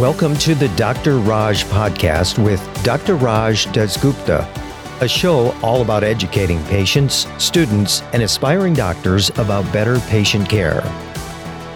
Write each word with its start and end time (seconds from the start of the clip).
Welcome 0.00 0.34
to 0.36 0.54
the 0.54 0.68
Dr. 0.76 1.18
Raj 1.18 1.64
podcast 1.64 2.42
with 2.42 2.58
Dr. 2.82 3.16
Raj 3.16 3.66
Dasgupta, 3.66 4.48
a 5.02 5.06
show 5.06 5.52
all 5.60 5.82
about 5.82 6.04
educating 6.04 6.64
patients, 6.64 7.26
students, 7.36 8.00
and 8.14 8.22
aspiring 8.22 8.72
doctors 8.72 9.28
about 9.36 9.70
better 9.74 10.00
patient 10.08 10.48
care. 10.48 10.80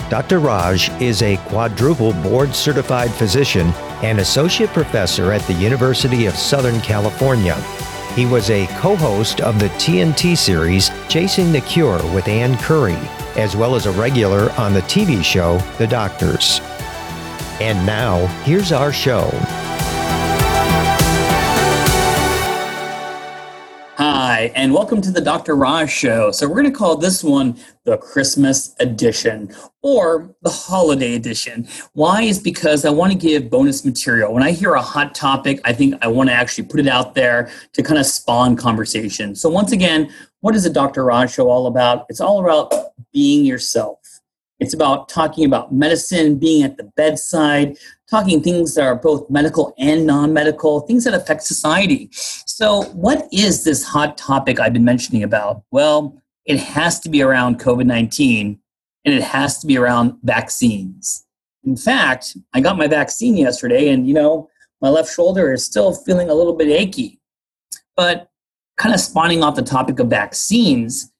Dr. 0.08 0.38
Raj 0.38 0.88
is 1.02 1.20
a 1.20 1.36
quadruple 1.48 2.14
board 2.22 2.54
certified 2.54 3.10
physician 3.10 3.66
and 4.02 4.18
associate 4.18 4.70
professor 4.70 5.30
at 5.30 5.42
the 5.42 5.52
University 5.52 6.24
of 6.24 6.34
Southern 6.34 6.80
California. 6.80 7.56
He 8.14 8.24
was 8.24 8.48
a 8.48 8.66
co 8.78 8.96
host 8.96 9.42
of 9.42 9.58
the 9.58 9.68
TNT 9.76 10.34
series 10.34 10.88
Chasing 11.10 11.52
the 11.52 11.60
Cure 11.60 12.02
with 12.14 12.26
Ann 12.28 12.56
Curry, 12.56 12.96
as 13.36 13.54
well 13.54 13.74
as 13.74 13.84
a 13.84 13.92
regular 13.92 14.50
on 14.52 14.72
the 14.72 14.80
TV 14.80 15.22
show 15.22 15.58
The 15.76 15.86
Doctors. 15.86 16.62
And 17.60 17.86
now, 17.86 18.26
here's 18.42 18.72
our 18.72 18.92
show. 18.92 19.30
Hi, 23.96 24.50
and 24.56 24.74
welcome 24.74 25.00
to 25.02 25.12
the 25.12 25.20
Dr. 25.20 25.54
Raj 25.54 25.88
Show. 25.88 26.32
So, 26.32 26.48
we're 26.48 26.56
going 26.60 26.72
to 26.72 26.76
call 26.76 26.96
this 26.96 27.22
one 27.22 27.56
the 27.84 27.96
Christmas 27.96 28.74
edition 28.80 29.54
or 29.82 30.34
the 30.42 30.50
holiday 30.50 31.14
edition. 31.14 31.68
Why 31.92 32.22
is 32.22 32.40
because 32.40 32.84
I 32.84 32.90
want 32.90 33.12
to 33.12 33.18
give 33.18 33.48
bonus 33.48 33.84
material. 33.84 34.34
When 34.34 34.42
I 34.42 34.50
hear 34.50 34.74
a 34.74 34.82
hot 34.82 35.14
topic, 35.14 35.60
I 35.64 35.72
think 35.72 35.94
I 36.02 36.08
want 36.08 36.30
to 36.30 36.34
actually 36.34 36.64
put 36.64 36.80
it 36.80 36.88
out 36.88 37.14
there 37.14 37.52
to 37.74 37.84
kind 37.84 38.00
of 38.00 38.06
spawn 38.06 38.56
conversation. 38.56 39.36
So, 39.36 39.48
once 39.48 39.70
again, 39.70 40.12
what 40.40 40.56
is 40.56 40.64
the 40.64 40.70
Dr. 40.70 41.04
Raj 41.04 41.32
Show 41.32 41.48
all 41.48 41.68
about? 41.68 42.06
It's 42.08 42.20
all 42.20 42.44
about 42.44 42.74
being 43.12 43.44
yourself. 43.44 44.03
It's 44.60 44.74
about 44.74 45.08
talking 45.08 45.44
about 45.44 45.72
medicine, 45.72 46.38
being 46.38 46.62
at 46.62 46.76
the 46.76 46.84
bedside, 46.84 47.76
talking 48.08 48.42
things 48.42 48.74
that 48.74 48.84
are 48.84 48.94
both 48.94 49.28
medical 49.28 49.74
and 49.78 50.06
non 50.06 50.32
medical, 50.32 50.80
things 50.80 51.04
that 51.04 51.14
affect 51.14 51.42
society. 51.42 52.08
So, 52.12 52.84
what 52.92 53.28
is 53.32 53.64
this 53.64 53.84
hot 53.84 54.16
topic 54.16 54.60
I've 54.60 54.72
been 54.72 54.84
mentioning 54.84 55.22
about? 55.22 55.62
Well, 55.70 56.22
it 56.44 56.58
has 56.58 57.00
to 57.00 57.08
be 57.08 57.22
around 57.22 57.58
COVID 57.58 57.86
19 57.86 58.60
and 59.04 59.14
it 59.14 59.22
has 59.22 59.58
to 59.58 59.66
be 59.66 59.76
around 59.76 60.16
vaccines. 60.22 61.26
In 61.64 61.76
fact, 61.76 62.36
I 62.52 62.60
got 62.60 62.76
my 62.76 62.86
vaccine 62.86 63.36
yesterday 63.36 63.88
and, 63.88 64.06
you 64.06 64.14
know, 64.14 64.50
my 64.80 64.88
left 64.88 65.12
shoulder 65.12 65.52
is 65.52 65.64
still 65.64 65.94
feeling 65.94 66.28
a 66.28 66.34
little 66.34 66.54
bit 66.54 66.68
achy. 66.68 67.20
But 67.96 68.28
kind 68.76 68.94
of 68.94 69.00
spawning 69.00 69.42
off 69.42 69.56
the 69.56 69.62
topic 69.62 69.98
of 69.98 70.08
vaccines, 70.08 71.12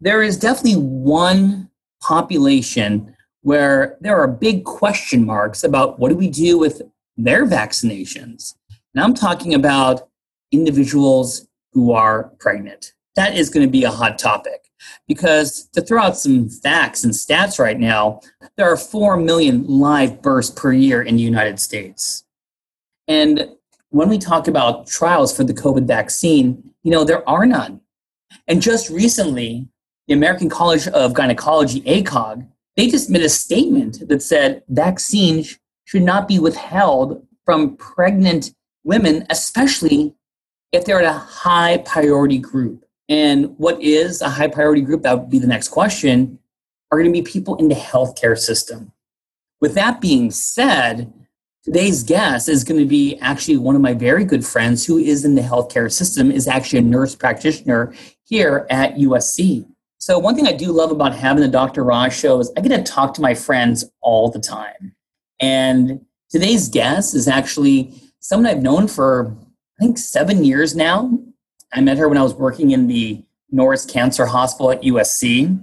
there 0.00 0.22
is 0.22 0.38
definitely 0.38 0.80
one 0.80 1.70
population 2.04 3.16
where 3.42 3.96
there 4.00 4.18
are 4.18 4.28
big 4.28 4.64
question 4.64 5.24
marks 5.24 5.64
about 5.64 5.98
what 5.98 6.08
do 6.08 6.16
we 6.16 6.28
do 6.28 6.58
with 6.58 6.82
their 7.16 7.46
vaccinations. 7.46 8.54
Now 8.94 9.04
I'm 9.04 9.14
talking 9.14 9.54
about 9.54 10.08
individuals 10.52 11.46
who 11.72 11.92
are 11.92 12.32
pregnant. 12.38 12.92
That 13.16 13.36
is 13.36 13.50
going 13.50 13.66
to 13.66 13.70
be 13.70 13.84
a 13.84 13.90
hot 13.90 14.18
topic 14.18 14.70
because 15.08 15.68
to 15.72 15.80
throw 15.80 16.02
out 16.02 16.16
some 16.16 16.48
facts 16.48 17.04
and 17.04 17.12
stats 17.12 17.58
right 17.58 17.78
now, 17.78 18.20
there 18.56 18.70
are 18.70 18.76
4 18.76 19.16
million 19.16 19.66
live 19.66 20.22
births 20.22 20.50
per 20.50 20.72
year 20.72 21.02
in 21.02 21.16
the 21.16 21.22
United 21.22 21.60
States. 21.60 22.24
And 23.08 23.48
when 23.90 24.08
we 24.08 24.18
talk 24.18 24.48
about 24.48 24.86
trials 24.86 25.36
for 25.36 25.44
the 25.44 25.54
COVID 25.54 25.86
vaccine, 25.86 26.70
you 26.82 26.90
know, 26.90 27.04
there 27.04 27.28
are 27.28 27.46
none. 27.46 27.80
And 28.48 28.60
just 28.60 28.90
recently, 28.90 29.68
the 30.06 30.14
American 30.14 30.48
College 30.48 30.88
of 30.88 31.14
Gynecology, 31.14 31.80
ACOG, 31.82 32.46
they 32.76 32.88
just 32.88 33.08
made 33.08 33.22
a 33.22 33.28
statement 33.28 34.08
that 34.08 34.22
said 34.22 34.62
vaccines 34.68 35.58
should 35.84 36.02
not 36.02 36.26
be 36.26 36.38
withheld 36.38 37.26
from 37.44 37.76
pregnant 37.76 38.52
women, 38.82 39.26
especially 39.30 40.14
if 40.72 40.84
they're 40.84 41.00
in 41.00 41.06
a 41.06 41.12
high 41.12 41.78
priority 41.78 42.38
group. 42.38 42.84
And 43.08 43.56
what 43.58 43.80
is 43.82 44.22
a 44.22 44.28
high 44.28 44.48
priority 44.48 44.80
group? 44.80 45.02
That 45.02 45.18
would 45.18 45.30
be 45.30 45.38
the 45.38 45.46
next 45.46 45.68
question. 45.68 46.38
Are 46.90 46.98
going 46.98 47.12
to 47.12 47.18
be 47.18 47.22
people 47.22 47.56
in 47.56 47.68
the 47.68 47.74
healthcare 47.74 48.38
system. 48.38 48.92
With 49.60 49.74
that 49.74 50.00
being 50.00 50.30
said, 50.30 51.12
today's 51.64 52.02
guest 52.02 52.48
is 52.48 52.64
going 52.64 52.80
to 52.80 52.86
be 52.86 53.18
actually 53.18 53.56
one 53.56 53.74
of 53.74 53.80
my 53.80 53.94
very 53.94 54.24
good 54.24 54.44
friends 54.44 54.86
who 54.86 54.98
is 54.98 55.24
in 55.24 55.34
the 55.34 55.42
healthcare 55.42 55.90
system, 55.90 56.30
is 56.30 56.46
actually 56.46 56.80
a 56.80 56.82
nurse 56.82 57.14
practitioner 57.14 57.94
here 58.24 58.66
at 58.70 58.96
USC. 58.96 59.66
So 60.04 60.18
one 60.18 60.34
thing 60.34 60.46
I 60.46 60.52
do 60.52 60.70
love 60.70 60.90
about 60.90 61.14
having 61.14 61.40
the 61.40 61.48
Dr. 61.48 61.82
Raj 61.82 62.14
show 62.14 62.38
is 62.38 62.52
I 62.58 62.60
get 62.60 62.76
to 62.76 62.82
talk 62.82 63.14
to 63.14 63.22
my 63.22 63.32
friends 63.32 63.86
all 64.02 64.30
the 64.30 64.38
time. 64.38 64.94
And 65.40 66.04
today's 66.28 66.68
guest 66.68 67.14
is 67.14 67.26
actually 67.26 67.94
someone 68.20 68.46
I've 68.46 68.60
known 68.60 68.86
for 68.86 69.34
I 69.80 69.84
think 69.84 69.96
seven 69.96 70.44
years 70.44 70.76
now. 70.76 71.18
I 71.72 71.80
met 71.80 71.96
her 71.96 72.06
when 72.06 72.18
I 72.18 72.22
was 72.22 72.34
working 72.34 72.72
in 72.72 72.86
the 72.86 73.24
Norris 73.50 73.86
Cancer 73.86 74.26
Hospital 74.26 74.72
at 74.72 74.82
USC. 74.82 75.58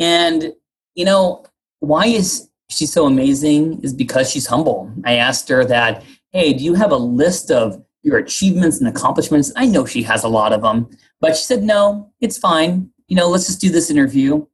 And, 0.00 0.52
you 0.96 1.04
know, 1.04 1.44
why 1.78 2.06
is 2.06 2.48
she 2.70 2.86
so 2.86 3.06
amazing 3.06 3.80
is 3.84 3.92
because 3.92 4.28
she's 4.28 4.48
humble. 4.48 4.92
I 5.04 5.18
asked 5.18 5.48
her 5.50 5.64
that, 5.66 6.02
hey, 6.32 6.52
do 6.52 6.64
you 6.64 6.74
have 6.74 6.90
a 6.90 6.96
list 6.96 7.52
of 7.52 7.80
your 8.02 8.18
achievements 8.18 8.80
and 8.80 8.88
accomplishments? 8.88 9.52
I 9.54 9.66
know 9.66 9.86
she 9.86 10.02
has 10.02 10.24
a 10.24 10.28
lot 10.28 10.52
of 10.52 10.62
them, 10.62 10.88
but 11.20 11.36
she 11.36 11.44
said, 11.44 11.62
no, 11.62 12.12
it's 12.20 12.36
fine 12.36 12.90
you 13.08 13.16
know, 13.16 13.28
let's 13.28 13.46
just 13.46 13.60
do 13.60 13.70
this 13.70 13.90
interview. 13.90 14.46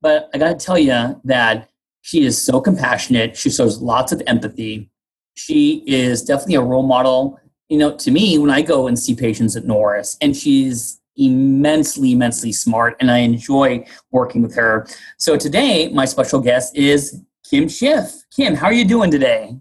But 0.00 0.30
I 0.34 0.38
got 0.38 0.58
to 0.58 0.66
tell 0.66 0.78
you 0.78 1.20
that 1.24 1.70
she 2.00 2.24
is 2.24 2.40
so 2.40 2.60
compassionate. 2.60 3.36
She 3.36 3.50
shows 3.50 3.80
lots 3.80 4.12
of 4.12 4.22
empathy. 4.26 4.90
She 5.34 5.84
is 5.86 6.22
definitely 6.22 6.56
a 6.56 6.62
role 6.62 6.82
model, 6.82 7.38
you 7.68 7.78
know, 7.78 7.96
to 7.96 8.10
me 8.10 8.38
when 8.38 8.50
I 8.50 8.62
go 8.62 8.88
and 8.88 8.98
see 8.98 9.14
patients 9.14 9.56
at 9.56 9.64
Norris. 9.64 10.16
And 10.20 10.36
she's 10.36 11.00
immensely, 11.16 12.12
immensely 12.12 12.52
smart, 12.52 12.96
and 13.00 13.10
I 13.10 13.18
enjoy 13.18 13.86
working 14.10 14.42
with 14.42 14.54
her. 14.56 14.86
So 15.18 15.36
today, 15.36 15.88
my 15.90 16.04
special 16.04 16.40
guest 16.40 16.76
is 16.76 17.22
Kim 17.48 17.68
Schiff. 17.68 18.12
Kim, 18.34 18.54
how 18.54 18.66
are 18.66 18.72
you 18.72 18.84
doing 18.84 19.10
today? 19.10 19.56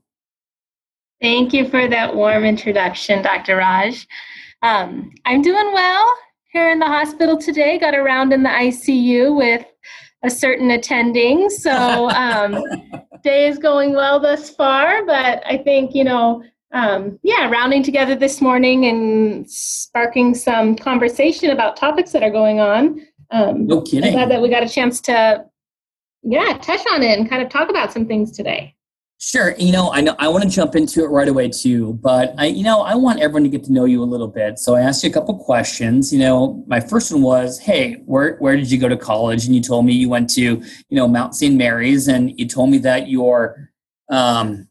Thank 1.22 1.53
you 1.53 1.69
for 1.69 1.88
that 1.88 2.16
warm 2.16 2.46
introduction, 2.46 3.22
Dr. 3.22 3.58
Raj. 3.58 4.08
Um, 4.63 5.12
I'm 5.25 5.41
doing 5.41 5.72
well 5.73 6.16
here 6.51 6.69
in 6.69 6.79
the 6.79 6.85
hospital 6.85 7.38
today. 7.38 7.79
Got 7.79 7.95
around 7.95 8.34
in 8.34 8.44
the 8.44 8.50
ICU 8.50 9.35
with 9.35 9.66
a 10.23 10.29
certain 10.29 10.72
attending. 10.72 11.50
So 11.50 12.09
um, 12.12 12.63
day 13.23 13.47
is 13.47 13.57
going 13.57 13.94
well 13.94 14.19
thus 14.19 14.50
far, 14.50 15.06
but 15.06 15.44
I 15.45 15.57
think 15.57 15.95
you 15.95 16.03
know, 16.03 16.44
um, 16.73 17.19
yeah, 17.23 17.50
rounding 17.50 17.84
together 17.84 18.16
this 18.16 18.41
morning 18.41 18.85
and 18.85 19.50
sparking 19.50 20.34
some 20.34 20.75
conversation 20.75 21.50
about 21.50 21.78
topics 21.78 22.11
that 22.11 22.23
are 22.23 22.31
going 22.31 22.59
on. 22.59 23.01
Um, 23.31 23.66
no 23.66 23.81
kidding. 23.81 24.06
I'm 24.06 24.13
glad 24.13 24.31
that 24.31 24.41
we 24.41 24.50
got 24.50 24.63
a 24.63 24.69
chance 24.69 25.00
to, 25.01 25.45
yeah, 26.23 26.57
touch 26.61 26.81
on 26.91 27.01
it 27.01 27.17
and 27.17 27.29
kind 27.29 27.41
of 27.41 27.50
talk 27.50 27.69
about 27.69 27.91
some 27.91 28.06
things 28.06 28.31
today. 28.31 28.75
Sure. 29.23 29.53
You 29.59 29.71
know, 29.71 29.91
I 29.91 30.01
know 30.01 30.15
I 30.17 30.27
want 30.29 30.45
to 30.45 30.49
jump 30.49 30.75
into 30.75 31.03
it 31.03 31.09
right 31.09 31.27
away 31.27 31.47
too, 31.47 31.93
but 32.01 32.33
I, 32.39 32.47
you 32.47 32.63
know, 32.63 32.81
I 32.81 32.95
want 32.95 33.19
everyone 33.19 33.43
to 33.43 33.49
get 33.49 33.63
to 33.65 33.71
know 33.71 33.85
you 33.85 34.01
a 34.01 34.03
little 34.03 34.27
bit. 34.27 34.57
So 34.57 34.73
I 34.73 34.81
asked 34.81 35.03
you 35.03 35.11
a 35.11 35.13
couple 35.13 35.37
questions. 35.37 36.11
You 36.11 36.17
know, 36.17 36.63
my 36.65 36.79
first 36.79 37.13
one 37.13 37.21
was, 37.21 37.59
"Hey, 37.59 38.01
where 38.07 38.37
where 38.37 38.55
did 38.55 38.71
you 38.71 38.79
go 38.79 38.89
to 38.89 38.97
college?" 38.97 39.45
And 39.45 39.53
you 39.53 39.61
told 39.61 39.85
me 39.85 39.93
you 39.93 40.09
went 40.09 40.27
to, 40.31 40.41
you 40.41 40.63
know, 40.89 41.07
Mount 41.07 41.35
St. 41.35 41.55
Mary's, 41.55 42.07
and 42.07 42.37
you 42.39 42.47
told 42.47 42.71
me 42.71 42.79
that 42.79 43.09
your, 43.09 43.69
um, 44.09 44.67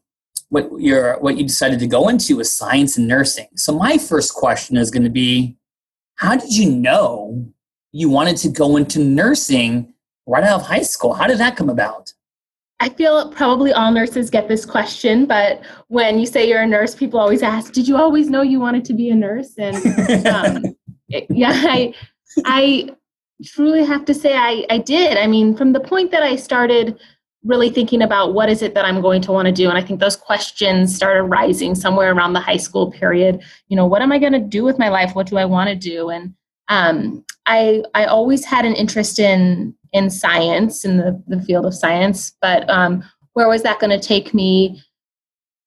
what 0.49 0.69
your 0.77 1.17
what 1.21 1.37
you 1.37 1.45
decided 1.45 1.79
to 1.79 1.87
go 1.87 2.09
into 2.09 2.35
was 2.35 2.55
science 2.55 2.97
and 2.97 3.07
nursing. 3.07 3.47
So 3.55 3.71
my 3.73 3.97
first 3.97 4.33
question 4.33 4.75
is 4.75 4.91
going 4.91 5.05
to 5.05 5.09
be, 5.09 5.55
how 6.15 6.35
did 6.35 6.53
you 6.53 6.69
know 6.69 7.49
you 7.93 8.09
wanted 8.09 8.35
to 8.37 8.49
go 8.49 8.75
into 8.75 8.99
nursing 8.99 9.93
right 10.27 10.43
out 10.43 10.59
of 10.59 10.67
high 10.67 10.81
school? 10.81 11.13
How 11.13 11.27
did 11.27 11.37
that 11.37 11.55
come 11.55 11.69
about? 11.69 12.11
I 12.81 12.89
feel 12.89 13.29
probably 13.29 13.71
all 13.71 13.91
nurses 13.91 14.31
get 14.31 14.47
this 14.47 14.65
question, 14.65 15.27
but 15.27 15.61
when 15.89 16.17
you 16.17 16.25
say 16.25 16.49
you're 16.49 16.63
a 16.63 16.67
nurse, 16.67 16.95
people 16.95 17.19
always 17.19 17.43
ask, 17.43 17.73
"Did 17.73 17.87
you 17.87 17.95
always 17.95 18.27
know 18.27 18.41
you 18.41 18.59
wanted 18.59 18.85
to 18.85 18.93
be 18.93 19.11
a 19.11 19.15
nurse?" 19.15 19.53
And 19.59 19.75
um, 20.25 20.75
it, 21.09 21.27
yeah, 21.29 21.51
I, 21.53 21.93
I 22.43 22.89
truly 23.45 23.85
have 23.85 24.03
to 24.05 24.15
say 24.15 24.35
I, 24.35 24.65
I 24.71 24.79
did. 24.79 25.17
I 25.17 25.27
mean, 25.27 25.55
from 25.55 25.73
the 25.73 25.79
point 25.79 26.09
that 26.09 26.23
I 26.23 26.35
started 26.35 26.99
really 27.43 27.69
thinking 27.69 28.01
about 28.01 28.33
what 28.33 28.49
is 28.49 28.63
it 28.63 28.73
that 28.73 28.85
I'm 28.85 28.99
going 28.99 29.21
to 29.21 29.31
want 29.31 29.45
to 29.45 29.51
do, 29.51 29.69
and 29.69 29.77
I 29.77 29.83
think 29.83 29.99
those 29.99 30.15
questions 30.15 30.95
started 30.95 31.23
rising 31.25 31.75
somewhere 31.75 32.11
around 32.11 32.33
the 32.33 32.39
high 32.39 32.57
school 32.57 32.91
period. 32.91 33.43
You 33.67 33.75
know, 33.75 33.85
what 33.85 34.01
am 34.01 34.11
I 34.11 34.17
going 34.17 34.33
to 34.33 34.39
do 34.39 34.63
with 34.63 34.79
my 34.79 34.89
life? 34.89 35.13
What 35.13 35.27
do 35.27 35.37
I 35.37 35.45
want 35.45 35.69
to 35.69 35.75
do? 35.75 36.09
And 36.09 36.33
um, 36.67 37.23
I 37.45 37.83
I 37.93 38.05
always 38.05 38.43
had 38.43 38.65
an 38.65 38.73
interest 38.73 39.19
in 39.19 39.75
in 39.93 40.09
science, 40.09 40.85
in 40.85 40.97
the, 40.97 41.21
the 41.27 41.41
field 41.41 41.65
of 41.65 41.73
science, 41.73 42.33
but 42.41 42.69
um, 42.69 43.03
where 43.33 43.47
was 43.47 43.63
that 43.63 43.79
going 43.79 43.97
to 43.97 44.05
take 44.05 44.33
me? 44.33 44.81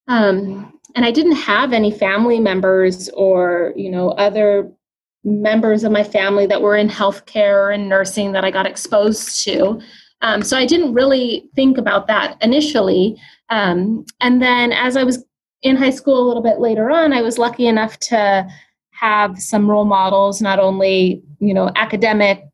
Um, 0.08 0.78
and 0.94 1.04
I 1.04 1.10
didn't 1.10 1.36
have 1.36 1.72
any 1.72 1.90
family 1.90 2.40
members 2.40 3.08
or, 3.10 3.72
you 3.76 3.90
know, 3.90 4.10
other 4.10 4.70
members 5.24 5.84
of 5.84 5.92
my 5.92 6.04
family 6.04 6.46
that 6.46 6.60
were 6.60 6.76
in 6.76 6.88
healthcare 6.88 7.74
and 7.74 7.88
nursing 7.88 8.32
that 8.32 8.44
I 8.44 8.50
got 8.50 8.66
exposed 8.66 9.42
to. 9.44 9.80
Um, 10.20 10.42
so 10.42 10.56
I 10.56 10.66
didn't 10.66 10.94
really 10.94 11.50
think 11.54 11.78
about 11.78 12.06
that 12.06 12.36
initially. 12.42 13.18
Um, 13.50 14.04
and 14.20 14.40
then 14.40 14.72
as 14.72 14.96
I 14.96 15.04
was 15.04 15.24
in 15.62 15.76
high 15.76 15.90
school 15.90 16.22
a 16.22 16.26
little 16.26 16.42
bit 16.42 16.60
later 16.60 16.90
on, 16.90 17.12
I 17.12 17.22
was 17.22 17.38
lucky 17.38 17.66
enough 17.66 17.98
to 18.00 18.46
have 18.90 19.38
some 19.38 19.68
role 19.68 19.84
models, 19.84 20.40
not 20.40 20.58
only 20.58 21.22
you 21.40 21.52
know 21.52 21.70
academic 21.76 22.44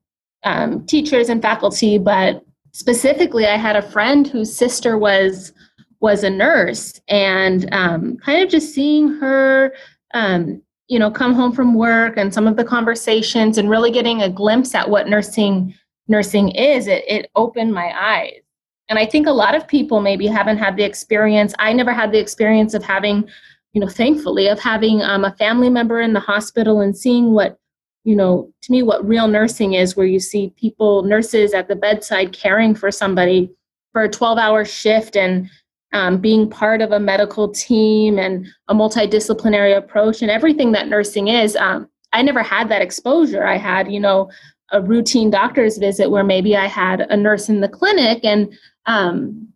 um, 0.44 0.84
teachers 0.86 1.28
and 1.28 1.42
faculty, 1.42 1.98
but 1.98 2.44
specifically, 2.72 3.46
I 3.46 3.56
had 3.56 3.76
a 3.76 3.82
friend 3.82 4.26
whose 4.26 4.54
sister 4.54 4.98
was 4.98 5.52
was 6.00 6.24
a 6.24 6.30
nurse, 6.30 7.00
and 7.08 7.72
um, 7.72 8.16
kind 8.18 8.42
of 8.42 8.48
just 8.48 8.74
seeing 8.74 9.08
her, 9.20 9.74
um, 10.14 10.62
you 10.88 10.98
know, 10.98 11.10
come 11.10 11.34
home 11.34 11.52
from 11.52 11.74
work 11.74 12.16
and 12.16 12.32
some 12.32 12.46
of 12.46 12.56
the 12.56 12.64
conversations, 12.64 13.58
and 13.58 13.68
really 13.68 13.90
getting 13.90 14.22
a 14.22 14.30
glimpse 14.30 14.74
at 14.74 14.88
what 14.88 15.08
nursing 15.08 15.74
nursing 16.08 16.50
is. 16.50 16.86
It 16.86 17.04
it 17.06 17.30
opened 17.36 17.74
my 17.74 17.92
eyes, 17.98 18.40
and 18.88 18.98
I 18.98 19.06
think 19.06 19.26
a 19.26 19.32
lot 19.32 19.54
of 19.54 19.68
people 19.68 20.00
maybe 20.00 20.26
haven't 20.26 20.58
had 20.58 20.76
the 20.76 20.84
experience. 20.84 21.54
I 21.58 21.72
never 21.72 21.92
had 21.92 22.12
the 22.12 22.18
experience 22.18 22.74
of 22.74 22.82
having 22.82 23.28
you 23.72 23.80
know, 23.80 23.88
thankfully, 23.88 24.48
of 24.48 24.58
having 24.58 25.00
um, 25.02 25.24
a 25.24 25.32
family 25.36 25.70
member 25.70 26.00
in 26.00 26.12
the 26.12 26.20
hospital 26.20 26.80
and 26.80 26.96
seeing 26.96 27.32
what, 27.32 27.58
you 28.04 28.16
know, 28.16 28.52
to 28.62 28.72
me, 28.72 28.82
what 28.82 29.06
real 29.06 29.28
nursing 29.28 29.74
is, 29.74 29.96
where 29.96 30.06
you 30.06 30.20
see 30.20 30.52
people, 30.56 31.02
nurses 31.02 31.52
at 31.52 31.68
the 31.68 31.76
bedside 31.76 32.32
caring 32.32 32.74
for 32.74 32.90
somebody 32.90 33.50
for 33.92 34.02
a 34.02 34.08
12 34.08 34.38
hour 34.38 34.64
shift 34.64 35.16
and 35.16 35.50
um, 35.92 36.18
being 36.18 36.48
part 36.48 36.80
of 36.80 36.92
a 36.92 37.00
medical 37.00 37.48
team 37.48 38.18
and 38.18 38.46
a 38.68 38.74
multidisciplinary 38.74 39.76
approach 39.76 40.22
and 40.22 40.30
everything 40.30 40.72
that 40.72 40.88
nursing 40.88 41.28
is. 41.28 41.56
Um, 41.56 41.88
I 42.12 42.22
never 42.22 42.42
had 42.42 42.68
that 42.68 42.82
exposure. 42.82 43.46
I 43.46 43.56
had, 43.56 43.90
you 43.90 44.00
know, 44.00 44.30
a 44.72 44.80
routine 44.80 45.30
doctor's 45.30 45.78
visit 45.78 46.10
where 46.10 46.24
maybe 46.24 46.56
I 46.56 46.66
had 46.66 47.00
a 47.00 47.16
nurse 47.16 47.48
in 47.48 47.60
the 47.60 47.68
clinic 47.68 48.24
and 48.24 48.52
um, 48.86 49.50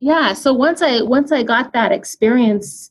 yeah 0.00 0.32
so 0.32 0.52
once 0.52 0.82
i 0.82 1.00
once 1.02 1.30
i 1.30 1.42
got 1.42 1.72
that 1.72 1.92
experience 1.92 2.90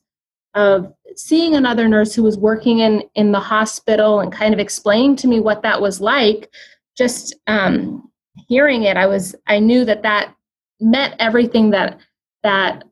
of 0.54 0.92
seeing 1.16 1.54
another 1.54 1.88
nurse 1.88 2.14
who 2.14 2.22
was 2.22 2.38
working 2.38 2.80
in 2.80 3.02
in 3.14 3.32
the 3.32 3.40
hospital 3.40 4.20
and 4.20 4.32
kind 4.32 4.54
of 4.54 4.60
explaining 4.60 5.16
to 5.16 5.28
me 5.28 5.40
what 5.40 5.62
that 5.62 5.80
was 5.80 6.00
like 6.00 6.50
just 6.96 7.34
um, 7.46 8.10
hearing 8.48 8.84
it 8.84 8.96
i 8.96 9.06
was 9.06 9.34
i 9.46 9.58
knew 9.58 9.84
that 9.84 10.02
that 10.02 10.34
met 10.80 11.14
everything 11.18 11.70
that 11.70 11.98
that 12.42 12.84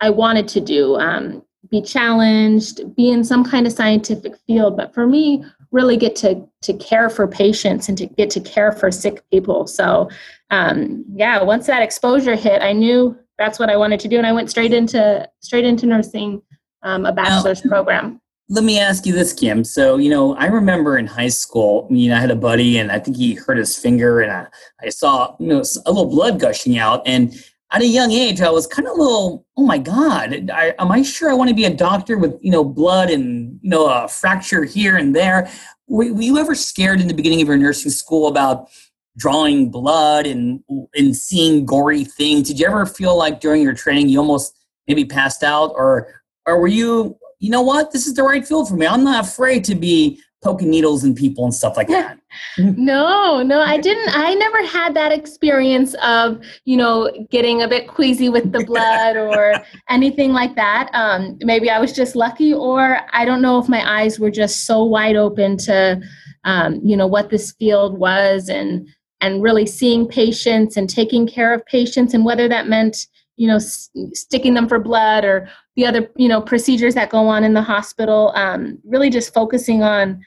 i 0.00 0.10
wanted 0.10 0.46
to 0.46 0.60
do 0.60 0.96
um, 0.96 1.42
be 1.70 1.82
challenged 1.82 2.94
be 2.94 3.10
in 3.10 3.24
some 3.24 3.44
kind 3.44 3.66
of 3.66 3.72
scientific 3.72 4.36
field. 4.46 4.76
But 4.76 4.94
for 4.94 5.04
me 5.06 5.44
really 5.72 5.96
get 5.96 6.14
to 6.16 6.46
to 6.62 6.72
care 6.74 7.10
for 7.10 7.26
patients 7.26 7.88
and 7.88 7.98
to 7.98 8.06
get 8.06 8.30
to 8.30 8.40
care 8.40 8.70
for 8.70 8.90
sick 8.92 9.28
people. 9.30 9.66
So 9.66 10.08
um, 10.50 11.04
yeah 11.14 11.42
once 11.42 11.66
that 11.66 11.82
exposure 11.82 12.36
hit 12.36 12.62
i 12.62 12.72
knew 12.72 13.18
that's 13.38 13.58
what 13.58 13.70
I 13.70 13.76
wanted 13.76 14.00
to 14.00 14.08
do, 14.08 14.16
and 14.18 14.26
I 14.26 14.32
went 14.32 14.50
straight 14.50 14.72
into 14.72 15.28
straight 15.40 15.64
into 15.64 15.86
nursing, 15.86 16.42
um, 16.86 17.04
a 17.04 17.12
bachelor's 17.12 17.64
now, 17.64 17.70
program. 17.70 18.20
Let 18.48 18.64
me 18.64 18.78
ask 18.78 19.04
you 19.06 19.12
this, 19.12 19.32
Kim. 19.32 19.64
So 19.64 19.96
you 19.96 20.08
know, 20.08 20.36
I 20.36 20.46
remember 20.46 20.98
in 20.98 21.06
high 21.06 21.28
school, 21.28 21.86
I 21.90 21.92
mean, 21.92 22.12
I 22.12 22.20
had 22.20 22.30
a 22.30 22.36
buddy, 22.36 22.78
and 22.78 22.90
I 22.92 22.98
think 22.98 23.16
he 23.16 23.34
hurt 23.34 23.58
his 23.58 23.76
finger, 23.76 24.20
and 24.20 24.32
I, 24.32 24.46
I 24.80 24.88
saw 24.88 25.36
you 25.40 25.48
know 25.48 25.62
a 25.84 25.90
little 25.90 26.10
blood 26.10 26.38
gushing 26.40 26.78
out, 26.78 27.02
and 27.04 27.34
at 27.72 27.82
a 27.82 27.86
young 27.86 28.12
age, 28.12 28.40
I 28.40 28.50
was 28.50 28.66
kind 28.66 28.86
of 28.86 28.96
a 28.96 29.02
little, 29.02 29.44
oh 29.56 29.64
my 29.64 29.76
God, 29.76 30.50
I, 30.50 30.72
am 30.78 30.92
I 30.92 31.02
sure 31.02 31.28
I 31.28 31.34
want 31.34 31.48
to 31.48 31.54
be 31.54 31.64
a 31.64 31.74
doctor 31.74 32.16
with, 32.16 32.38
you 32.40 32.52
know, 32.52 32.62
blood 32.62 33.10
and, 33.10 33.58
you 33.60 33.68
know, 33.68 33.88
a 33.88 34.06
fracture 34.06 34.62
here 34.62 34.96
and 34.96 35.16
there? 35.16 35.50
Were, 35.88 36.14
were 36.14 36.22
you 36.22 36.38
ever 36.38 36.54
scared 36.54 37.00
in 37.00 37.08
the 37.08 37.12
beginning 37.12 37.42
of 37.42 37.48
your 37.48 37.56
nursing 37.56 37.90
school 37.90 38.28
about, 38.28 38.70
drawing 39.18 39.70
blood 39.70 40.26
and 40.26 40.62
and 40.94 41.16
seeing 41.16 41.64
gory 41.64 42.04
things 42.04 42.48
did 42.48 42.58
you 42.60 42.66
ever 42.66 42.84
feel 42.84 43.16
like 43.16 43.40
during 43.40 43.62
your 43.62 43.72
training 43.72 44.10
you 44.10 44.18
almost 44.18 44.54
maybe 44.86 45.06
passed 45.06 45.42
out 45.42 45.72
or 45.74 46.20
or 46.46 46.60
were 46.60 46.68
you 46.68 47.16
you 47.38 47.50
know 47.50 47.62
what? 47.62 47.92
This 47.92 48.06
is 48.06 48.14
the 48.14 48.22
right 48.22 48.46
field 48.46 48.68
for 48.68 48.76
me. 48.76 48.86
I'm 48.86 49.04
not 49.04 49.26
afraid 49.26 49.62
to 49.64 49.74
be 49.74 50.20
poking 50.42 50.70
needles 50.70 51.02
in 51.02 51.14
people 51.14 51.44
and 51.44 51.54
stuff 51.54 51.76
like 51.76 51.88
that. 51.88 52.18
No 52.58 53.42
no 53.42 53.60
i 53.60 53.78
didn't 53.78 54.10
i 54.14 54.34
never 54.34 54.62
had 54.66 54.92
that 54.94 55.10
experience 55.10 55.94
of 56.02 56.38
you 56.66 56.76
know 56.76 57.10
getting 57.30 57.62
a 57.62 57.68
bit 57.68 57.88
queasy 57.88 58.28
with 58.28 58.52
the 58.52 58.62
blood 58.64 59.16
or 59.16 59.54
anything 59.88 60.32
like 60.32 60.54
that. 60.56 60.90
Um, 60.92 61.38
maybe 61.40 61.70
i 61.70 61.78
was 61.78 61.94
just 61.94 62.14
lucky 62.14 62.52
or 62.52 62.98
i 63.12 63.24
don't 63.24 63.40
know 63.40 63.58
if 63.58 63.68
my 63.70 63.82
eyes 64.00 64.20
were 64.20 64.30
just 64.30 64.66
so 64.66 64.84
wide 64.84 65.16
open 65.16 65.56
to 65.58 66.00
um, 66.44 66.80
you 66.84 66.96
know 66.96 67.06
what 67.06 67.30
this 67.30 67.52
field 67.52 67.98
was 67.98 68.50
and 68.50 68.86
and 69.22 69.42
really 69.42 69.66
seeing 69.66 70.06
patients 70.06 70.76
and 70.76 70.90
taking 70.90 71.26
care 71.26 71.54
of 71.54 71.64
patients 71.64 72.12
and 72.12 72.24
whether 72.24 72.48
that 72.48 72.68
meant 72.68 73.06
you 73.36 73.46
know 73.46 73.56
s- 73.56 73.90
sticking 74.12 74.54
them 74.54 74.68
for 74.68 74.78
blood 74.78 75.24
or 75.24 75.48
the 75.76 75.86
other 75.86 76.10
you 76.16 76.28
know 76.28 76.40
procedures 76.40 76.94
that 76.94 77.10
go 77.10 77.28
on 77.28 77.44
in 77.44 77.54
the 77.54 77.62
hospital 77.62 78.32
um, 78.34 78.78
really 78.84 79.10
just 79.10 79.32
focusing 79.32 79.82
on 79.82 80.24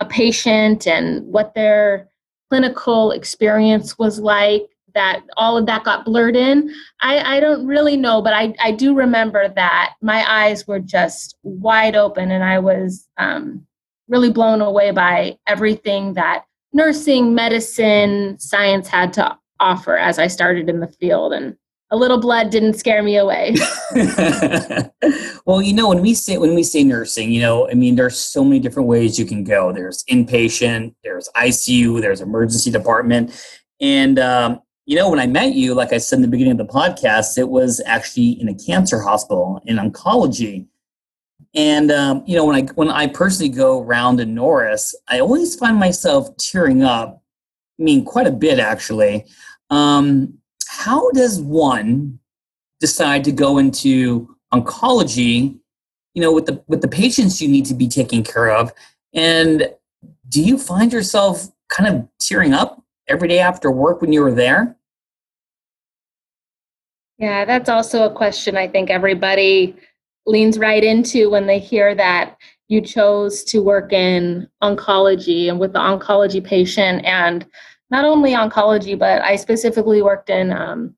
a 0.00 0.06
patient 0.06 0.86
and 0.86 1.24
what 1.26 1.54
their 1.54 2.08
clinical 2.48 3.10
experience 3.10 3.98
was 3.98 4.18
like 4.18 4.66
that 4.94 5.20
all 5.36 5.56
of 5.56 5.66
that 5.66 5.84
got 5.84 6.04
blurred 6.04 6.36
in 6.36 6.72
i, 7.00 7.36
I 7.36 7.40
don't 7.40 7.66
really 7.66 7.96
know 7.96 8.22
but 8.22 8.32
I, 8.32 8.54
I 8.60 8.72
do 8.72 8.94
remember 8.94 9.48
that 9.48 9.94
my 10.00 10.24
eyes 10.28 10.66
were 10.66 10.80
just 10.80 11.36
wide 11.42 11.94
open 11.94 12.30
and 12.30 12.42
i 12.42 12.58
was 12.58 13.08
um, 13.18 13.66
really 14.08 14.32
blown 14.32 14.60
away 14.60 14.90
by 14.90 15.38
everything 15.46 16.14
that 16.14 16.44
nursing, 16.72 17.34
medicine, 17.34 18.38
science 18.38 18.88
had 18.88 19.12
to 19.14 19.36
offer 19.60 19.96
as 19.96 20.18
I 20.18 20.26
started 20.26 20.68
in 20.68 20.80
the 20.80 20.88
field. 20.88 21.32
And 21.32 21.56
a 21.90 21.96
little 21.96 22.20
blood 22.20 22.50
didn't 22.50 22.74
scare 22.74 23.02
me 23.02 23.16
away. 23.16 23.54
well, 25.46 25.62
you 25.62 25.72
know, 25.72 25.88
when 25.88 26.00
we 26.00 26.14
say 26.14 26.38
when 26.38 26.54
we 26.54 26.62
say 26.62 26.84
nursing, 26.84 27.32
you 27.32 27.40
know, 27.40 27.68
I 27.68 27.74
mean, 27.74 27.96
there's 27.96 28.18
so 28.18 28.44
many 28.44 28.60
different 28.60 28.88
ways 28.88 29.18
you 29.18 29.24
can 29.24 29.44
go. 29.44 29.72
There's 29.72 30.04
inpatient, 30.04 30.94
there's 31.02 31.28
ICU, 31.36 32.00
there's 32.00 32.20
emergency 32.20 32.70
department, 32.70 33.32
and 33.80 34.18
um, 34.18 34.60
you 34.88 34.96
know, 34.96 35.10
when 35.10 35.20
I 35.20 35.26
met 35.26 35.54
you, 35.54 35.74
like 35.74 35.92
I 35.92 35.98
said 35.98 36.16
in 36.16 36.22
the 36.22 36.28
beginning 36.28 36.52
of 36.52 36.66
the 36.66 36.72
podcast, 36.72 37.36
it 37.36 37.48
was 37.48 37.80
actually 37.84 38.40
in 38.40 38.48
a 38.48 38.54
cancer 38.54 39.00
hospital 39.00 39.62
in 39.66 39.76
oncology. 39.76 40.66
And 41.54 41.90
um, 41.90 42.22
you 42.26 42.36
know, 42.36 42.44
when 42.44 42.56
I 42.56 42.62
when 42.74 42.90
I 42.90 43.06
personally 43.06 43.50
go 43.50 43.82
around 43.82 44.20
in 44.20 44.34
Norris, 44.34 44.94
I 45.08 45.20
always 45.20 45.56
find 45.56 45.78
myself 45.78 46.34
tearing 46.36 46.82
up. 46.82 47.22
I 47.78 47.82
mean, 47.82 48.04
quite 48.04 48.26
a 48.26 48.32
bit 48.32 48.58
actually. 48.58 49.26
Um, 49.70 50.38
how 50.78 51.10
does 51.10 51.40
one 51.40 52.20
decide 52.78 53.24
to 53.24 53.32
go 53.32 53.58
into 53.58 54.32
oncology? 54.54 55.58
You 56.14 56.22
know, 56.22 56.32
with 56.32 56.46
the 56.46 56.62
with 56.68 56.82
the 56.82 56.88
patients 56.88 57.42
you 57.42 57.48
need 57.48 57.66
to 57.66 57.74
be 57.74 57.88
taking 57.88 58.22
care 58.22 58.48
of, 58.48 58.72
and 59.12 59.74
do 60.28 60.40
you 60.40 60.56
find 60.56 60.92
yourself 60.92 61.48
kind 61.68 61.94
of 61.96 62.08
tearing 62.20 62.54
up 62.54 62.80
every 63.08 63.26
day 63.26 63.40
after 63.40 63.72
work 63.72 64.00
when 64.00 64.12
you 64.12 64.22
were 64.22 64.32
there? 64.32 64.76
Yeah, 67.18 67.44
that's 67.44 67.68
also 67.68 68.04
a 68.04 68.14
question 68.14 68.56
I 68.56 68.68
think 68.68 68.88
everybody 68.88 69.74
leans 70.26 70.58
right 70.58 70.84
into 70.84 71.28
when 71.28 71.48
they 71.48 71.58
hear 71.58 71.96
that 71.96 72.36
you 72.68 72.80
chose 72.80 73.42
to 73.44 73.60
work 73.60 73.92
in 73.92 74.48
oncology 74.62 75.48
and 75.48 75.58
with 75.58 75.72
the 75.72 75.80
oncology 75.80 76.44
patient 76.44 77.04
and 77.04 77.46
not 77.90 78.04
only 78.04 78.32
oncology 78.32 78.98
but 78.98 79.22
i 79.22 79.36
specifically 79.36 80.02
worked 80.02 80.30
in 80.30 80.52
um, 80.52 80.94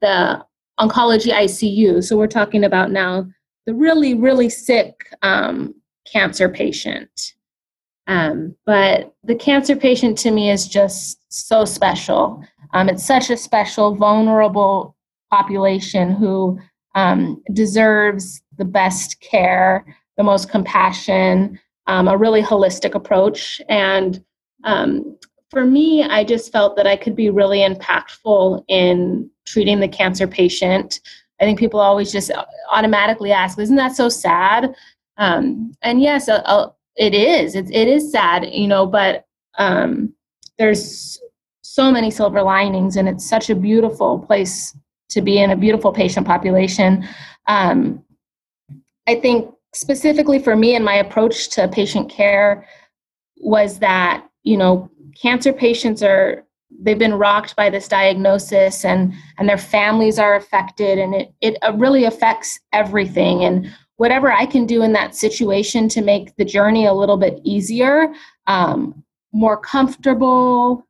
the 0.00 0.44
oncology 0.80 1.32
icu 1.32 2.02
so 2.02 2.16
we're 2.16 2.26
talking 2.26 2.64
about 2.64 2.90
now 2.90 3.26
the 3.66 3.74
really 3.74 4.14
really 4.14 4.48
sick 4.48 5.12
um, 5.22 5.74
cancer 6.12 6.48
patient. 6.48 7.34
Um, 8.06 8.54
but 8.64 9.14
the 9.24 9.34
cancer 9.34 9.76
patient 9.76 10.16
to 10.18 10.30
me 10.30 10.50
is 10.50 10.66
just 10.66 11.20
so 11.28 11.64
special. 11.64 12.42
Um, 12.72 12.88
it's 12.88 13.04
such 13.04 13.30
a 13.30 13.36
special 13.36 13.94
vulnerable 13.94 14.96
population 15.30 16.12
who 16.12 16.58
um, 16.94 17.42
deserves 17.52 18.42
the 18.56 18.64
best 18.64 19.20
care, 19.20 19.84
the 20.16 20.24
most 20.24 20.50
compassion, 20.50 21.60
um, 21.86 22.08
a 22.08 22.16
really 22.16 22.42
holistic 22.42 22.94
approach. 22.94 23.60
And 23.68 24.24
um, 24.64 25.18
for 25.50 25.64
me, 25.64 26.04
I 26.04 26.24
just 26.24 26.52
felt 26.52 26.76
that 26.76 26.86
I 26.86 26.96
could 26.96 27.16
be 27.16 27.30
really 27.30 27.60
impactful 27.60 28.64
in 28.68 29.30
treating 29.46 29.80
the 29.80 29.88
cancer 29.88 30.26
patient. 30.26 31.00
I 31.40 31.44
think 31.44 31.58
people 31.58 31.80
always 31.80 32.12
just 32.12 32.30
automatically 32.70 33.32
ask, 33.32 33.58
"Isn't 33.58 33.76
that 33.76 33.96
so 33.96 34.08
sad?" 34.08 34.74
Um, 35.16 35.72
and 35.82 36.02
yes, 36.02 36.28
uh, 36.28 36.42
uh, 36.44 36.70
it 36.96 37.14
is. 37.14 37.54
It, 37.54 37.70
it 37.70 37.88
is 37.88 38.12
sad, 38.12 38.46
you 38.52 38.66
know. 38.66 38.86
But 38.86 39.26
um, 39.56 40.12
there's 40.58 41.20
so 41.62 41.90
many 41.90 42.10
silver 42.10 42.42
linings, 42.42 42.96
and 42.96 43.08
it's 43.08 43.28
such 43.28 43.50
a 43.50 43.54
beautiful 43.54 44.18
place 44.18 44.76
to 45.10 45.22
be 45.22 45.38
in 45.38 45.50
a 45.50 45.56
beautiful 45.56 45.92
patient 45.92 46.26
population. 46.26 47.08
Um, 47.46 48.04
I 49.06 49.14
think 49.14 49.54
specifically 49.74 50.38
for 50.38 50.56
me 50.56 50.74
and 50.74 50.84
my 50.84 50.96
approach 50.96 51.48
to 51.50 51.68
patient 51.68 52.10
care 52.10 52.66
was 53.38 53.78
that, 53.78 54.26
you 54.42 54.56
know, 54.56 54.90
cancer 55.20 55.52
patients 55.52 56.02
are 56.02 56.44
they've 56.80 56.98
been 56.98 57.14
rocked 57.14 57.56
by 57.56 57.70
this 57.70 57.88
diagnosis 57.88 58.84
and 58.84 59.12
and 59.38 59.48
their 59.48 59.58
families 59.58 60.18
are 60.18 60.36
affected 60.36 60.98
and 60.98 61.14
it 61.14 61.32
it 61.40 61.56
uh, 61.62 61.72
really 61.74 62.04
affects 62.04 62.60
everything. 62.72 63.44
And 63.44 63.72
whatever 63.98 64.32
i 64.32 64.46
can 64.46 64.64
do 64.64 64.82
in 64.82 64.92
that 64.94 65.14
situation 65.14 65.88
to 65.88 66.00
make 66.00 66.34
the 66.36 66.44
journey 66.44 66.86
a 66.86 66.94
little 66.94 67.18
bit 67.18 67.38
easier 67.44 68.12
um, 68.46 69.04
more 69.32 69.58
comfortable 69.60 70.86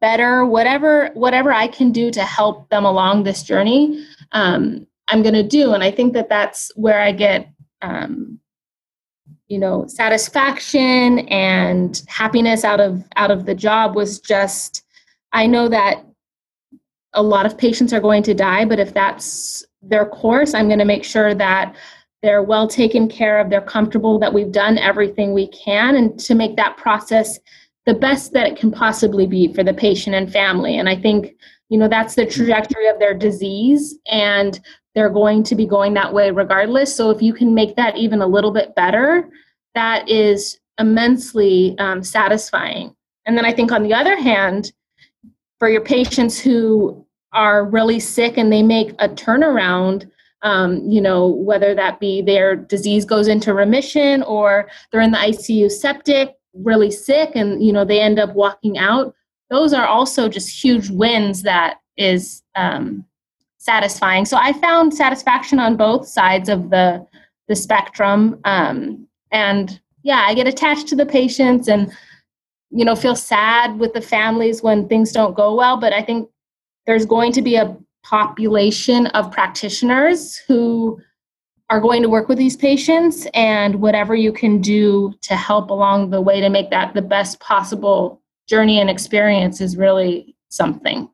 better 0.00 0.46
whatever 0.46 1.10
whatever 1.14 1.52
i 1.52 1.66
can 1.66 1.90
do 1.90 2.10
to 2.10 2.22
help 2.22 2.68
them 2.70 2.84
along 2.84 3.24
this 3.24 3.42
journey 3.42 4.06
um, 4.32 4.86
i'm 5.08 5.22
going 5.22 5.34
to 5.34 5.42
do. 5.42 5.74
And 5.74 5.82
i 5.82 5.90
think 5.90 6.12
that 6.12 6.28
that's 6.28 6.70
where 6.76 7.00
i 7.00 7.10
get 7.12 7.50
um, 7.82 8.38
you 9.50 9.58
know 9.58 9.84
satisfaction 9.88 11.18
and 11.28 12.02
happiness 12.06 12.64
out 12.64 12.80
of 12.80 13.04
out 13.16 13.30
of 13.30 13.44
the 13.44 13.54
job 13.54 13.94
was 13.94 14.20
just 14.20 14.84
I 15.32 15.46
know 15.46 15.68
that 15.68 16.04
a 17.12 17.22
lot 17.22 17.46
of 17.46 17.58
patients 17.58 17.92
are 17.92 18.00
going 18.00 18.22
to 18.22 18.34
die, 18.34 18.64
but 18.64 18.78
if 18.78 18.94
that's 18.94 19.64
their 19.82 20.06
course, 20.06 20.54
I'm 20.54 20.68
going 20.68 20.78
to 20.78 20.84
make 20.84 21.04
sure 21.04 21.34
that 21.34 21.74
they're 22.22 22.42
well 22.42 22.68
taken 22.68 23.08
care 23.08 23.40
of, 23.40 23.50
they're 23.50 23.60
comfortable, 23.60 24.18
that 24.18 24.32
we've 24.32 24.52
done 24.52 24.78
everything 24.78 25.32
we 25.32 25.48
can, 25.48 25.96
and 25.96 26.18
to 26.20 26.34
make 26.34 26.56
that 26.56 26.76
process 26.76 27.38
the 27.86 27.94
best 27.94 28.32
that 28.32 28.46
it 28.46 28.56
can 28.56 28.70
possibly 28.70 29.26
be 29.26 29.52
for 29.52 29.64
the 29.64 29.74
patient 29.74 30.14
and 30.14 30.32
family. 30.32 30.78
And 30.78 30.88
I 30.88 30.94
think, 30.94 31.34
you 31.68 31.78
know, 31.78 31.88
that's 31.88 32.14
the 32.14 32.22
mm-hmm. 32.22 32.36
trajectory 32.36 32.88
of 32.88 32.98
their 32.98 33.14
disease, 33.14 33.98
and 34.06 34.60
they're 34.94 35.10
going 35.10 35.42
to 35.44 35.54
be 35.54 35.66
going 35.66 35.94
that 35.94 36.12
way 36.12 36.30
regardless. 36.30 36.94
So 36.94 37.10
if 37.10 37.22
you 37.22 37.32
can 37.32 37.54
make 37.54 37.76
that 37.76 37.96
even 37.96 38.20
a 38.20 38.26
little 38.26 38.50
bit 38.50 38.74
better, 38.74 39.28
that 39.74 40.08
is 40.08 40.58
immensely 40.78 41.76
um, 41.78 42.02
satisfying. 42.02 42.94
And 43.26 43.36
then 43.36 43.44
I 43.44 43.52
think 43.52 43.70
on 43.70 43.82
the 43.82 43.94
other 43.94 44.16
hand, 44.16 44.72
for 45.58 45.68
your 45.68 45.82
patients 45.82 46.40
who 46.40 47.06
are 47.32 47.64
really 47.64 48.00
sick 48.00 48.36
and 48.36 48.52
they 48.52 48.62
make 48.62 48.90
a 48.98 49.08
turnaround 49.08 50.10
um, 50.42 50.80
you 50.88 51.00
know 51.00 51.28
whether 51.28 51.74
that 51.74 52.00
be 52.00 52.22
their 52.22 52.56
disease 52.56 53.04
goes 53.04 53.28
into 53.28 53.54
remission 53.54 54.22
or 54.22 54.68
they're 54.90 55.02
in 55.02 55.10
the 55.10 55.18
icu 55.18 55.70
septic 55.70 56.34
really 56.54 56.90
sick 56.90 57.32
and 57.34 57.62
you 57.62 57.72
know 57.72 57.84
they 57.84 58.00
end 58.00 58.18
up 58.18 58.34
walking 58.34 58.78
out 58.78 59.14
those 59.50 59.72
are 59.72 59.86
also 59.86 60.28
just 60.28 60.48
huge 60.48 60.88
wins 60.90 61.42
that 61.42 61.80
is 61.96 62.42
um, 62.56 63.04
satisfying. 63.60 64.24
So 64.24 64.38
i 64.38 64.52
found 64.54 64.92
satisfaction 64.94 65.58
on 65.58 65.76
both 65.76 66.08
sides 66.08 66.48
of 66.48 66.70
the 66.70 67.06
the 67.46 67.54
spectrum 67.54 68.40
um, 68.44 69.06
and 69.32 69.80
yeah 70.02 70.24
i 70.26 70.34
get 70.34 70.46
attached 70.46 70.88
to 70.88 70.96
the 70.96 71.04
patients 71.04 71.68
and 71.68 71.92
you 72.70 72.84
know 72.84 72.96
feel 72.96 73.16
sad 73.16 73.78
with 73.78 73.92
the 73.92 74.00
families 74.00 74.62
when 74.62 74.88
things 74.88 75.12
don't 75.12 75.36
go 75.36 75.54
well 75.54 75.76
but 75.76 75.92
i 75.92 76.00
think 76.00 76.28
there's 76.86 77.04
going 77.04 77.32
to 77.32 77.42
be 77.42 77.56
a 77.56 77.76
population 78.02 79.08
of 79.08 79.30
practitioners 79.30 80.36
who 80.36 80.98
are 81.68 81.80
going 81.80 82.02
to 82.02 82.08
work 82.08 82.28
with 82.28 82.38
these 82.38 82.56
patients 82.56 83.26
and 83.34 83.74
whatever 83.76 84.14
you 84.14 84.32
can 84.32 84.60
do 84.60 85.12
to 85.20 85.36
help 85.36 85.70
along 85.70 86.10
the 86.10 86.20
way 86.20 86.40
to 86.40 86.48
make 86.48 86.70
that 86.70 86.94
the 86.94 87.02
best 87.02 87.38
possible 87.40 88.22
journey 88.48 88.80
and 88.80 88.88
experience 88.88 89.60
is 89.60 89.76
really 89.76 90.34
something 90.48 91.08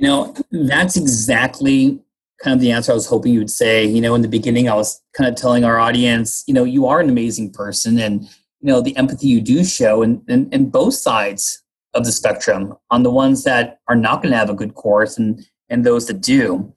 you 0.00 0.08
know 0.08 0.34
that's 0.50 0.96
exactly 0.96 2.00
kind 2.42 2.54
of 2.54 2.60
the 2.60 2.72
answer 2.72 2.90
i 2.90 2.94
was 2.94 3.06
hoping 3.06 3.32
you 3.34 3.38
would 3.38 3.50
say. 3.50 3.84
You 3.84 4.00
know 4.00 4.14
in 4.14 4.22
the 4.22 4.28
beginning 4.28 4.68
i 4.68 4.74
was 4.74 5.00
kind 5.12 5.28
of 5.28 5.36
telling 5.36 5.62
our 5.62 5.78
audience 5.78 6.42
you 6.46 6.54
know 6.54 6.64
you 6.64 6.86
are 6.86 7.00
an 7.00 7.10
amazing 7.10 7.52
person 7.52 7.98
and 7.98 8.22
you 8.22 8.68
know 8.68 8.80
the 8.80 8.96
empathy 8.96 9.28
you 9.28 9.40
do 9.40 9.64
show 9.64 10.02
and 10.02 10.22
and, 10.28 10.52
in, 10.52 10.70
both 10.70 10.94
sides 10.94 11.62
of 11.94 12.04
the 12.04 12.12
spectrum 12.12 12.74
on 12.90 13.02
the 13.02 13.10
ones 13.10 13.44
that 13.44 13.78
are 13.88 13.96
not 13.96 14.22
going 14.22 14.32
to 14.32 14.38
have 14.38 14.50
a 14.50 14.54
good 14.54 14.74
course 14.74 15.18
and 15.18 15.44
and 15.68 15.84
those 15.84 16.06
that 16.06 16.20
do. 16.20 16.74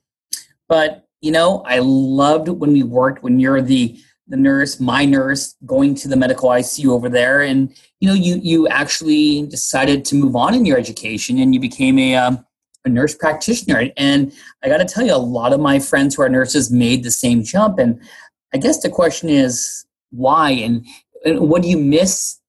But 0.67 1.03
you 1.23 1.31
know 1.31 1.63
i 1.65 1.79
loved 1.79 2.49
when 2.49 2.73
we 2.73 2.83
worked 2.83 3.23
when 3.23 3.39
you're 3.39 3.61
the 3.61 3.97
the 4.27 4.37
nurse 4.37 4.79
my 4.79 5.05
nurse 5.05 5.55
going 5.65 5.95
to 5.95 6.07
the 6.07 6.17
medical 6.17 6.49
icu 6.49 6.89
over 6.89 7.09
there 7.09 7.41
and 7.41 7.73
you 8.01 8.07
know 8.07 8.13
you 8.13 8.35
you 8.43 8.67
actually 8.67 9.47
decided 9.47 10.03
to 10.03 10.15
move 10.15 10.35
on 10.35 10.53
in 10.53 10.65
your 10.65 10.77
education 10.77 11.39
and 11.39 11.53
you 11.53 11.59
became 11.59 11.97
a 11.97 12.15
um, 12.15 12.45
a 12.85 12.89
nurse 12.89 13.15
practitioner 13.15 13.89
and 13.97 14.33
i 14.63 14.67
got 14.67 14.77
to 14.77 14.85
tell 14.85 15.05
you 15.05 15.13
a 15.13 15.17
lot 15.17 15.53
of 15.53 15.59
my 15.59 15.79
friends 15.79 16.15
who 16.15 16.21
are 16.21 16.29
nurses 16.29 16.71
made 16.71 17.03
the 17.03 17.11
same 17.11 17.43
jump 17.43 17.79
and 17.79 18.01
i 18.53 18.57
guess 18.57 18.81
the 18.81 18.89
question 18.89 19.29
is 19.29 19.85
why 20.11 20.51
and 20.51 20.85
and 21.25 21.39
what 21.49 21.61
do 21.61 21.69
you 21.69 21.77
miss 21.77 22.39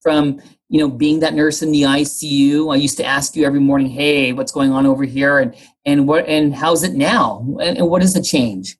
from 0.00 0.40
you 0.68 0.78
know 0.78 0.88
being 0.88 1.20
that 1.20 1.34
nurse 1.34 1.62
in 1.62 1.72
the 1.72 1.82
ICU? 1.82 2.72
I 2.72 2.76
used 2.76 2.96
to 2.98 3.04
ask 3.04 3.36
you 3.36 3.44
every 3.44 3.60
morning, 3.60 3.88
"Hey, 3.88 4.32
what's 4.32 4.52
going 4.52 4.72
on 4.72 4.86
over 4.86 5.04
here?" 5.04 5.38
and 5.38 5.54
and 5.84 6.06
what 6.06 6.26
and 6.26 6.54
how's 6.54 6.82
it 6.82 6.94
now? 6.94 7.44
And, 7.60 7.78
and 7.78 7.88
what 7.88 8.02
is 8.02 8.14
the 8.14 8.22
change? 8.22 8.76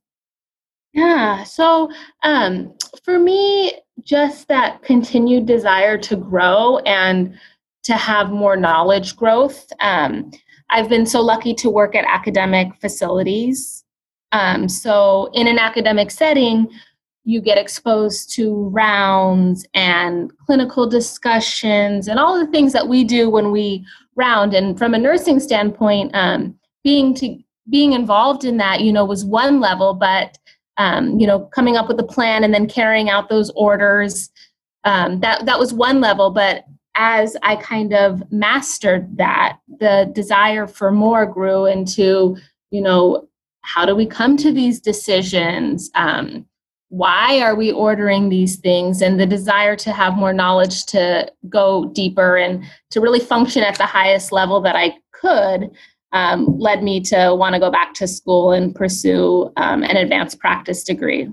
Yeah. 0.93 1.45
So 1.45 1.91
um, 2.23 2.75
for 3.05 3.19
me, 3.19 3.73
just 4.03 4.49
that 4.49 4.83
continued 4.83 5.47
desire 5.47 5.99
to 5.99 6.17
grow 6.17 6.79
and 6.79 7.39
to 7.85 7.95
have 7.95 8.31
more 8.31 8.57
knowledge 8.57 9.17
growth. 9.17 9.67
Um, 9.81 10.31
I've 10.71 10.89
been 10.89 11.07
so 11.07 11.21
lucky 11.21 11.55
to 11.55 11.71
work 11.71 11.95
at 11.95 12.05
academic 12.05 12.75
facilities. 12.81 13.85
Um, 14.33 14.69
so, 14.69 15.31
in 15.35 15.47
an 15.47 15.59
academic 15.59 16.11
setting, 16.11 16.69
you 17.27 17.41
get 17.41 17.59
exposed 17.59 18.33
to 18.35 18.69
rounds 18.69 19.67
and 19.75 20.31
clinical 20.47 20.89
discussions 20.89 22.07
and 22.07 22.21
all 22.21 22.39
the 22.39 22.51
things 22.53 22.73
that 22.73 22.87
we 22.87 23.03
do 23.03 23.29
when 23.29 23.51
we 23.51 23.85
round 24.15 24.55
and 24.55 24.79
from 24.79 24.95
a 24.95 24.99
nursing 24.99 25.41
standpoint 25.41 26.15
um, 26.15 26.57
being 26.85 27.13
to 27.13 27.37
being 27.69 27.93
involved 27.93 28.45
in 28.45 28.57
that 28.57 28.81
you 28.81 28.93
know 28.93 29.05
was 29.05 29.25
one 29.25 29.59
level 29.59 29.93
but 29.93 30.39
um, 30.77 31.19
you 31.19 31.27
know 31.27 31.41
coming 31.47 31.77
up 31.77 31.89
with 31.89 31.99
a 31.99 32.05
plan 32.05 32.45
and 32.45 32.55
then 32.55 32.69
carrying 32.69 33.11
out 33.11 33.29
those 33.29 33.51
orders 33.57 34.31
um, 34.85 35.19
that 35.19 35.45
that 35.47 35.59
was 35.59 35.75
one 35.75 36.01
level 36.01 36.31
but 36.31 36.65
as 36.97 37.37
i 37.43 37.57
kind 37.57 37.93
of 37.93 38.23
mastered 38.33 39.17
that 39.17 39.59
the 39.81 40.11
desire 40.15 40.67
for 40.67 40.91
more 40.91 41.27
grew 41.27 41.67
into 41.67 42.37
you 42.71 42.81
know 42.81 43.29
how 43.67 43.85
do 43.85 43.95
we 43.97 44.07
come 44.07 44.37
to 44.39 44.53
these 44.53 44.81
decisions? 44.81 45.91
Um, 45.97 46.47
why 46.89 47.41
are 47.41 47.57
we 47.57 47.73
ordering 47.73 48.29
these 48.29 48.57
things? 48.57 49.03
And 49.03 49.19
the 49.19 49.27
desire 49.27 49.75
to 49.77 49.93
have 49.93 50.15
more 50.15 50.33
knowledge 50.33 50.87
to 50.87 51.31
go 51.49 51.87
deeper 51.87 52.37
and 52.37 52.65
to 52.91 53.01
really 53.01 53.19
function 53.19 53.65
at 53.65 53.77
the 53.77 53.85
highest 53.85 54.31
level 54.31 54.61
that 54.61 54.77
i 54.77 54.95
could 55.13 55.71
um, 56.13 56.47
led 56.59 56.85
me 56.85 57.01
to 57.01 57.35
want 57.35 57.55
to 57.55 57.61
go 57.61 57.71
back 57.71 57.93
to 57.95 58.07
school 58.07 58.53
and 58.53 58.75
pursue 58.75 59.53
um, 59.57 59.83
an 59.83 59.97
advanced 59.97 60.39
practice 60.39 60.85
degree 60.85 61.29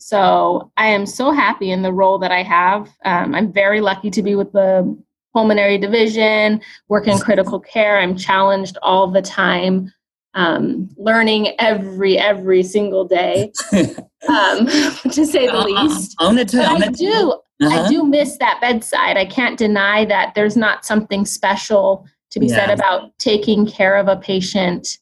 so 0.00 0.70
i 0.76 0.86
am 0.86 1.06
so 1.06 1.30
happy 1.30 1.70
in 1.70 1.82
the 1.82 1.92
role 1.92 2.18
that 2.18 2.32
i 2.32 2.42
have 2.42 2.88
um, 3.04 3.34
i'm 3.34 3.52
very 3.52 3.80
lucky 3.80 4.10
to 4.10 4.22
be 4.22 4.34
with 4.34 4.50
the 4.52 4.98
pulmonary 5.32 5.78
division 5.78 6.60
work 6.88 7.06
in 7.06 7.18
critical 7.18 7.60
care 7.60 7.98
i'm 7.98 8.16
challenged 8.16 8.76
all 8.82 9.06
the 9.06 9.22
time 9.22 9.92
um, 10.34 10.88
learning 10.96 11.54
every 11.58 12.18
every 12.18 12.62
single 12.62 13.04
day, 13.04 13.52
um, 13.72 14.66
to 15.10 15.26
say 15.26 15.46
the 15.46 15.58
uh, 15.58 15.64
least. 15.64 16.16
Gonna 16.18 16.44
tell 16.44 16.82
I 16.82 16.88
do. 16.88 17.34
Uh-huh. 17.62 17.84
I 17.84 17.88
do 17.88 18.04
miss 18.04 18.38
that 18.38 18.58
bedside. 18.60 19.16
I 19.16 19.26
can't 19.26 19.58
deny 19.58 20.04
that 20.06 20.34
there's 20.34 20.56
not 20.56 20.86
something 20.86 21.26
special 21.26 22.06
to 22.30 22.40
be 22.40 22.46
yeah. 22.46 22.54
said 22.54 22.70
about 22.70 23.18
taking 23.18 23.66
care 23.66 23.96
of 23.96 24.08
a 24.08 24.16
patient 24.16 24.98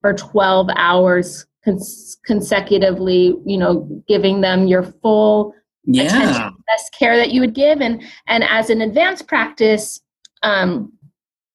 for 0.00 0.12
12 0.12 0.68
hours 0.76 1.46
cons- 1.68 2.18
consecutively. 2.24 3.34
You 3.44 3.58
know, 3.58 4.02
giving 4.08 4.40
them 4.40 4.66
your 4.66 4.82
full 4.82 5.54
yeah. 5.84 6.04
attention, 6.04 6.56
best 6.66 6.92
care 6.98 7.16
that 7.16 7.30
you 7.30 7.40
would 7.40 7.54
give, 7.54 7.80
and 7.80 8.02
and 8.26 8.44
as 8.44 8.70
an 8.70 8.80
advanced 8.80 9.26
practice. 9.26 10.00
Um, 10.42 10.92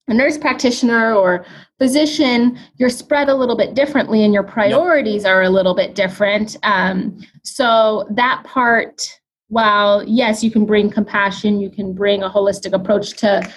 a 0.10 0.14
nurse 0.14 0.38
practitioner 0.38 1.14
or 1.14 1.46
physician, 1.80 2.60
you're 2.76 2.90
spread 2.90 3.30
a 3.30 3.34
little 3.34 3.56
bit 3.56 3.74
differently 3.74 4.26
and 4.26 4.34
your 4.34 4.44
priorities 4.44 5.24
yep. 5.24 5.32
are 5.32 5.44
a 5.44 5.50
little 5.50 5.74
bit 5.74 5.96
different. 5.96 6.58
Um, 6.64 7.18
so, 7.44 8.06
that 8.12 8.44
part, 8.44 9.10
while 9.48 10.04
yes, 10.04 10.44
you 10.44 10.52
can 10.52 10.66
bring 10.66 10.90
compassion, 10.90 11.62
you 11.62 11.70
can 11.70 11.94
bring 11.94 12.22
a 12.22 12.30
holistic 12.30 12.74
approach 12.74 13.14
to 13.18 13.50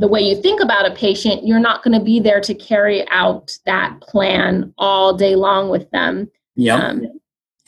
the 0.00 0.08
way 0.08 0.20
you 0.20 0.40
think 0.40 0.60
about 0.60 0.90
a 0.90 0.94
patient, 0.94 1.46
you're 1.46 1.60
not 1.60 1.84
going 1.84 1.96
to 1.98 2.04
be 2.04 2.20
there 2.20 2.40
to 2.40 2.54
carry 2.54 3.06
out 3.08 3.56
that 3.66 4.00
plan 4.00 4.72
all 4.78 5.14
day 5.14 5.36
long 5.36 5.68
with 5.68 5.90
them. 5.90 6.30
Yeah. 6.56 6.76
Um, 6.76 7.06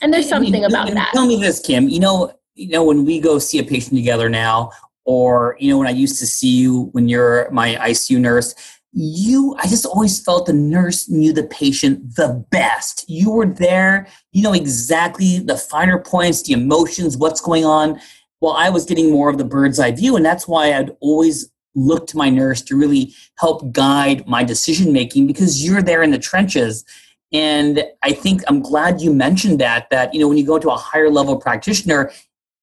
and 0.01 0.13
there's 0.13 0.27
something 0.27 0.53
I 0.53 0.57
mean, 0.57 0.65
about 0.65 0.93
that. 0.93 1.11
Tell 1.13 1.27
me 1.27 1.39
this, 1.39 1.59
Kim. 1.59 1.87
You 1.87 1.99
know, 1.99 2.33
you 2.55 2.69
know, 2.69 2.83
when 2.83 3.05
we 3.05 3.19
go 3.19 3.39
see 3.39 3.59
a 3.59 3.63
patient 3.63 3.95
together 3.95 4.29
now, 4.29 4.71
or 5.05 5.57
you 5.59 5.69
know 5.69 5.77
when 5.77 5.87
i 5.87 5.91
used 5.91 6.19
to 6.19 6.25
see 6.25 6.49
you 6.49 6.83
when 6.93 7.09
you're 7.09 7.49
my 7.51 7.75
icu 7.75 8.19
nurse 8.19 8.55
you 8.93 9.55
i 9.59 9.67
just 9.67 9.85
always 9.85 10.23
felt 10.23 10.45
the 10.45 10.53
nurse 10.53 11.09
knew 11.09 11.33
the 11.33 11.43
patient 11.43 12.15
the 12.15 12.45
best 12.51 13.05
you 13.07 13.31
were 13.31 13.45
there 13.45 14.07
you 14.31 14.41
know 14.41 14.53
exactly 14.53 15.39
the 15.39 15.57
finer 15.57 15.99
points 15.99 16.43
the 16.43 16.53
emotions 16.53 17.17
what's 17.17 17.41
going 17.41 17.65
on 17.65 17.99
well 18.39 18.53
i 18.53 18.69
was 18.69 18.85
getting 18.85 19.11
more 19.11 19.29
of 19.29 19.37
the 19.37 19.45
bird's 19.45 19.79
eye 19.79 19.91
view 19.91 20.15
and 20.15 20.25
that's 20.25 20.47
why 20.47 20.73
i'd 20.73 20.91
always 21.01 21.49
look 21.75 22.07
to 22.07 22.17
my 22.17 22.29
nurse 22.29 22.61
to 22.61 22.75
really 22.75 23.13
help 23.37 23.71
guide 23.71 24.27
my 24.27 24.43
decision 24.43 24.93
making 24.93 25.27
because 25.27 25.65
you're 25.65 25.81
there 25.81 26.03
in 26.03 26.11
the 26.11 26.19
trenches. 26.19 26.85
And 27.31 27.83
I 28.03 28.13
think 28.13 28.43
I'm 28.47 28.61
glad 28.61 29.01
you 29.01 29.13
mentioned 29.13 29.59
that, 29.59 29.89
that, 29.89 30.13
you 30.13 30.19
know, 30.19 30.27
when 30.27 30.37
you 30.37 30.45
go 30.45 30.59
to 30.59 30.69
a 30.69 30.77
higher 30.77 31.09
level 31.09 31.37
practitioner, 31.37 32.11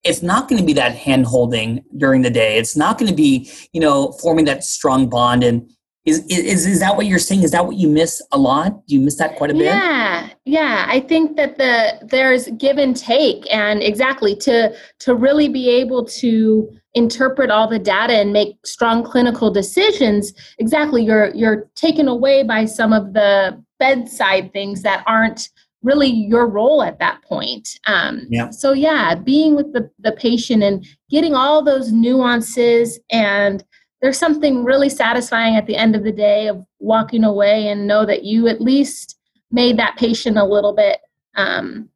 it's 0.05 0.23
not 0.23 0.49
going 0.49 0.61
to 0.61 0.65
be 0.65 0.73
that 0.75 0.95
hand 0.95 1.27
holding 1.27 1.85
during 1.97 2.23
the 2.23 2.31
day. 2.31 2.57
It's 2.57 2.77
not 2.77 2.99
going 2.99 3.11
to 3.11 3.17
be, 3.17 3.51
you 3.73 3.81
know, 3.81 4.13
forming 4.13 4.45
that 4.47 4.65
strong 4.65 5.09
bond. 5.09 5.43
And 5.43 5.69
is, 6.07 6.25
is, 6.31 6.67
is 6.67 6.81
that 6.81 6.97
what 6.97 7.07
you're 7.07 7.19
saying? 7.19 7.43
Is 7.43 7.51
that 7.51 7.67
what 7.67 7.77
you 7.77 7.89
miss 7.89 8.23
a 8.33 8.39
lot? 8.39 8.87
Do 8.87 8.95
you 8.95 9.01
miss 9.01 9.17
that 9.17 9.37
quite 9.37 9.51
a 9.51 9.55
bit? 9.55 9.65
Yeah. 9.65 10.31
Yeah. 10.47 10.87
I 10.89 11.01
think 11.01 11.37
that 11.37 11.59
the, 11.59 12.07
there's 12.07 12.49
give 12.57 12.79
and 12.79 12.97
take 12.97 13.45
and 13.53 13.83
exactly 13.83 14.35
to, 14.37 14.75
to 15.01 15.15
really 15.15 15.49
be 15.49 15.69
able 15.69 16.07
to 16.07 16.80
interpret 16.95 17.51
all 17.51 17.69
the 17.69 17.79
data 17.79 18.15
and 18.15 18.33
make 18.33 18.57
strong 18.65 19.05
clinical 19.05 19.51
decisions. 19.51 20.33
Exactly. 20.59 21.05
You're, 21.05 21.35
you're 21.35 21.69
taken 21.75 22.09
away 22.09 22.43
by 22.43 22.65
some 22.65 22.93
of 22.93 23.13
the 23.13 23.63
bedside 23.79 24.53
things 24.53 24.83
that 24.83 25.05
aren't 25.07 25.49
really 25.83 26.09
your 26.09 26.47
role 26.47 26.83
at 26.83 26.99
that 26.99 27.23
point. 27.23 27.79
Um, 27.87 28.27
yeah. 28.29 28.51
So 28.51 28.73
yeah, 28.73 29.15
being 29.15 29.57
with 29.57 29.73
the, 29.73 29.91
the 29.99 30.13
patient 30.13 30.63
and 30.63 30.87
getting 31.09 31.35
all 31.35 31.65
those 31.65 31.91
nuances 31.91 32.99
and 33.11 33.65
there's 34.03 34.19
something 34.19 34.65
really 34.65 34.89
satisfying 34.89 35.57
at 35.57 35.67
the 35.67 35.77
end 35.77 35.95
of 35.95 36.05
the 36.05 36.13
day 36.13 36.49
of 36.49 36.65
walking 36.79 37.25
away 37.25 37.69
and 37.69 37.87
know 37.87 38.05
that 38.07 38.25
you 38.25 38.49
at 38.49 38.61
least 38.61 39.19
made 39.51 39.79
that 39.79 39.97
patient 39.97 40.37
a 40.37 40.45
little 40.45 40.75
bit 40.75 41.01
um, 41.37 41.89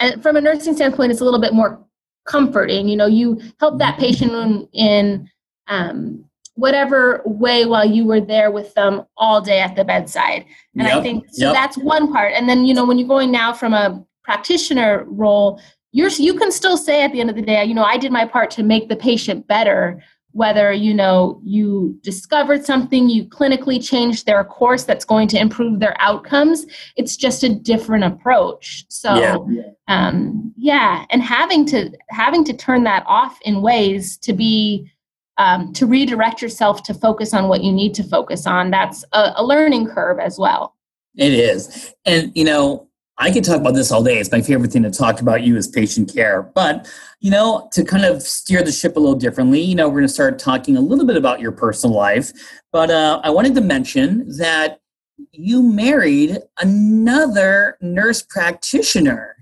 and 0.00 0.22
from 0.22 0.36
a 0.36 0.40
nursing 0.40 0.74
standpoint 0.74 1.10
it's 1.10 1.20
a 1.20 1.24
little 1.24 1.40
bit 1.40 1.54
more 1.54 1.82
comforting 2.28 2.88
you 2.88 2.96
know 2.96 3.06
you 3.06 3.40
help 3.58 3.78
that 3.78 3.94
mm-hmm. 3.94 4.02
patient 4.02 4.32
in, 4.32 4.68
in 4.72 5.30
um, 5.68 6.24
whatever 6.58 7.22
way 7.24 7.66
while 7.66 7.88
you 7.88 8.04
were 8.04 8.20
there 8.20 8.50
with 8.50 8.74
them 8.74 9.04
all 9.16 9.40
day 9.40 9.60
at 9.60 9.76
the 9.76 9.84
bedside. 9.84 10.44
And 10.74 10.88
yep, 10.88 10.96
I 10.96 11.02
think 11.02 11.26
so 11.30 11.46
yep. 11.46 11.54
that's 11.54 11.78
one 11.78 12.12
part. 12.12 12.32
And 12.34 12.48
then, 12.48 12.64
you 12.64 12.74
know, 12.74 12.84
when 12.84 12.98
you're 12.98 13.06
going 13.06 13.30
now 13.30 13.52
from 13.52 13.74
a 13.74 14.04
practitioner 14.24 15.04
role, 15.06 15.60
you're 15.92 16.10
you 16.10 16.34
can 16.34 16.50
still 16.50 16.76
say 16.76 17.04
at 17.04 17.12
the 17.12 17.20
end 17.20 17.30
of 17.30 17.36
the 17.36 17.42
day, 17.42 17.64
you 17.64 17.74
know, 17.74 17.84
I 17.84 17.96
did 17.96 18.10
my 18.10 18.24
part 18.24 18.50
to 18.52 18.64
make 18.64 18.88
the 18.88 18.96
patient 18.96 19.46
better. 19.46 20.02
Whether 20.32 20.72
you 20.72 20.94
know 20.94 21.40
you 21.42 21.98
discovered 22.02 22.64
something, 22.64 23.08
you 23.08 23.24
clinically 23.24 23.82
changed 23.82 24.26
their 24.26 24.44
course 24.44 24.84
that's 24.84 25.04
going 25.04 25.28
to 25.28 25.38
improve 25.38 25.80
their 25.80 25.96
outcomes. 26.00 26.66
It's 26.96 27.16
just 27.16 27.42
a 27.42 27.54
different 27.54 28.04
approach. 28.04 28.84
So, 28.88 29.48
yeah. 29.50 29.62
Um, 29.88 30.52
yeah, 30.56 31.06
and 31.10 31.22
having 31.22 31.64
to 31.66 31.90
having 32.10 32.44
to 32.44 32.52
turn 32.52 32.84
that 32.84 33.04
off 33.06 33.38
in 33.42 33.62
ways 33.62 34.18
to 34.18 34.32
be 34.32 34.90
um, 35.38 35.72
to 35.72 35.86
redirect 35.86 36.42
yourself 36.42 36.82
to 36.84 36.94
focus 36.94 37.32
on 37.32 37.48
what 37.48 37.62
you 37.62 37.72
need 37.72 37.94
to 37.94 38.04
focus 38.04 38.46
on. 38.46 38.70
That's 38.70 39.04
a, 39.12 39.32
a 39.36 39.44
learning 39.44 39.88
curve 39.88 40.18
as 40.18 40.38
well. 40.38 40.74
It 41.16 41.32
is. 41.32 41.94
And, 42.04 42.32
you 42.34 42.44
know, 42.44 42.87
I 43.20 43.32
could 43.32 43.44
talk 43.44 43.60
about 43.60 43.74
this 43.74 43.90
all 43.90 44.02
day. 44.02 44.18
It's 44.18 44.30
my 44.30 44.40
favorite 44.40 44.70
thing 44.70 44.84
to 44.84 44.90
talk 44.90 45.20
about 45.20 45.42
you 45.42 45.56
as 45.56 45.66
patient 45.66 46.12
care. 46.14 46.42
But, 46.42 46.88
you 47.18 47.32
know, 47.32 47.68
to 47.72 47.82
kind 47.84 48.04
of 48.04 48.22
steer 48.22 48.62
the 48.62 48.70
ship 48.70 48.96
a 48.96 49.00
little 49.00 49.16
differently, 49.16 49.60
you 49.60 49.74
know, 49.74 49.88
we're 49.88 49.96
going 49.96 50.06
to 50.06 50.12
start 50.12 50.38
talking 50.38 50.76
a 50.76 50.80
little 50.80 51.04
bit 51.04 51.16
about 51.16 51.40
your 51.40 51.50
personal 51.50 51.96
life. 51.96 52.30
But 52.70 52.90
uh, 52.90 53.20
I 53.24 53.30
wanted 53.30 53.56
to 53.56 53.60
mention 53.60 54.36
that 54.38 54.80
you 55.32 55.62
married 55.62 56.38
another 56.60 57.76
nurse 57.80 58.22
practitioner. 58.22 59.34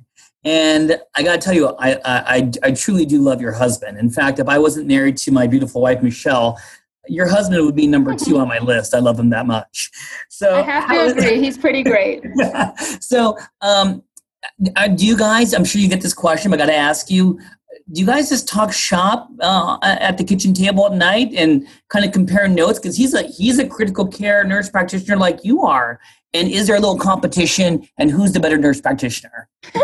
And 0.43 0.99
I 1.15 1.23
got 1.23 1.33
to 1.33 1.45
tell 1.45 1.55
you, 1.55 1.69
I, 1.79 1.99
I, 2.05 2.53
I 2.63 2.71
truly 2.71 3.05
do 3.05 3.21
love 3.21 3.43
your 3.43 3.53
husband. 3.53 3.99
In 3.99 4.09
fact, 4.09 4.39
if 4.39 4.49
I 4.49 4.59
wasn't 4.59 4.87
married 4.87 5.19
to 5.19 5.33
my 5.33 5.47
beautiful 5.47 5.83
wife, 5.83 6.03
Michelle, 6.03 6.59
your 7.09 7.29
husband 7.29 7.65
would 7.65 7.77
be 7.77 7.87
number 7.87 8.15
two 8.15 8.39
on 8.39 8.49
my 8.49 8.59
list. 8.59 8.95
I 8.95 8.99
love 8.99 9.19
him 9.19 9.31
that 9.31 9.47
much. 9.47 9.91
So 10.29 10.57
I 10.57 10.63
have 10.63 10.89
to 10.89 11.19
agree. 11.19 11.41
He's 11.41 11.59
pretty 11.59 11.83
great. 11.83 12.25
so, 13.01 13.39
um, 13.61 14.03
uh, 14.77 14.89
do 14.89 15.07
you 15.07 15.17
guys? 15.17 15.55
I'm 15.55 15.65
sure 15.65 15.81
you 15.81 15.89
get 15.89 16.01
this 16.01 16.15
question, 16.15 16.51
but 16.51 16.61
I 16.61 16.67
got 16.67 16.71
to 16.71 16.77
ask 16.77 17.11
you: 17.11 17.41
Do 17.93 18.01
you 18.01 18.07
guys 18.07 18.29
just 18.29 18.49
talk 18.49 18.73
shop 18.73 19.29
uh, 19.41 19.79
at 19.83 20.19
the 20.19 20.25
kitchen 20.25 20.55
table 20.55 20.87
at 20.87 20.93
night 20.93 21.33
and 21.35 21.67
kind 21.89 22.05
of 22.05 22.13
compare 22.13 22.49
notes? 22.49 22.79
Because 22.79 22.97
he's 22.97 23.15
a 23.15 23.23
he's 23.23 23.59
a 23.59 23.67
critical 23.67 24.07
care 24.07 24.45
nurse 24.45 24.69
practitioner 24.71 25.17
like 25.17 25.45
you 25.45 25.63
are, 25.63 26.01
and 26.35 26.49
is 26.49 26.67
there 26.67 26.77
a 26.77 26.81
little 26.81 26.99
competition? 26.99 27.89
And 27.99 28.11
who's 28.11 28.33
the 28.33 28.41
better 28.41 28.59
nurse 28.59 28.81
practitioner? 28.81 29.49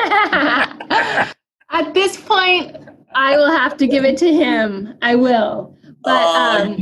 At 1.71 1.95
this 1.95 2.21
point, 2.21 2.77
I 3.15 3.37
will 3.37 3.51
have 3.51 3.77
to 3.79 3.87
give 3.87 4.05
it 4.05 4.19
to 4.19 4.33
him. 4.33 4.95
I 5.01 5.15
will. 5.15 5.77
But 6.03 6.23
uh, 6.23 6.65
um, 6.65 6.77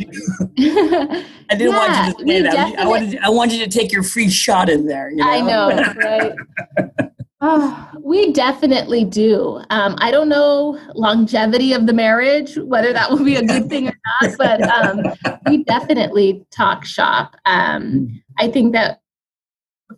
I 1.50 1.56
didn't 1.56 1.72
yeah, 1.72 1.78
want 1.78 2.18
you 2.18 2.24
to 2.24 2.32
say 2.32 2.42
that. 2.42 2.78
I 2.78 2.86
wanted, 2.86 3.18
I 3.18 3.28
wanted 3.28 3.58
you 3.58 3.64
to 3.64 3.70
take 3.70 3.92
your 3.92 4.02
free 4.02 4.30
shot 4.30 4.68
in 4.68 4.86
there. 4.86 5.10
You 5.10 5.16
know? 5.16 5.30
I 5.30 5.40
know, 5.40 5.68
right? 5.96 7.10
oh, 7.40 7.90
we 8.02 8.32
definitely 8.32 9.04
do. 9.04 9.60
Um, 9.70 9.96
I 9.98 10.10
don't 10.10 10.28
know 10.28 10.78
longevity 10.94 11.72
of 11.72 11.86
the 11.86 11.92
marriage, 11.92 12.56
whether 12.56 12.92
that 12.92 13.10
will 13.10 13.24
be 13.24 13.36
a 13.36 13.44
good 13.44 13.68
thing 13.68 13.88
or 13.88 13.98
not, 14.22 14.38
but 14.38 14.62
um, 14.62 15.02
we 15.46 15.64
definitely 15.64 16.46
talk 16.52 16.84
shop. 16.84 17.36
Um, 17.46 18.22
I 18.38 18.48
think 18.48 18.72
that 18.74 19.00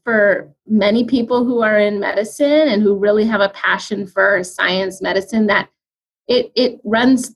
for 0.04 0.50
many 0.66 1.04
people 1.04 1.44
who 1.44 1.60
are 1.60 1.78
in 1.78 2.00
medicine 2.00 2.68
and 2.68 2.82
who 2.82 2.96
really 2.96 3.26
have 3.26 3.42
a 3.42 3.50
passion 3.50 4.06
for 4.06 4.42
science 4.42 5.02
medicine 5.02 5.46
that 5.48 5.68
it 6.28 6.50
it 6.54 6.80
runs 6.84 7.34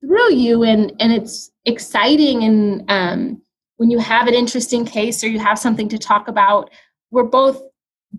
through 0.00 0.34
you 0.34 0.62
and 0.62 0.92
and 1.00 1.12
it's 1.12 1.50
exciting 1.64 2.44
and 2.44 2.84
um, 2.88 3.42
when 3.76 3.90
you 3.90 3.98
have 3.98 4.26
an 4.26 4.34
interesting 4.34 4.84
case 4.84 5.22
or 5.22 5.28
you 5.28 5.38
have 5.38 5.58
something 5.58 5.88
to 5.88 5.98
talk 5.98 6.28
about 6.28 6.70
we're 7.10 7.24
both 7.24 7.62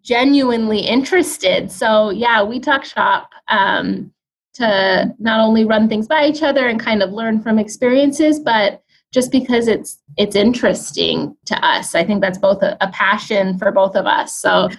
genuinely 0.01 0.79
interested 0.79 1.71
so 1.71 2.09
yeah 2.09 2.43
we 2.43 2.59
talk 2.59 2.83
shop 2.83 3.29
um, 3.47 4.11
to 4.53 5.13
not 5.19 5.39
only 5.39 5.65
run 5.65 5.87
things 5.87 6.07
by 6.07 6.25
each 6.25 6.43
other 6.43 6.67
and 6.67 6.79
kind 6.79 7.01
of 7.01 7.11
learn 7.11 7.41
from 7.41 7.59
experiences 7.59 8.39
but 8.39 8.83
just 9.13 9.31
because 9.31 9.67
it's 9.67 10.01
it's 10.17 10.35
interesting 10.35 11.35
to 11.45 11.55
us. 11.65 11.95
I 11.95 12.03
think 12.03 12.21
that's 12.21 12.37
both 12.37 12.61
a, 12.61 12.77
a 12.81 12.89
passion 12.91 13.57
for 13.57 13.71
both 13.71 13.95
of 13.95 14.05
us. 14.05 14.39
So 14.39 14.69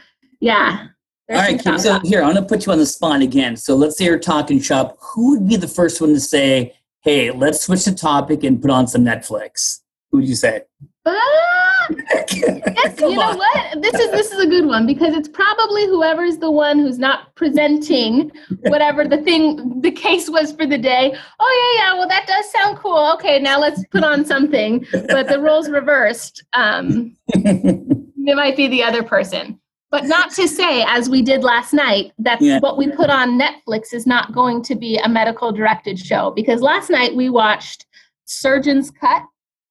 yeah. 0.41 0.89
All 1.31 1.37
right, 1.37 1.61
Kim, 1.63 1.79
so 1.79 2.01
here, 2.01 2.23
I'm 2.23 2.33
going 2.33 2.43
to 2.43 2.49
put 2.49 2.65
you 2.65 2.73
on 2.73 2.79
the 2.79 2.87
spot 2.87 3.21
again. 3.21 3.55
So 3.55 3.77
let's 3.77 3.99
say 3.99 4.07
you're 4.07 4.19
talking 4.19 4.61
shop. 4.61 4.97
Who 4.99 5.33
would 5.33 5.47
be 5.47 5.57
the 5.57 5.69
first 5.69 6.01
one 6.01 6.15
to 6.15 6.21
say, 6.21 6.75
hey, 7.09 7.31
let's 7.31 7.65
switch 7.65 7.87
the 7.87 7.93
topic 7.93 8.45
and 8.45 8.61
put 8.61 8.71
on 8.71 8.87
some 8.87 9.03
Netflix? 9.03 9.81
Who 10.11 10.19
would 10.19 10.29
you 10.29 10.35
say? 10.35 10.63
Ah, 11.07 11.87
yes, 11.91 12.31
you 13.01 13.15
know 13.15 13.23
on. 13.23 13.39
what? 13.39 13.81
This 13.83 13.95
is 13.95 14.11
this 14.11 14.31
is 14.31 14.41
a 14.41 14.47
good 14.47 14.67
one 14.67 14.87
because 14.87 15.15
it's 15.15 15.29
probably 15.29 15.87
whoever's 15.87 16.37
the 16.37 16.51
one 16.51 16.79
who's 16.79 16.99
not 16.99 17.35
presenting 17.35 18.31
whatever 18.67 19.07
the 19.07 19.17
thing 19.19 19.81
the 19.81 19.91
case 19.91 20.29
was 20.29 20.53
for 20.53 20.67
the 20.67 20.77
day. 20.77 21.17
Oh 21.41 21.75
yeah, 21.77 21.83
yeah. 21.83 21.95
Well, 21.95 22.09
that 22.09 22.27
does 22.27 22.51
sound 22.53 22.77
cool. 22.77 23.13
Okay, 23.15 23.39
now 23.39 23.59
let's 23.59 23.83
put 23.87 24.05
on 24.05 24.27
something. 24.27 24.87
But 24.93 25.29
the 25.29 25.41
roles 25.41 25.71
reversed. 25.71 26.45
Um, 26.53 27.17
it 27.29 28.37
might 28.37 28.57
be 28.57 28.69
the 28.69 28.83
other 28.83 29.03
person. 29.03 29.59
But 29.91 30.05
not 30.05 30.31
to 30.33 30.47
say, 30.47 30.85
as 30.87 31.09
we 31.09 31.23
did 31.23 31.43
last 31.43 31.73
night, 31.73 32.13
that 32.19 32.43
yeah. 32.43 32.59
what 32.61 32.77
we 32.77 32.91
put 32.91 33.09
on 33.09 33.41
Netflix 33.41 33.95
is 33.95 34.07
not 34.07 34.33
going 34.33 34.63
to 34.65 34.75
be 34.75 34.99
a 34.99 35.09
medical 35.09 35.51
directed 35.51 35.99
show. 35.99 36.31
Because 36.31 36.61
last 36.61 36.91
night 36.91 37.17
we 37.17 37.31
watched 37.31 37.87
Surgeon's 38.27 38.91
Cut 38.91 39.23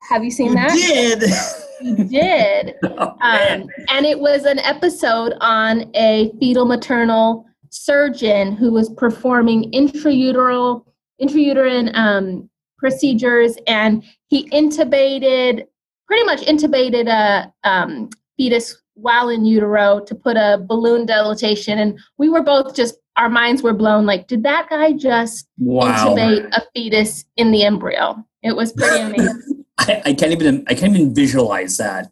have 0.09 0.23
you 0.23 0.31
seen 0.31 0.49
you 0.49 0.55
that? 0.55 0.71
Did. 0.71 1.23
You 1.81 2.03
did. 2.05 2.75
oh, 2.83 3.15
um, 3.21 3.67
and 3.89 4.05
it 4.05 4.19
was 4.19 4.45
an 4.45 4.59
episode 4.59 5.33
on 5.41 5.91
a 5.95 6.31
fetal 6.39 6.65
maternal 6.65 7.45
surgeon 7.69 8.53
who 8.53 8.71
was 8.71 8.89
performing 8.91 9.71
intrauteral 9.71 10.85
intrauterine 11.21 11.93
um, 11.95 12.49
procedures, 12.77 13.57
and 13.67 14.03
he 14.27 14.49
intubated, 14.49 15.65
pretty 16.05 16.23
much 16.23 16.41
intubated 16.41 17.07
a 17.07 17.51
um, 17.67 18.09
fetus 18.37 18.81
while 18.97 19.29
in 19.29 19.45
utero 19.45 19.99
to 20.01 20.15
put 20.15 20.37
a 20.37 20.63
balloon 20.67 21.05
dilatation. 21.05 21.79
And 21.79 21.99
we 22.17 22.29
were 22.29 22.43
both 22.43 22.75
just, 22.75 22.95
our 23.15 23.29
minds 23.29 23.63
were 23.63 23.73
blown. 23.73 24.05
Like, 24.05 24.27
did 24.27 24.43
that 24.43 24.69
guy 24.69 24.91
just 24.93 25.47
wow. 25.57 26.15
intubate 26.15 26.49
a 26.53 26.63
fetus 26.73 27.25
in 27.35 27.51
the 27.51 27.63
embryo? 27.63 28.23
It 28.43 28.55
was 28.55 28.73
pretty 28.73 28.99
amazing. 29.01 29.65
I, 29.77 30.01
I, 30.05 30.13
can't 30.13 30.31
even 30.31 30.65
I 30.67 30.73
can't 30.73 30.95
even 30.95 31.13
visualize 31.13 31.77
that. 31.77 32.11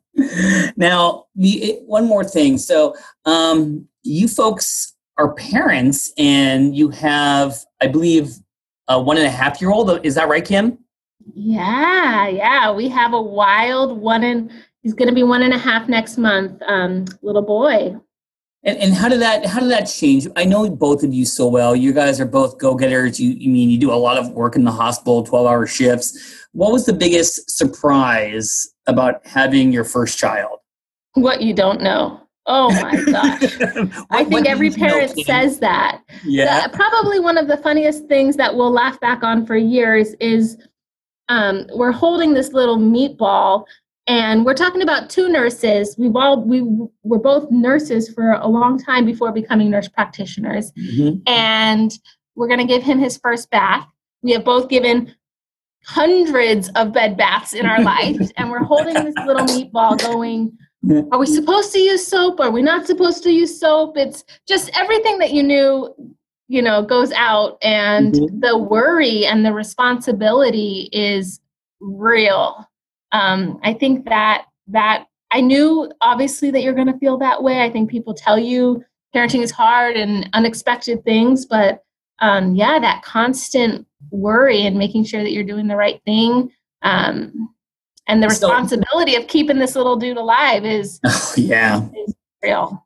Now, 0.77 1.25
one 1.33 2.05
more 2.05 2.23
thing. 2.23 2.57
So, 2.57 2.95
um, 3.25 3.87
you 4.03 4.27
folks 4.27 4.93
are 5.17 5.33
parents, 5.33 6.13
and 6.17 6.75
you 6.75 6.89
have, 6.89 7.55
I 7.81 7.87
believe, 7.87 8.35
a 8.87 9.01
one 9.01 9.17
and 9.17 9.25
a 9.25 9.31
half 9.31 9.61
year 9.61 9.71
old. 9.71 10.05
Is 10.05 10.15
that 10.15 10.27
right, 10.27 10.45
Kim? 10.45 10.77
Yeah, 11.33 12.27
yeah. 12.27 12.71
We 12.71 12.87
have 12.89 13.13
a 13.13 13.21
wild 13.21 13.99
one 13.99 14.23
and 14.23 14.51
he's 14.85 14.93
going 14.93 15.09
to 15.09 15.15
be 15.15 15.23
one 15.23 15.41
and 15.41 15.51
a 15.51 15.57
half 15.57 15.89
next 15.89 16.15
month. 16.15 16.61
Um, 16.67 17.05
little 17.23 17.41
boy. 17.41 17.95
And, 18.63 18.77
and 18.77 18.93
how 18.93 19.09
did 19.09 19.19
that 19.19 19.45
how 19.45 19.59
did 19.59 19.71
that 19.71 19.85
change? 19.85 20.27
I 20.35 20.45
know 20.45 20.69
both 20.69 21.03
of 21.03 21.11
you 21.11 21.25
so 21.25 21.47
well. 21.47 21.75
You 21.75 21.91
guys 21.91 22.21
are 22.21 22.25
both 22.25 22.59
go 22.59 22.75
getters. 22.75 23.19
You, 23.19 23.31
you 23.31 23.49
mean 23.49 23.69
you 23.69 23.79
do 23.79 23.91
a 23.91 23.95
lot 23.95 24.17
of 24.17 24.31
work 24.31 24.55
in 24.55 24.63
the 24.63 24.71
hospital, 24.71 25.23
twelve 25.23 25.47
hour 25.47 25.65
shifts. 25.65 26.45
What 26.51 26.71
was 26.71 26.85
the 26.85 26.93
biggest 26.93 27.49
surprise 27.49 28.69
about 28.85 29.25
having 29.25 29.71
your 29.71 29.83
first 29.83 30.19
child? 30.19 30.59
What 31.13 31.41
you 31.41 31.53
don't 31.53 31.81
know. 31.81 32.21
Oh 32.45 32.69
my 32.69 32.95
gosh. 33.11 33.57
I 34.11 34.23
think 34.23 34.47
every 34.47 34.69
parent 34.69 35.19
says 35.25 35.59
that. 35.59 36.01
Yeah. 36.23 36.67
The, 36.67 36.77
probably 36.77 37.19
one 37.19 37.39
of 37.39 37.47
the 37.47 37.57
funniest 37.57 38.05
things 38.05 38.35
that 38.37 38.55
we'll 38.55 38.71
laugh 38.71 38.99
back 38.99 39.23
on 39.23 39.47
for 39.47 39.57
years 39.57 40.13
is 40.19 40.57
um, 41.27 41.65
we're 41.73 41.91
holding 41.91 42.35
this 42.35 42.53
little 42.53 42.77
meatball 42.77 43.65
and 44.07 44.45
we're 44.45 44.53
talking 44.53 44.81
about 44.81 45.09
two 45.09 45.29
nurses. 45.29 45.95
We've 45.97 46.15
all 46.15 46.41
we 46.43 46.61
were 47.03 47.19
both 47.19 47.49
nurses 47.51 48.09
for 48.09 48.33
a 48.33 48.47
long 48.47 48.77
time 48.77 49.05
before 49.05 49.31
becoming 49.31 49.69
nurse 49.69 49.87
practitioners. 49.87 50.71
Mhm. 50.73 51.21
And 51.27 51.91
we're 52.35 52.47
going 52.47 52.59
to 52.59 52.65
give 52.65 52.83
him 52.83 52.99
his 52.99 53.17
first 53.17 53.49
bath. 53.49 53.87
We 54.21 54.31
have 54.33 54.43
both 54.43 54.69
given 54.69 55.13
hundreds 55.83 56.69
of 56.75 56.91
bed 56.93 57.15
baths 57.17 57.53
in 57.53 57.65
our 57.65 57.81
lives 57.93 58.31
and 58.37 58.49
we're 58.49 58.63
holding 58.63 58.93
this 58.95 59.13
little 59.25 59.45
meatball 59.45 59.99
going 60.01 60.57
are 61.11 61.19
we 61.19 61.25
supposed 61.27 61.71
to 61.73 61.79
use 61.79 62.05
soap 62.05 62.39
are 62.39 62.49
we 62.51 62.61
not 62.61 62.85
supposed 62.87 63.21
to 63.23 63.31
use 63.31 63.59
soap 63.59 63.95
it's 63.97 64.23
just 64.47 64.69
everything 64.75 65.19
that 65.19 65.31
you 65.31 65.43
knew 65.43 65.93
you 66.47 66.61
know 66.61 66.81
goes 66.81 67.11
out 67.11 67.57
and 67.61 68.13
Mhm. 68.15 68.41
the 68.41 68.57
worry 68.57 69.27
and 69.27 69.45
the 69.45 69.53
responsibility 69.53 70.89
is 70.91 71.39
real 71.79 72.67
um, 73.11 73.59
i 73.63 73.73
think 73.73 74.05
that 74.05 74.45
that 74.67 75.05
i 75.31 75.41
knew 75.41 75.91
obviously 76.01 76.51
that 76.51 76.61
you're 76.63 76.73
going 76.73 76.91
to 76.91 76.97
feel 76.99 77.17
that 77.17 77.41
way. 77.41 77.61
I 77.61 77.69
think 77.69 77.89
people 77.89 78.13
tell 78.13 78.37
you 78.39 78.83
parenting 79.15 79.41
is 79.41 79.51
hard 79.51 79.95
and 79.95 80.29
unexpected 80.33 81.03
things 81.03 81.45
but 81.45 81.83
um, 82.19 82.55
yeah 82.55 82.79
that 82.79 83.01
constant 83.03 83.85
worry 84.11 84.65
and 84.65 84.77
making 84.77 85.03
sure 85.03 85.23
that 85.23 85.31
you're 85.31 85.43
doing 85.43 85.67
the 85.67 85.75
right 85.75 86.01
thing 86.05 86.51
um, 86.81 87.49
and 88.07 88.21
the 88.21 88.29
So- 88.29 88.47
responsibility 88.47 89.15
of 89.15 89.27
keeping 89.27 89.59
this 89.59 89.75
little 89.75 89.95
dude 89.95 90.17
alive 90.17 90.65
is 90.65 90.99
yeah. 91.37 91.85
real. 92.43 92.81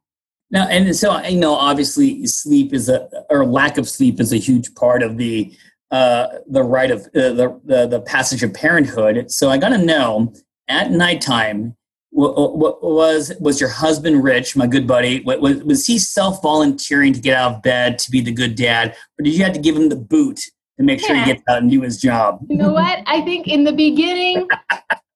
Now, 0.52 0.68
and 0.68 0.96
so 0.96 1.12
I 1.12 1.34
know 1.34 1.54
obviously 1.54 2.26
sleep 2.26 2.74
is 2.74 2.90
a 2.90 3.08
or 3.30 3.46
lack 3.46 3.78
of 3.78 3.88
sleep 3.88 4.20
is 4.20 4.34
a 4.34 4.38
huge 4.38 4.74
part 4.74 5.04
of 5.04 5.18
the 5.18 5.56
uh, 5.92 6.28
the 6.48 6.64
right 6.64 6.92
of 6.92 7.02
uh, 7.08 7.34
the, 7.34 7.60
the 7.66 7.88
the 7.88 8.02
passage 8.02 8.44
of 8.44 8.54
parenthood. 8.54 9.32
So 9.32 9.50
I 9.50 9.58
got 9.58 9.70
to 9.70 9.78
know 9.78 10.34
at 10.68 10.92
nighttime. 10.92 11.76
What, 12.12 12.58
what 12.58 12.82
was 12.84 13.32
was 13.40 13.62
your 13.62 13.70
husband 13.70 14.24
Rich, 14.24 14.56
my 14.56 14.66
good 14.66 14.88
buddy? 14.88 15.22
wa- 15.22 15.38
Was 15.38 15.64
was 15.64 15.86
he 15.86 16.00
self 16.00 16.42
volunteering 16.42 17.14
to 17.14 17.20
get 17.20 17.38
out 17.38 17.56
of 17.58 17.62
bed 17.62 18.00
to 18.00 18.10
be 18.12 18.20
the 18.22 18.32
good 18.32 18.56
dad, 18.56 18.96
or 19.20 19.24
did 19.24 19.36
you 19.36 19.44
have 19.44 19.54
to 19.54 19.60
give 19.60 19.76
him 19.76 19.90
the 19.90 19.96
boot 19.96 20.40
to 20.80 20.84
make 20.84 21.00
sure 21.02 21.16
he 21.16 21.24
gets 21.26 21.44
out 21.48 21.60
and 21.62 21.70
do 21.70 21.82
his 21.82 21.98
job? 22.02 22.40
you 22.50 22.58
know 22.58 22.72
what 22.72 23.04
i 23.06 23.22
think 23.22 23.48
in 23.48 23.64
the 23.64 23.72
beginning 23.74 24.48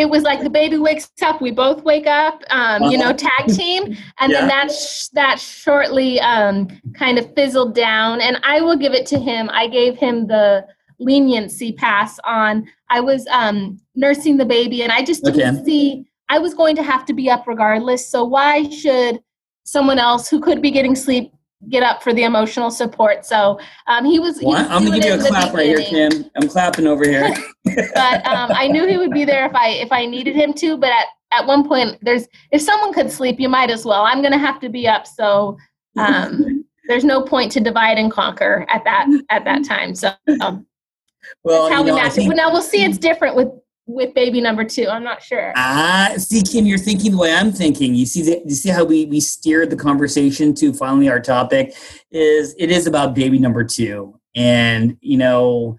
it 0.00 0.08
was 0.08 0.22
like 0.22 0.40
the 0.42 0.50
baby 0.50 0.78
wakes 0.78 1.10
up 1.22 1.40
we 1.40 1.50
both 1.50 1.82
wake 1.84 2.06
up 2.06 2.42
um, 2.50 2.82
you 2.84 2.96
know 2.98 3.12
tag 3.12 3.46
team. 3.48 3.84
And 4.18 4.32
Yeah. 4.32 4.40
then 4.40 4.48
that 4.48 4.72
sh- 4.72 5.08
that 5.12 5.38
shortly 5.38 6.20
um, 6.20 6.68
kind 6.94 7.18
of 7.18 7.32
fizzled 7.34 7.74
down. 7.74 8.20
And 8.20 8.40
i 8.42 8.60
will 8.60 8.76
give 8.76 8.94
it 8.94 9.06
to 9.12 9.18
him. 9.18 9.48
I 9.52 9.66
gave 9.66 9.96
him 9.96 10.26
the 10.26 10.66
leniency 10.98 11.72
pass 11.72 12.18
on. 12.24 12.66
I 12.88 13.00
was 13.00 13.26
um, 13.30 13.78
nursing 13.94 14.36
the 14.36 14.44
baby 14.44 14.82
and 14.82 14.92
i 14.92 15.02
just 15.04 15.24
didn't 15.24 15.56
Okay. 15.56 15.64
see 15.64 16.04
i 16.28 16.38
was 16.38 16.54
going 16.54 16.76
to 16.76 16.82
have 16.82 17.04
to 17.06 17.14
be 17.14 17.28
up 17.30 17.46
regardless. 17.46 18.02
So 18.08 18.24
why 18.24 18.68
should 18.70 19.20
someone 19.64 19.98
else 19.98 20.28
who 20.30 20.40
could 20.40 20.60
be 20.62 20.70
getting 20.70 20.94
sleep 20.96 21.32
get 21.68 21.82
up 21.82 22.02
for 22.02 22.14
the 22.14 22.22
emotional 22.22 22.70
support 22.70 23.26
so 23.26 23.60
um, 23.86 24.04
he 24.04 24.18
was 24.18 24.38
he 24.38 24.46
Well, 24.46 24.62
was 24.62 24.70
I'm 24.70 24.84
gonna 24.84 25.00
give 25.00 25.20
you 25.20 25.26
a 25.26 25.28
clap 25.28 25.52
right 25.52 25.66
here, 25.66 25.82
Kim. 25.82 26.30
I'm 26.36 26.48
clapping 26.48 26.86
over 26.86 27.04
here. 27.04 27.32
but 27.64 28.26
um, 28.26 28.50
I 28.52 28.68
knew 28.68 28.86
he 28.86 28.96
would 28.96 29.10
be 29.10 29.24
there 29.24 29.46
if 29.46 29.54
I 29.54 29.70
if 29.70 29.92
I 29.92 30.06
needed 30.06 30.34
him 30.34 30.52
to. 30.54 30.76
But 30.76 30.90
at, 30.90 31.06
at 31.32 31.46
one 31.46 31.66
point, 31.66 31.98
there's 32.02 32.26
if 32.50 32.60
someone 32.62 32.92
could 32.92 33.10
sleep, 33.10 33.38
you 33.38 33.48
might 33.48 33.70
as 33.70 33.84
well. 33.84 34.02
I'm 34.02 34.20
going 34.20 34.32
to 34.32 34.38
have 34.38 34.60
to 34.60 34.68
be 34.68 34.88
up, 34.88 35.06
so 35.06 35.56
um, 35.96 36.64
there's 36.88 37.04
no 37.04 37.22
point 37.22 37.52
to 37.52 37.60
divide 37.60 37.98
and 37.98 38.10
conquer 38.10 38.66
at 38.68 38.84
that 38.84 39.06
at 39.30 39.44
that 39.44 39.64
time. 39.64 39.94
So 39.94 40.10
um, 40.40 40.66
well, 41.44 41.64
that's 41.64 41.74
how 41.74 41.82
we 41.82 41.90
know, 41.90 41.96
match 41.96 42.18
it. 42.18 42.28
now 42.34 42.50
we'll 42.50 42.62
see. 42.62 42.84
It's 42.84 42.98
different 42.98 43.36
with 43.36 43.48
with 43.94 44.14
baby 44.14 44.40
number 44.40 44.64
two. 44.64 44.88
I'm 44.88 45.04
not 45.04 45.22
sure. 45.22 45.52
Ah, 45.56 46.14
see, 46.16 46.42
Kim, 46.42 46.66
you're 46.66 46.78
thinking 46.78 47.12
the 47.12 47.18
way 47.18 47.34
I'm 47.34 47.52
thinking. 47.52 47.94
You 47.94 48.06
see, 48.06 48.22
the, 48.22 48.42
you 48.44 48.54
see 48.54 48.70
how 48.70 48.84
we 48.84 49.06
we 49.06 49.20
steered 49.20 49.70
the 49.70 49.76
conversation 49.76 50.54
to 50.54 50.72
finally 50.72 51.08
our 51.08 51.20
topic 51.20 51.74
is 52.10 52.54
it 52.58 52.70
is 52.70 52.86
about 52.86 53.14
baby 53.14 53.38
number 53.38 53.64
two, 53.64 54.18
and 54.34 54.96
you 55.00 55.18
know, 55.18 55.78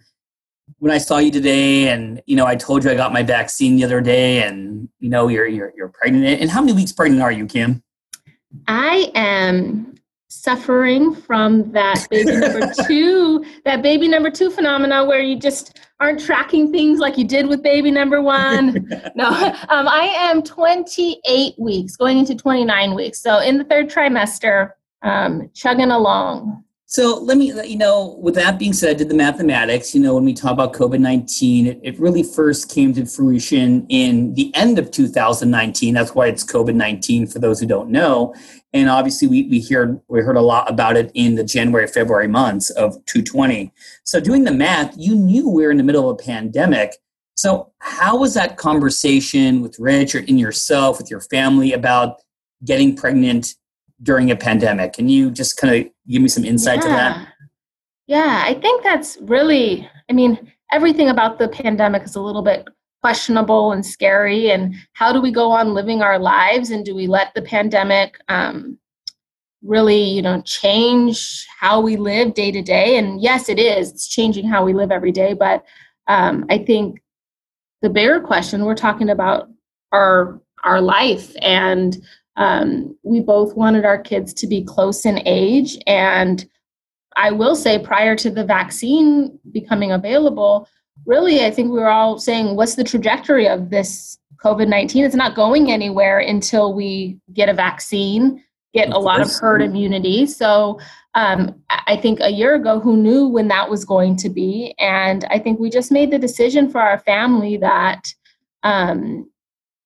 when 0.79 0.91
I 0.91 0.97
saw 0.97 1.17
you 1.17 1.31
today, 1.31 1.89
and 1.89 2.21
you 2.25 2.35
know, 2.35 2.45
I 2.45 2.55
told 2.55 2.83
you 2.83 2.91
I 2.91 2.95
got 2.95 3.13
my 3.13 3.23
vaccine 3.23 3.75
the 3.77 3.83
other 3.83 4.01
day, 4.01 4.43
and 4.43 4.89
you 4.99 5.09
know, 5.09 5.27
you're 5.27 5.47
you're 5.47 5.73
you're 5.75 5.89
pregnant. 5.89 6.41
And 6.41 6.49
how 6.49 6.61
many 6.61 6.73
weeks 6.73 6.91
pregnant 6.91 7.21
are 7.21 7.31
you, 7.31 7.45
Kim? 7.45 7.81
I 8.67 9.11
am 9.15 9.95
suffering 10.31 11.13
from 11.13 11.71
that 11.71 12.07
baby 12.09 12.35
number 12.37 12.71
two, 12.87 13.45
that 13.65 13.81
baby 13.81 14.07
number 14.07 14.31
two 14.31 14.49
phenomena 14.49 15.05
where 15.05 15.19
you 15.19 15.37
just 15.37 15.79
aren't 16.01 16.19
tracking 16.19 16.71
things 16.71 16.99
like 16.99 17.15
you 17.15 17.23
did 17.23 17.47
with 17.47 17.61
baby 17.61 17.91
number 17.91 18.21
one. 18.21 18.89
no, 19.15 19.27
um, 19.69 19.87
I 19.87 20.11
am 20.17 20.41
28 20.41 21.53
weeks, 21.59 21.95
going 21.95 22.17
into 22.17 22.35
29 22.35 22.95
weeks. 22.95 23.21
So 23.21 23.39
in 23.39 23.59
the 23.59 23.63
third 23.63 23.87
trimester, 23.87 24.71
um, 25.03 25.49
chugging 25.53 25.91
along. 25.91 26.63
So 26.87 27.19
let 27.21 27.37
me, 27.37 27.53
let 27.53 27.69
you 27.69 27.77
know, 27.77 28.17
with 28.19 28.35
that 28.35 28.59
being 28.59 28.73
said, 28.73 28.89
I 28.89 28.93
did 28.95 29.07
the 29.07 29.15
mathematics. 29.15 29.95
You 29.95 30.01
know, 30.01 30.15
when 30.15 30.25
we 30.25 30.33
talk 30.33 30.51
about 30.51 30.73
COVID 30.73 30.99
19, 30.99 31.67
it, 31.67 31.79
it 31.83 31.99
really 31.99 32.23
first 32.23 32.69
came 32.69 32.93
to 32.95 33.05
fruition 33.05 33.85
in 33.87 34.33
the 34.33 34.53
end 34.55 34.77
of 34.77 34.91
2019. 34.91 35.93
That's 35.93 36.13
why 36.13 36.27
it's 36.27 36.43
COVID 36.43 36.75
19 36.75 37.27
for 37.27 37.39
those 37.39 37.61
who 37.61 37.65
don't 37.65 37.91
know. 37.91 38.35
And 38.73 38.89
obviously, 38.89 39.27
we, 39.27 39.43
we, 39.43 39.61
heard, 39.61 39.99
we 40.07 40.21
heard 40.21 40.37
a 40.37 40.41
lot 40.41 40.69
about 40.69 40.95
it 40.95 41.11
in 41.13 41.35
the 41.35 41.43
January, 41.43 41.87
February 41.87 42.27
months 42.27 42.69
of 42.71 42.93
220. 43.05 43.73
So, 44.03 44.19
doing 44.19 44.45
the 44.45 44.51
math, 44.51 44.95
you 44.97 45.15
knew 45.15 45.49
we 45.49 45.65
were 45.65 45.71
in 45.71 45.77
the 45.77 45.83
middle 45.83 46.09
of 46.09 46.19
a 46.19 46.23
pandemic. 46.23 46.95
So, 47.35 47.71
how 47.79 48.17
was 48.17 48.33
that 48.35 48.57
conversation 48.57 49.61
with 49.61 49.77
Rich 49.77 50.15
or 50.15 50.19
in 50.19 50.37
yourself, 50.37 50.99
with 50.99 51.11
your 51.11 51.21
family 51.21 51.73
about 51.73 52.21
getting 52.63 52.95
pregnant 52.95 53.55
during 54.01 54.31
a 54.31 54.35
pandemic? 54.37 54.93
Can 54.93 55.09
you 55.09 55.31
just 55.31 55.57
kind 55.57 55.75
of 55.75 55.91
give 56.07 56.21
me 56.21 56.29
some 56.29 56.45
insight 56.45 56.81
to 56.81 56.87
that? 56.87 57.27
Yeah, 58.07 58.43
I 58.45 58.53
think 58.55 58.83
that's 58.83 59.17
really, 59.21 59.89
I 60.09 60.13
mean, 60.13 60.51
everything 60.71 61.09
about 61.09 61.39
the 61.39 61.49
pandemic 61.49 62.03
is 62.03 62.15
a 62.15 62.21
little 62.21 62.41
bit 62.41 62.67
questionable 63.01 63.71
and 63.71 63.85
scary. 63.85 64.51
And 64.51 64.75
how 64.93 65.11
do 65.11 65.21
we 65.21 65.31
go 65.31 65.51
on 65.51 65.73
living 65.73 66.01
our 66.01 66.19
lives? 66.19 66.69
And 66.69 66.85
do 66.85 66.95
we 66.95 67.07
let 67.07 67.33
the 67.33 67.41
pandemic 67.41 68.17
um, 68.29 68.77
really, 69.63 70.01
you 70.03 70.21
know, 70.21 70.41
change 70.41 71.45
how 71.59 71.81
we 71.81 71.97
live 71.97 72.33
day 72.33 72.51
to 72.51 72.61
day? 72.61 72.97
And 72.97 73.21
yes, 73.21 73.49
it 73.49 73.59
is. 73.59 73.91
It's 73.91 74.07
changing 74.07 74.47
how 74.47 74.63
we 74.63 74.73
live 74.73 74.91
every 74.91 75.11
day. 75.11 75.33
But 75.33 75.65
um, 76.07 76.45
I 76.49 76.59
think 76.59 77.01
the 77.81 77.89
bigger 77.89 78.19
question 78.19 78.65
we're 78.65 78.75
talking 78.75 79.09
about 79.09 79.49
our 79.91 80.41
our 80.63 80.81
life 80.81 81.33
and 81.41 81.97
um, 82.37 82.97
we 83.03 83.19
both 83.19 83.55
wanted 83.55 83.83
our 83.83 83.97
kids 83.97 84.33
to 84.33 84.47
be 84.47 84.63
close 84.63 85.05
in 85.05 85.21
age 85.25 85.77
and 85.87 86.47
i 87.15 87.31
will 87.31 87.55
say 87.55 87.77
prior 87.77 88.15
to 88.15 88.29
the 88.29 88.45
vaccine 88.45 89.37
becoming 89.51 89.91
available 89.91 90.67
really 91.05 91.45
i 91.45 91.51
think 91.51 91.71
we 91.71 91.79
were 91.79 91.89
all 91.89 92.19
saying 92.19 92.55
what's 92.55 92.75
the 92.75 92.83
trajectory 92.83 93.47
of 93.47 93.69
this 93.69 94.17
covid-19 94.43 95.05
it's 95.05 95.15
not 95.15 95.35
going 95.35 95.71
anywhere 95.71 96.19
until 96.19 96.73
we 96.73 97.17
get 97.33 97.49
a 97.49 97.53
vaccine 97.53 98.43
get 98.73 98.89
Of 98.89 98.95
a 98.95 98.99
lot 98.99 99.21
of 99.21 99.31
herd 99.31 99.61
immunity 99.61 100.25
so 100.25 100.79
um, 101.13 101.61
I 101.69 101.81
I 101.87 101.97
think 101.97 102.19
a 102.21 102.29
year 102.29 102.55
ago, 102.55 102.79
who 102.79 102.95
knew 102.95 103.27
when 103.27 103.49
that 103.49 103.69
was 103.69 103.83
going 103.83 104.15
to 104.17 104.29
be? 104.29 104.73
And 104.79 105.25
I 105.25 105.39
think 105.39 105.59
we 105.59 105.69
just 105.69 105.91
made 105.91 106.11
the 106.11 106.19
decision 106.19 106.69
for 106.69 106.79
our 106.79 106.99
family 106.99 107.57
that, 107.57 108.13
um, 108.63 109.29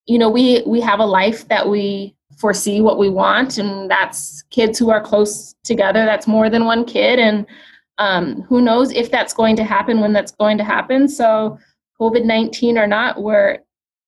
you 0.06 0.20
know, 0.20 0.30
we 0.30 0.62
we 0.68 0.82
have 0.82 1.00
a 1.00 1.06
life 1.06 1.48
that 1.48 1.68
we 1.68 2.16
foresee 2.38 2.82
what 2.82 3.00
we 3.00 3.10
want, 3.10 3.58
and 3.58 3.90
that's 3.90 4.44
kids 4.52 4.78
who 4.78 4.92
are 4.92 5.02
close 5.02 5.56
together. 5.64 6.06
That's 6.06 6.28
more 6.28 6.50
than 6.50 6.66
one 6.66 6.86
kid, 6.86 7.18
and 7.18 7.48
um, 7.98 8.42
who 8.44 8.62
knows 8.62 8.92
if 8.92 9.12
that's 9.12 9.34
going 9.34 9.56
to 9.58 9.64
happen 9.64 10.02
when 10.02 10.14
that's 10.14 10.32
going 10.32 10.58
to 10.58 10.64
happen. 10.64 11.08
So, 11.08 11.58
COVID 12.00 12.26
nineteen 12.26 12.78
or 12.78 12.88
not, 12.88 13.22
we're 13.22 13.60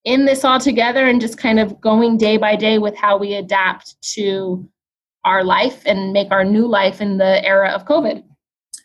in 0.04 0.26
this 0.26 0.46
all 0.46 0.60
together 0.60 1.06
and 1.06 1.20
just 1.20 1.38
kind 1.38 1.60
of 1.60 1.80
going 1.82 2.18
day 2.18 2.38
by 2.38 2.56
day 2.56 2.78
with 2.78 2.96
how 2.96 3.18
we 3.18 3.34
adapt 3.34 4.02
to 4.14 4.68
our 5.26 5.44
life 5.44 5.82
and 5.86 6.14
make 6.14 6.32
our 6.32 6.46
new 6.46 6.66
life 6.66 7.02
in 7.02 7.18
the 7.18 7.44
era 7.46 7.70
of 7.70 7.86
COVID. 7.86 8.24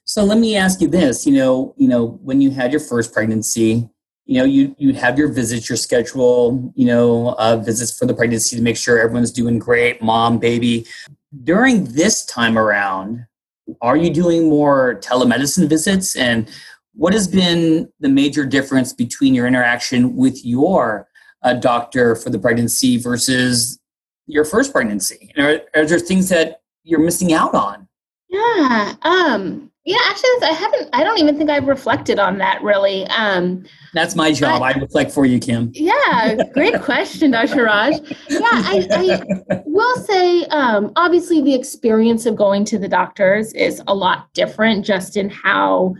So 0.04 0.24
let 0.24 0.38
me 0.38 0.56
ask 0.56 0.80
you 0.80 0.88
this: 0.88 1.26
you 1.26 1.32
know, 1.34 1.74
you 1.76 1.88
know, 1.88 2.18
when 2.22 2.40
you 2.40 2.50
had 2.50 2.72
your 2.72 2.80
first 2.80 3.12
pregnancy, 3.12 3.88
you 4.26 4.38
know, 4.38 4.44
you 4.44 4.74
you'd 4.78 4.96
have 4.96 5.16
your 5.18 5.28
visits, 5.32 5.68
your 5.68 5.76
schedule, 5.76 6.72
you 6.74 6.86
know, 6.86 7.34
uh, 7.38 7.56
visits 7.56 7.96
for 7.96 8.06
the 8.06 8.14
pregnancy 8.14 8.56
to 8.56 8.62
make 8.62 8.76
sure 8.76 8.98
everyone's 8.98 9.32
doing 9.32 9.58
great, 9.58 10.02
mom, 10.02 10.38
baby. 10.38 10.86
during 11.44 11.84
this 11.84 12.24
time 12.26 12.58
around, 12.58 13.26
are 13.80 13.96
you 13.96 14.10
doing 14.10 14.48
more 14.48 15.00
telemedicine 15.00 15.68
visits? 15.68 16.16
And 16.16 16.50
what 16.94 17.12
has 17.12 17.26
been 17.26 17.90
the 18.00 18.08
major 18.08 18.44
difference 18.44 18.92
between 18.92 19.34
your 19.34 19.46
interaction 19.46 20.14
with 20.14 20.44
your 20.44 21.08
uh, 21.42 21.54
doctor 21.54 22.14
for 22.14 22.30
the 22.30 22.38
pregnancy 22.38 22.98
versus 22.98 23.78
your 24.26 24.44
first 24.44 24.72
pregnancy? 24.72 25.32
Are, 25.36 25.60
are 25.74 25.86
there 25.86 25.98
things 25.98 26.28
that 26.28 26.62
you're 26.84 27.00
missing 27.00 27.32
out 27.32 27.54
on? 27.54 27.88
Yeah. 28.28 28.94
Um, 29.02 29.71
yeah, 29.84 29.98
actually, 30.08 30.30
I 30.42 30.52
haven't. 30.52 30.90
I 30.92 31.02
don't 31.02 31.18
even 31.18 31.36
think 31.36 31.50
I've 31.50 31.66
reflected 31.66 32.20
on 32.20 32.38
that 32.38 32.62
really. 32.62 33.04
Um, 33.08 33.64
That's 33.94 34.14
my 34.14 34.32
job. 34.32 34.62
I, 34.62 34.70
I 34.70 34.72
reflect 34.74 35.10
for 35.10 35.26
you, 35.26 35.40
Kim. 35.40 35.72
Yeah, 35.74 36.36
great 36.54 36.80
question, 36.82 37.32
Dr. 37.32 37.64
Raj. 37.64 37.94
Yeah, 38.28 38.40
I, 38.42 38.86
I 39.48 39.62
will 39.66 39.96
say, 40.04 40.44
um, 40.46 40.92
obviously, 40.94 41.42
the 41.42 41.54
experience 41.54 42.26
of 42.26 42.36
going 42.36 42.64
to 42.66 42.78
the 42.78 42.86
doctors 42.86 43.52
is 43.54 43.82
a 43.88 43.94
lot 43.94 44.32
different, 44.34 44.84
just 44.84 45.16
in 45.16 45.28
how 45.28 45.96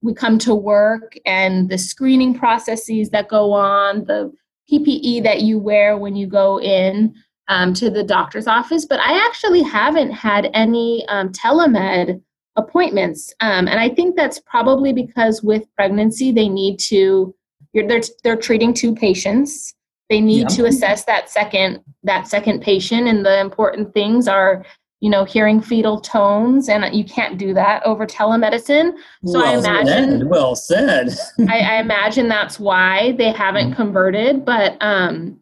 we 0.00 0.14
come 0.14 0.38
to 0.38 0.54
work 0.54 1.14
and 1.26 1.68
the 1.68 1.76
screening 1.76 2.32
processes 2.32 3.10
that 3.10 3.28
go 3.28 3.52
on, 3.52 4.04
the 4.04 4.32
PPE 4.72 5.22
that 5.24 5.42
you 5.42 5.58
wear 5.58 5.98
when 5.98 6.16
you 6.16 6.26
go 6.26 6.60
in 6.60 7.14
um, 7.48 7.74
to 7.74 7.90
the 7.90 8.04
doctor's 8.04 8.46
office. 8.46 8.86
But 8.86 9.00
I 9.00 9.22
actually 9.26 9.62
haven't 9.62 10.12
had 10.12 10.50
any 10.54 11.04
um, 11.08 11.30
telemed 11.30 12.22
appointments. 12.58 13.32
Um, 13.40 13.68
and 13.68 13.80
I 13.80 13.88
think 13.88 14.16
that's 14.16 14.40
probably 14.40 14.92
because 14.92 15.42
with 15.42 15.64
pregnancy, 15.76 16.32
they 16.32 16.48
need 16.48 16.78
to, 16.80 17.34
they're, 17.72 18.02
they're 18.24 18.36
treating 18.36 18.74
two 18.74 18.94
patients. 18.94 19.74
They 20.10 20.20
need 20.20 20.50
yeah. 20.50 20.56
to 20.56 20.64
assess 20.66 21.04
that 21.04 21.30
second, 21.30 21.82
that 22.02 22.26
second 22.26 22.60
patient. 22.60 23.06
And 23.06 23.24
the 23.24 23.40
important 23.40 23.94
things 23.94 24.26
are, 24.26 24.64
you 25.00 25.08
know, 25.08 25.24
hearing 25.24 25.60
fetal 25.60 26.00
tones, 26.00 26.68
and 26.68 26.92
you 26.92 27.04
can't 27.04 27.38
do 27.38 27.54
that 27.54 27.86
over 27.86 28.04
telemedicine. 28.04 28.94
So 29.24 29.38
well 29.38 29.44
I 29.44 29.58
imagine, 29.58 30.18
said. 30.18 30.28
well 30.28 30.56
said. 30.56 31.08
I, 31.48 31.60
I, 31.60 31.80
imagine 31.80 32.26
that's 32.26 32.58
why 32.58 33.12
they 33.12 33.30
haven't 33.30 33.66
mm-hmm. 33.66 33.76
converted. 33.76 34.44
But 34.44 34.76
um, 34.80 35.38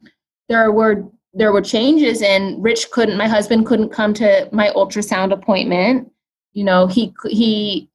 there 0.50 0.72
were 0.72 1.04
there 1.32 1.52
were 1.52 1.62
changes, 1.62 2.20
and 2.20 2.62
Rich 2.62 2.90
couldn't. 2.90 3.16
My 3.16 3.28
husband 3.28 3.64
couldn't 3.64 3.88
come 3.88 4.12
to 4.14 4.46
my 4.52 4.68
ultrasound 4.76 5.32
appointment 5.32 6.12
you 6.56 6.64
know, 6.64 6.86
he 6.86 7.14
he. 7.28 7.88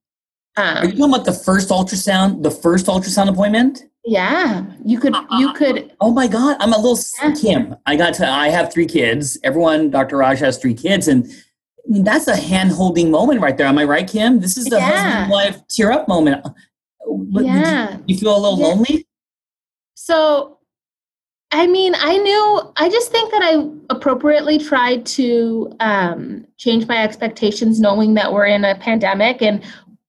Um, 0.56 0.78
Are 0.78 0.86
you 0.86 0.92
talking 0.92 1.14
about 1.14 1.26
the 1.26 1.34
first 1.34 1.70
ultrasound? 1.70 2.44
The 2.44 2.52
first 2.52 2.86
ultrasound 2.86 3.30
appointment? 3.30 3.84
Yeah, 4.06 4.66
you 4.86 5.00
could. 5.00 5.16
You 5.40 5.52
could. 5.54 5.92
Oh 6.00 6.12
my 6.12 6.28
God, 6.28 6.58
I'm 6.60 6.72
a 6.72 6.78
little 6.78 7.00
yeah. 7.24 7.34
Kim. 7.34 7.76
I 7.88 7.96
got 7.96 8.14
to. 8.16 8.30
I 8.30 8.50
have 8.50 8.72
three 8.72 8.86
kids. 8.86 9.38
Everyone, 9.44 9.90
Dr. 9.90 10.18
Raj 10.18 10.40
has 10.40 10.60
three 10.60 10.76
kids, 10.76 11.08
and 11.08 11.26
I 11.26 11.92
mean, 11.92 12.04
that's 12.04 12.28
a 12.28 12.36
hand 12.36 12.72
holding 12.72 13.10
moment 13.10 13.42
right 13.42 13.58
there. 13.58 13.66
Am 13.66 13.80
I 13.80 13.84
right, 13.84 14.08
Kim? 14.08 14.40
This 14.40 14.58
is 14.58 14.66
the 14.66 14.78
yeah. 14.78 14.92
husband 14.92 15.32
wife 15.32 15.68
tear 15.68 15.92
up 15.92 16.08
moment. 16.08 16.46
Yeah. 17.32 17.94
You, 17.94 18.04
you 18.08 18.18
feel 18.20 18.38
a 18.38 18.40
little 18.40 18.60
yeah. 18.60 18.68
lonely? 18.68 19.08
So 19.96 20.60
I 21.54 21.68
mean, 21.68 21.94
I 21.98 22.18
knew, 22.18 22.74
I 22.78 22.90
just 22.90 23.12
think 23.12 23.32
that 23.32 23.42
I 23.44 23.70
appropriately 23.90 24.58
tried 24.58 25.06
to 25.08 25.76
um, 25.82 26.48
change 26.58 26.88
my 26.88 27.04
expectations, 27.04 27.82
knowing 27.82 28.14
that 28.14 28.32
we're 28.32 28.46
in 28.46 28.64
a 28.64 28.76
pandemic. 28.76 29.42
And 29.42 29.62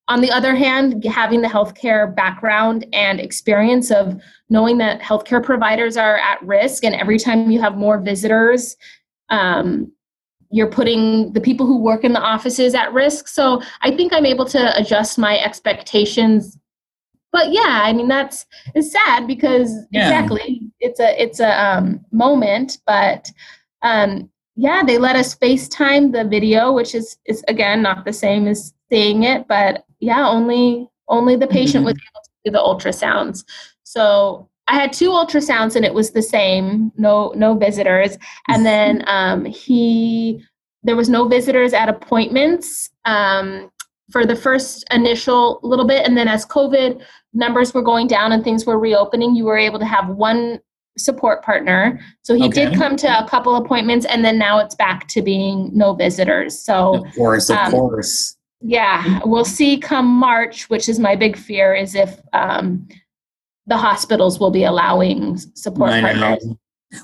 on 0.07 0.20
the 0.20 0.31
other 0.31 0.55
hand, 0.55 1.05
having 1.05 1.42
the 1.42 1.48
healthcare 1.48 2.14
background 2.14 2.87
and 2.92 3.18
experience 3.18 3.90
of 3.90 4.20
knowing 4.50 4.78
that 4.78 5.00
healthcare 5.00 5.42
providers 5.42 5.96
are 5.96 6.18
at 6.18 6.40
risk, 6.42 6.85
and 6.85 6.94
every 6.94 7.18
time 7.18 7.50
you 7.50 7.61
have 7.61 7.76
more 7.76 7.98
visitors, 7.98 8.76
um, 9.28 9.90
you're 10.50 10.70
putting 10.70 11.33
the 11.33 11.40
people 11.40 11.66
who 11.66 11.78
work 11.78 12.05
in 12.05 12.12
the 12.12 12.20
offices 12.20 12.74
at 12.74 12.92
risk. 12.92 13.26
So 13.26 13.62
I 13.81 13.90
think 13.90 14.12
I'm 14.12 14.26
able 14.26 14.44
to 14.46 14.78
adjust 14.78 15.18
my 15.18 15.38
expectations 15.38 16.59
but 17.33 17.51
yeah 17.51 17.81
i 17.83 17.92
mean 17.92 18.09
that's 18.09 18.47
it's 18.75 18.92
sad 18.92 19.27
because 19.27 19.73
yeah. 19.90 20.03
exactly 20.03 20.61
it's 20.81 21.01
a 21.01 21.23
it's 21.23 21.40
a 21.40 21.64
um, 21.64 22.05
moment 22.12 22.79
but 22.87 23.31
um, 23.83 24.31
yeah 24.55 24.83
they 24.87 24.99
let 24.99 25.16
us 25.16 25.35
facetime 25.35 26.12
the 26.12 26.25
video 26.25 26.73
which 26.73 26.95
is 26.95 27.16
is 27.27 27.42
again 27.49 27.83
not 27.83 28.05
the 28.05 28.12
same 28.12 28.47
as 28.47 28.73
seeing 28.90 29.25
it 29.25 29.49
but 29.49 29.85
yeah 30.01 30.29
only 30.29 30.88
only 31.09 31.37
the 31.37 31.47
patient 31.47 31.85
mm-hmm. 31.85 31.87
was 31.87 31.95
able 31.95 32.23
to 32.23 32.31
do 32.45 32.51
the 32.51 32.59
ultrasounds 32.59 33.45
so 33.83 34.49
i 34.68 34.75
had 34.75 34.92
two 34.92 35.09
ultrasounds 35.09 35.75
and 35.75 35.85
it 35.85 35.95
was 35.95 36.11
the 36.11 36.23
same 36.23 36.92
no 36.97 37.33
no 37.35 37.55
visitors 37.55 38.18
and 38.49 38.66
then 38.66 39.03
um, 39.07 39.45
he 39.45 40.45
there 40.85 40.97
was 40.97 41.09
no 41.09 41.29
visitors 41.29 41.73
at 41.73 41.88
appointments 41.88 42.90
um, 43.05 43.71
for 44.11 44.27
the 44.27 44.37
first 44.37 44.85
initial 44.92 45.61
little 45.62 45.87
bit 45.87 46.07
and 46.07 46.16
then 46.16 46.29
as 46.29 46.45
covid 46.45 47.03
numbers 47.33 47.73
were 47.75 47.83
going 47.83 48.07
down 48.07 48.33
and 48.33 48.45
things 48.45 48.66
were 48.66 48.79
reopening, 48.79 49.35
you 49.35 49.45
were 49.45 49.59
able 49.59 49.79
to 49.79 49.85
have 49.85 50.09
one 50.09 50.61
support 50.99 51.42
partner. 51.42 52.01
So 52.23 52.35
he 52.35 52.45
okay. 52.45 52.66
did 52.66 52.75
come 52.75 52.97
to 52.97 53.25
a 53.25 53.29
couple 53.29 53.57
appointments, 53.57 54.07
and 54.07 54.25
then 54.25 54.38
now 54.38 54.59
it's 54.59 54.75
back 54.75 55.09
to 55.09 55.23
being 55.23 55.71
no 55.73 55.95
visitors. 55.95 56.59
So 56.59 57.05
of 57.05 57.14
course, 57.14 57.51
of 57.51 57.57
um, 57.57 57.71
course. 57.71 58.37
Yeah, 58.61 59.21
we'll 59.25 59.45
see 59.45 59.79
come 59.79 60.07
March, 60.07 60.71
which 60.71 60.88
is 60.88 60.99
my 60.99 61.16
big 61.16 61.37
fear, 61.37 61.75
is 61.75 61.95
if 61.95 62.21
um, 62.33 62.87
the 63.66 63.77
hospitals 63.77 64.38
will 64.38 64.51
be 64.51 64.64
allowing 64.64 65.38
support 65.38 65.90
partners. 65.90 66.47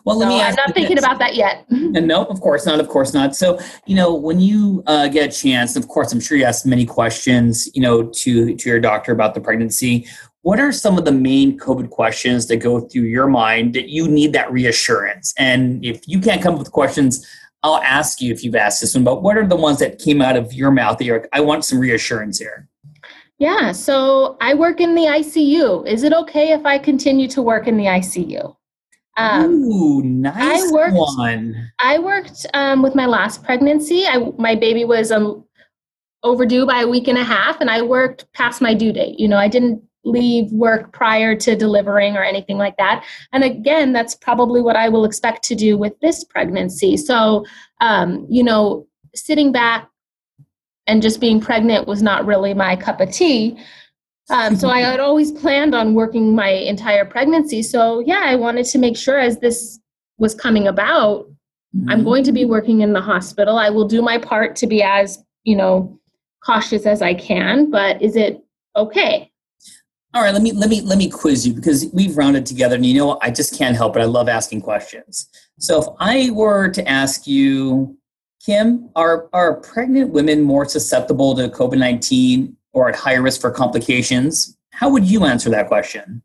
Well, 0.05 0.19
let 0.19 0.29
me 0.29 0.41
ask. 0.41 0.59
I'm 0.59 0.65
not 0.67 0.75
thinking 0.75 0.97
this. 0.97 1.05
about 1.05 1.19
that 1.19 1.35
yet. 1.35 1.65
and 1.71 2.07
no, 2.07 2.25
of 2.25 2.41
course 2.41 2.67
not. 2.67 2.81
Of 2.81 2.89
course 2.89 3.15
not. 3.15 3.35
So, 3.35 3.59
you 3.87 3.95
know, 3.95 4.15
when 4.15 4.41
you 4.41 4.83
uh, 4.87 5.09
get 5.09 5.31
a 5.31 5.33
chance, 5.37 5.77
of 5.77 5.89
course, 5.89 6.13
I'm 6.13 6.21
sure 6.21 6.37
you 6.37 6.45
ask 6.45 6.67
many 6.67 6.85
questions, 6.85 7.69
you 7.75 7.83
know, 7.83 8.05
to 8.05 8.55
to 8.55 8.69
your 8.69 8.81
doctor 8.81 9.13
about 9.13 9.35
the 9.35 9.41
pregnancy. 9.41 10.07
What 10.43 10.61
are 10.61 10.73
some 10.73 10.97
of 10.97 11.05
the 11.05 11.13
main 11.13 11.59
COVID 11.59 11.91
questions 11.91 12.47
that 12.47 12.57
go 12.59 12.81
through 12.81 13.03
your 13.03 13.27
mind 13.27 13.75
that 13.75 13.89
you 13.89 14.09
need 14.09 14.33
that 14.33 14.51
reassurance? 14.51 15.35
And 15.39 15.85
if 15.85 16.07
you 16.07 16.21
can't 16.21 16.41
come 16.41 16.55
up 16.55 16.61
with 16.61 16.73
questions, 16.73 17.27
I'll 17.63 17.83
ask 17.83 18.21
you 18.21 18.33
if 18.33 18.45
you've 18.45 18.55
asked 18.55 18.81
this 18.81 18.95
one. 18.95 19.05
But 19.05 19.23
what 19.23 19.37
are 19.37 19.47
the 19.47 19.57
ones 19.57 19.79
that 19.81 19.99
came 19.99 20.23
out 20.23 20.37
of 20.37 20.53
your 20.53 20.71
mouth 20.71 20.99
that 20.99 21.05
you're 21.05 21.21
like, 21.21 21.29
I 21.33 21.41
want 21.41 21.65
some 21.65 21.79
reassurance 21.79 22.39
here? 22.39 22.69
Yeah. 23.39 23.73
So 23.73 24.37
I 24.41 24.55
work 24.55 24.81
in 24.81 24.95
the 24.95 25.03
ICU. 25.03 25.87
Is 25.87 26.03
it 26.03 26.13
okay 26.13 26.53
if 26.53 26.65
I 26.65 26.79
continue 26.79 27.29
to 27.29 27.43
work 27.43 27.67
in 27.67 27.77
the 27.77 27.85
ICU? 27.85 28.57
Um, 29.19 29.65
Ooh, 29.65 30.03
nice 30.03 30.37
I 30.37 30.73
worked, 30.73 30.95
one. 30.95 31.71
I 31.81 31.99
worked 31.99 32.47
um, 32.55 32.83
with 32.83 32.95
my 32.95 33.07
last 33.07 33.43
pregnancy. 33.43 34.07
I 34.07 34.33
my 34.39 34.55
baby 34.55 34.85
was 34.85 35.11
um, 35.11 35.45
overdue 36.23 36.65
by 36.67 36.83
a 36.83 36.89
week 36.89 37.09
and 37.09 37.19
a 37.19 37.25
half, 37.25 37.61
and 37.61 37.69
I 37.69 37.83
worked 37.83 38.33
past 38.33 38.61
my 38.61 38.75
due 38.75 38.93
date. 38.93 39.19
You 39.19 39.27
know, 39.27 39.37
I 39.37 39.49
didn't 39.49 39.83
leave 40.05 40.51
work 40.53 40.93
prior 40.93 41.35
to 41.35 41.57
delivering 41.57 42.17
or 42.17 42.23
anything 42.23 42.57
like 42.57 42.77
that. 42.77 43.05
And 43.33 43.45
again, 43.45 43.93
that's 43.93 44.15
probably 44.15 44.63
what 44.63 44.77
I 44.77 44.89
will 44.89 45.05
expect 45.05 45.43
to 45.45 45.55
do 45.55 45.77
with 45.77 45.99
this 46.01 46.25
pregnancy. 46.25 46.97
So, 46.97 47.45
um, 47.81 48.27
you 48.31 48.43
know, 48.43 48.87
sitting 49.15 49.53
back 49.53 49.91
and 50.87 51.03
just 51.03 51.21
being 51.21 51.41
pregnant 51.41 51.87
was 51.87 52.03
not 52.03 52.25
really 52.25 52.55
my 52.55 52.77
cup 52.77 53.01
of 53.01 53.11
tea. 53.11 53.59
Um, 54.31 54.57
so 54.57 54.69
I 54.69 54.81
had 54.81 55.01
always 55.01 55.33
planned 55.33 55.75
on 55.75 55.95
working 55.95 56.35
my 56.35 56.51
entire 56.51 57.05
pregnancy. 57.05 57.63
So 57.63 58.01
yeah, 58.01 58.23
I 58.25 58.37
wanted 58.37 58.67
to 58.67 58.79
make 58.79 58.97
sure 58.97 59.19
as 59.19 59.39
this 59.39 59.81
was 60.19 60.35
coming 60.35 60.69
about, 60.69 61.27
mm-hmm. 61.75 61.89
I'm 61.89 62.05
going 62.05 62.25
to 62.25 62.33
be 62.33 62.45
working 62.45 62.83
in 62.83 62.93
the 62.93 63.01
hospital. 63.01 63.59
I 63.59 63.71
will 63.71 63.89
do 63.89 64.03
my 64.03 64.19
part 64.19 64.55
to 64.57 64.67
be 64.67 64.83
as, 64.83 65.19
you 65.45 65.57
know, 65.57 65.99
cautious 66.45 66.85
as 66.85 67.01
I 67.01 67.15
can, 67.15 67.71
but 67.71 68.01
is 68.03 68.17
it 68.17 68.43
okay? 68.77 69.31
All 70.15 70.23
right, 70.23 70.33
let 70.33 70.43
me 70.43 70.53
let 70.53 70.71
me 70.71 70.81
let 70.81 70.97
me 70.97 71.11
quiz 71.11 71.47
you 71.47 71.53
because 71.53 71.87
we've 71.93 72.17
rounded 72.17 72.47
together 72.47 72.77
and 72.77 72.87
you 72.87 72.99
know 72.99 73.19
I 73.21 73.31
just 73.31 73.57
can't 73.57 73.77
help 73.77 73.95
it. 73.95 74.01
I 74.01 74.07
love 74.07 74.29
asking 74.29 74.63
questions. 74.63 75.29
So 75.59 75.81
if 75.83 75.87
I 76.01 76.31
were 76.31 76.71
to 76.71 76.89
ask 76.89 77.27
you, 77.27 77.97
Kim, 78.45 78.89
are 78.97 79.29
are 79.35 79.61
pregnant 79.61 80.11
women 80.11 80.43
more 80.43 80.65
susceptible 80.65 81.37
to 81.37 81.49
COVID-19 81.49 82.55
or 82.79 82.89
at 82.89 82.97
higher 82.97 83.23
risk 83.23 83.41
for 83.41 83.51
complications? 83.51 84.57
How 84.71 84.89
would 84.89 85.05
you 85.05 85.25
answer 85.25 85.51
that 85.51 85.69
question? 85.69 86.23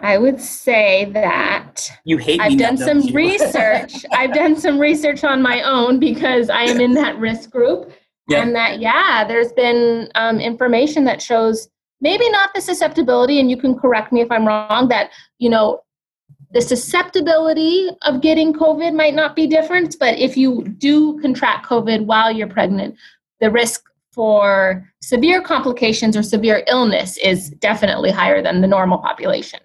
I 0.00 0.18
would 0.18 0.40
say 0.40 1.06
that 1.12 1.90
you 2.04 2.18
hate. 2.18 2.40
I've 2.40 2.58
done 2.58 2.76
some 2.76 3.06
research. 3.14 4.04
I've 4.12 4.34
done 4.34 4.56
some 4.56 4.78
research 4.78 5.24
on 5.24 5.40
my 5.40 5.62
own 5.62 5.98
because 5.98 6.50
I 6.50 6.62
am 6.62 6.80
in 6.80 6.92
that 6.94 7.18
risk 7.18 7.50
group, 7.50 7.92
yep. 8.28 8.44
and 8.44 8.54
that 8.54 8.80
yeah, 8.80 9.24
there's 9.26 9.52
been 9.52 10.10
um, 10.14 10.38
information 10.38 11.04
that 11.04 11.22
shows 11.22 11.68
maybe 12.00 12.28
not 12.30 12.52
the 12.54 12.60
susceptibility, 12.60 13.40
and 13.40 13.50
you 13.50 13.56
can 13.56 13.78
correct 13.78 14.12
me 14.12 14.20
if 14.20 14.30
I'm 14.30 14.46
wrong. 14.46 14.88
That 14.88 15.10
you 15.38 15.48
know 15.48 15.80
the 16.50 16.60
susceptibility 16.60 17.88
of 18.02 18.20
getting 18.20 18.52
COVID 18.52 18.94
might 18.94 19.14
not 19.14 19.34
be 19.34 19.46
different, 19.46 19.96
but 19.98 20.18
if 20.18 20.36
you 20.36 20.64
do 20.64 21.18
contract 21.20 21.66
COVID 21.66 22.04
while 22.04 22.30
you're 22.30 22.48
pregnant, 22.48 22.96
the 23.40 23.50
risk 23.50 23.82
for 24.16 24.90
severe 25.02 25.40
complications 25.42 26.16
or 26.16 26.22
severe 26.24 26.64
illness 26.66 27.18
is 27.18 27.50
definitely 27.50 28.10
higher 28.10 28.42
than 28.42 28.62
the 28.62 28.66
normal 28.66 28.98
population. 28.98 29.60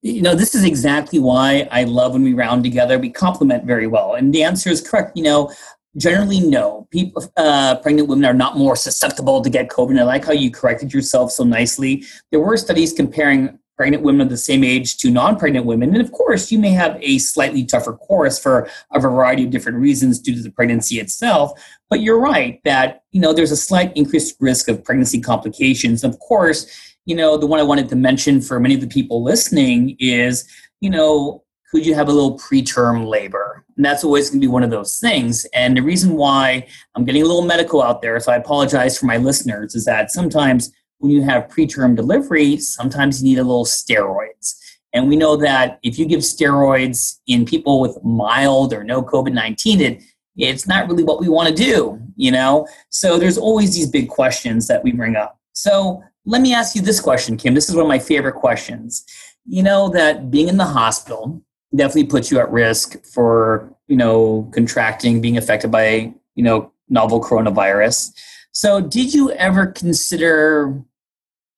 You 0.00 0.22
know, 0.22 0.34
this 0.34 0.54
is 0.54 0.64
exactly 0.64 1.18
why 1.18 1.68
I 1.70 1.84
love 1.84 2.14
when 2.14 2.22
we 2.22 2.32
round 2.32 2.64
together. 2.64 2.98
We 2.98 3.10
complement 3.10 3.64
very 3.64 3.86
well. 3.86 4.14
And 4.14 4.34
the 4.34 4.42
answer 4.42 4.70
is 4.70 4.80
correct. 4.80 5.16
You 5.16 5.24
know, 5.24 5.52
generally 5.96 6.40
no. 6.40 6.88
People, 6.90 7.24
uh, 7.36 7.76
pregnant 7.76 8.08
women 8.08 8.24
are 8.24 8.34
not 8.34 8.56
more 8.56 8.76
susceptible 8.76 9.42
to 9.42 9.50
get 9.50 9.68
COVID. 9.68 9.90
and 9.90 10.00
I 10.00 10.04
like 10.04 10.24
how 10.24 10.32
you 10.32 10.50
corrected 10.50 10.94
yourself 10.94 11.30
so 11.30 11.44
nicely. 11.44 12.04
There 12.30 12.40
were 12.40 12.56
studies 12.56 12.92
comparing 12.92 13.58
pregnant 13.76 14.02
women 14.02 14.22
of 14.22 14.30
the 14.30 14.36
same 14.36 14.64
age 14.64 14.96
to 14.98 15.10
non-pregnant 15.10 15.66
women, 15.66 15.94
and 15.94 16.00
of 16.00 16.12
course, 16.12 16.50
you 16.50 16.58
may 16.58 16.70
have 16.70 16.98
a 17.00 17.18
slightly 17.18 17.64
tougher 17.64 17.92
course 17.92 18.38
for 18.38 18.68
a 18.92 19.00
variety 19.00 19.44
of 19.44 19.50
different 19.50 19.78
reasons 19.78 20.18
due 20.18 20.34
to 20.34 20.42
the 20.42 20.50
pregnancy 20.50 20.98
itself. 20.98 21.52
But 21.90 22.00
you're 22.00 22.20
right 22.20 22.60
that 22.64 23.02
you 23.12 23.20
know 23.20 23.32
there's 23.32 23.52
a 23.52 23.56
slight 23.56 23.92
increased 23.96 24.36
risk 24.40 24.68
of 24.68 24.82
pregnancy 24.84 25.20
complications. 25.20 26.04
Of 26.04 26.18
course, 26.18 26.66
you 27.04 27.14
know 27.14 27.36
the 27.36 27.46
one 27.46 27.60
I 27.60 27.64
wanted 27.64 27.88
to 27.90 27.96
mention 27.96 28.40
for 28.40 28.58
many 28.58 28.74
of 28.74 28.80
the 28.80 28.86
people 28.86 29.22
listening 29.22 29.96
is 29.98 30.48
you 30.80 30.90
know 30.90 31.44
could 31.70 31.84
you 31.84 31.94
have 31.94 32.08
a 32.08 32.12
little 32.12 32.38
preterm 32.38 33.06
labor? 33.06 33.64
And 33.76 33.84
that's 33.84 34.04
always 34.04 34.30
going 34.30 34.40
to 34.40 34.46
be 34.46 34.50
one 34.50 34.62
of 34.62 34.70
those 34.70 34.98
things. 34.98 35.44
And 35.52 35.76
the 35.76 35.82
reason 35.82 36.14
why 36.14 36.66
I'm 36.94 37.04
getting 37.04 37.22
a 37.22 37.26
little 37.26 37.42
medical 37.42 37.82
out 37.82 38.02
there, 38.02 38.18
so 38.20 38.32
I 38.32 38.36
apologize 38.36 38.98
for 38.98 39.06
my 39.06 39.16
listeners, 39.16 39.74
is 39.74 39.84
that 39.84 40.10
sometimes 40.10 40.72
when 40.98 41.10
you 41.10 41.22
have 41.22 41.48
preterm 41.48 41.94
delivery, 41.94 42.56
sometimes 42.56 43.22
you 43.22 43.28
need 43.28 43.38
a 43.38 43.44
little 43.44 43.64
steroids. 43.64 44.56
And 44.92 45.08
we 45.08 45.16
know 45.16 45.36
that 45.36 45.78
if 45.82 45.98
you 45.98 46.06
give 46.06 46.20
steroids 46.20 47.18
in 47.26 47.44
people 47.44 47.80
with 47.80 48.02
mild 48.02 48.72
or 48.72 48.82
no 48.82 49.02
COVID 49.02 49.32
19, 49.32 49.80
it, 49.80 50.02
it's 50.36 50.66
not 50.66 50.88
really 50.88 51.04
what 51.04 51.20
we 51.20 51.28
want 51.28 51.48
to 51.48 51.54
do, 51.54 52.00
you 52.16 52.30
know? 52.30 52.66
So 52.88 53.18
there's 53.18 53.38
always 53.38 53.74
these 53.74 53.88
big 53.88 54.08
questions 54.08 54.66
that 54.68 54.82
we 54.82 54.92
bring 54.92 55.16
up. 55.16 55.38
So 55.52 56.02
let 56.24 56.42
me 56.42 56.54
ask 56.54 56.74
you 56.74 56.82
this 56.82 57.00
question, 57.00 57.36
Kim. 57.36 57.54
This 57.54 57.68
is 57.68 57.74
one 57.74 57.84
of 57.84 57.88
my 57.88 57.98
favorite 57.98 58.34
questions. 58.34 59.04
You 59.46 59.62
know 59.62 59.88
that 59.90 60.30
being 60.30 60.48
in 60.48 60.56
the 60.56 60.64
hospital, 60.64 61.42
definitely 61.74 62.04
puts 62.04 62.30
you 62.30 62.38
at 62.38 62.50
risk 62.50 62.96
for 63.04 63.74
you 63.86 63.96
know 63.96 64.50
contracting 64.52 65.20
being 65.20 65.36
affected 65.36 65.70
by 65.70 66.12
you 66.34 66.42
know 66.42 66.72
novel 66.88 67.20
coronavirus 67.20 68.12
so 68.56 68.80
did 68.80 69.12
you 69.12 69.30
ever 69.32 69.66
consider 69.66 70.82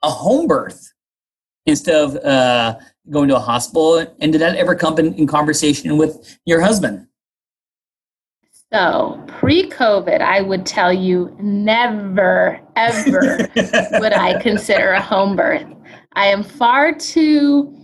a 0.02 0.10
home 0.10 0.48
birth 0.48 0.92
instead 1.64 1.94
of 1.94 2.16
uh, 2.24 2.76
going 3.08 3.28
to 3.28 3.36
a 3.36 3.38
hospital 3.38 4.04
and 4.20 4.32
did 4.32 4.40
that 4.40 4.56
ever 4.56 4.74
come 4.74 4.98
in, 4.98 5.14
in 5.14 5.24
conversation 5.24 5.96
with 5.96 6.36
your 6.44 6.60
husband 6.60 7.06
so 8.70 9.24
pre-COVID, 9.28 10.20
I 10.20 10.42
would 10.42 10.66
tell 10.66 10.92
you 10.92 11.34
never, 11.40 12.60
ever 12.76 13.48
would 13.56 14.12
I 14.12 14.38
consider 14.42 14.90
a 14.90 15.00
home 15.00 15.36
birth. 15.36 15.64
I 16.12 16.26
am 16.26 16.42
far 16.42 16.94
too, 16.94 17.74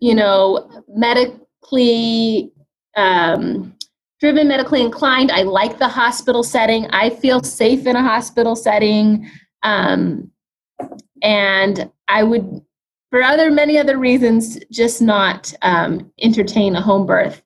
you 0.00 0.16
know, 0.16 0.68
medically 0.88 2.50
um, 2.96 3.75
driven, 4.20 4.48
medically 4.48 4.80
inclined. 4.80 5.30
I 5.30 5.42
like 5.42 5.78
the 5.78 5.88
hospital 5.88 6.42
setting. 6.42 6.86
I 6.90 7.10
feel 7.10 7.42
safe 7.42 7.86
in 7.86 7.96
a 7.96 8.02
hospital 8.02 8.56
setting. 8.56 9.30
Um, 9.62 10.30
and 11.22 11.90
I 12.08 12.22
would, 12.22 12.62
for 13.10 13.22
other 13.22 13.50
many 13.50 13.78
other 13.78 13.98
reasons, 13.98 14.58
just 14.70 15.02
not 15.02 15.52
um, 15.62 16.10
entertain 16.20 16.76
a 16.76 16.80
home 16.80 17.06
birth. 17.06 17.42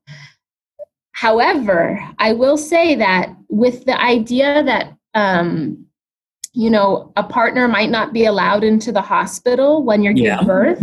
However, 1.12 2.02
I 2.18 2.33
will 2.33 2.56
say 2.56 2.94
that 2.94 3.35
with 3.48 3.85
the 3.85 4.00
idea 4.00 4.62
that 4.64 4.96
um, 5.14 5.85
you 6.52 6.70
know 6.70 7.12
a 7.16 7.22
partner 7.22 7.68
might 7.68 7.90
not 7.90 8.12
be 8.12 8.24
allowed 8.24 8.64
into 8.64 8.90
the 8.90 9.02
hospital 9.02 9.83
when 9.83 10.02
you're 10.02 10.14
giving 10.14 10.38
yeah. 10.38 10.42
birth, 10.42 10.83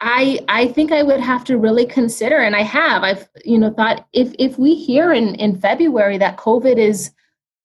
I 0.00 0.40
I 0.48 0.68
think 0.68 0.92
I 0.92 1.02
would 1.02 1.20
have 1.20 1.44
to 1.44 1.58
really 1.58 1.86
consider, 1.86 2.38
and 2.38 2.54
I 2.54 2.62
have. 2.62 3.02
I've 3.02 3.28
you 3.44 3.58
know 3.58 3.72
thought 3.72 4.06
if 4.12 4.34
if 4.38 4.58
we 4.58 4.74
hear 4.74 5.12
in 5.12 5.34
in 5.36 5.58
February 5.58 6.18
that 6.18 6.36
COVID 6.36 6.76
is, 6.76 7.12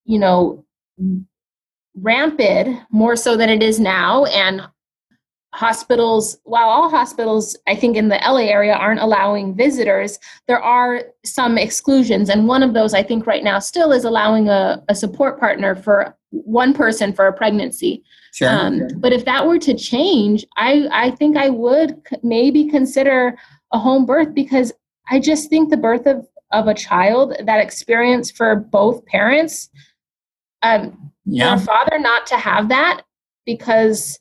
you 0.06 0.20
know, 0.20 0.66
rampant 1.96 2.80
more 2.90 3.16
so 3.16 3.36
than 3.36 3.50
it 3.50 3.62
is 3.62 3.80
now, 3.80 4.26
and 4.26 4.62
hospitals 5.54 6.38
while 6.46 6.70
all 6.70 6.90
hospitals 6.90 7.58
i 7.68 7.76
think 7.76 7.98
in 7.98 8.08
the 8.08 8.16
la 8.26 8.38
area 8.38 8.74
aren't 8.74 9.02
allowing 9.02 9.54
visitors 9.54 10.18
there 10.48 10.62
are 10.62 11.04
some 11.26 11.58
exclusions 11.58 12.30
and 12.30 12.48
one 12.48 12.64
of 12.64 12.74
those 12.74 12.94
i 12.94 13.04
think 13.04 13.28
right 13.28 13.44
now 13.44 13.60
still 13.60 13.92
is 13.92 14.06
allowing 14.06 14.48
a, 14.48 14.82
a 14.88 14.96
support 14.96 15.38
partner 15.38 15.76
for 15.76 16.16
one 16.30 16.74
person 16.74 17.12
for 17.12 17.28
a 17.28 17.34
pregnancy 17.34 18.02
Sure. 18.34 18.50
Um, 18.50 18.88
but 18.98 19.12
if 19.12 19.26
that 19.26 19.46
were 19.46 19.60
to 19.60 19.74
change, 19.74 20.46
I, 20.58 20.88
I 20.92 21.12
think 21.12 21.38
I 21.38 21.50
would 21.50 22.02
maybe 22.24 22.70
consider 22.70 23.38
a 23.74 23.80
home 23.80 24.06
birth 24.06 24.34
because 24.34 24.72
I 25.10 25.20
just 25.20 25.50
think 25.50 25.70
the 25.70 25.78
birth 25.78 26.06
of, 26.06 26.28
of 26.52 26.68
a 26.68 26.74
child, 26.74 27.36
that 27.44 27.60
experience 27.60 28.32
for 28.32 28.56
both 28.56 29.06
parents, 29.06 29.70
um, 30.64 31.12
yeah. 31.26 31.58
for 31.58 31.64
a 31.64 31.66
father 31.66 32.00
not 32.00 32.26
to 32.28 32.38
have 32.38 32.70
that 32.70 33.02
because 33.46 34.20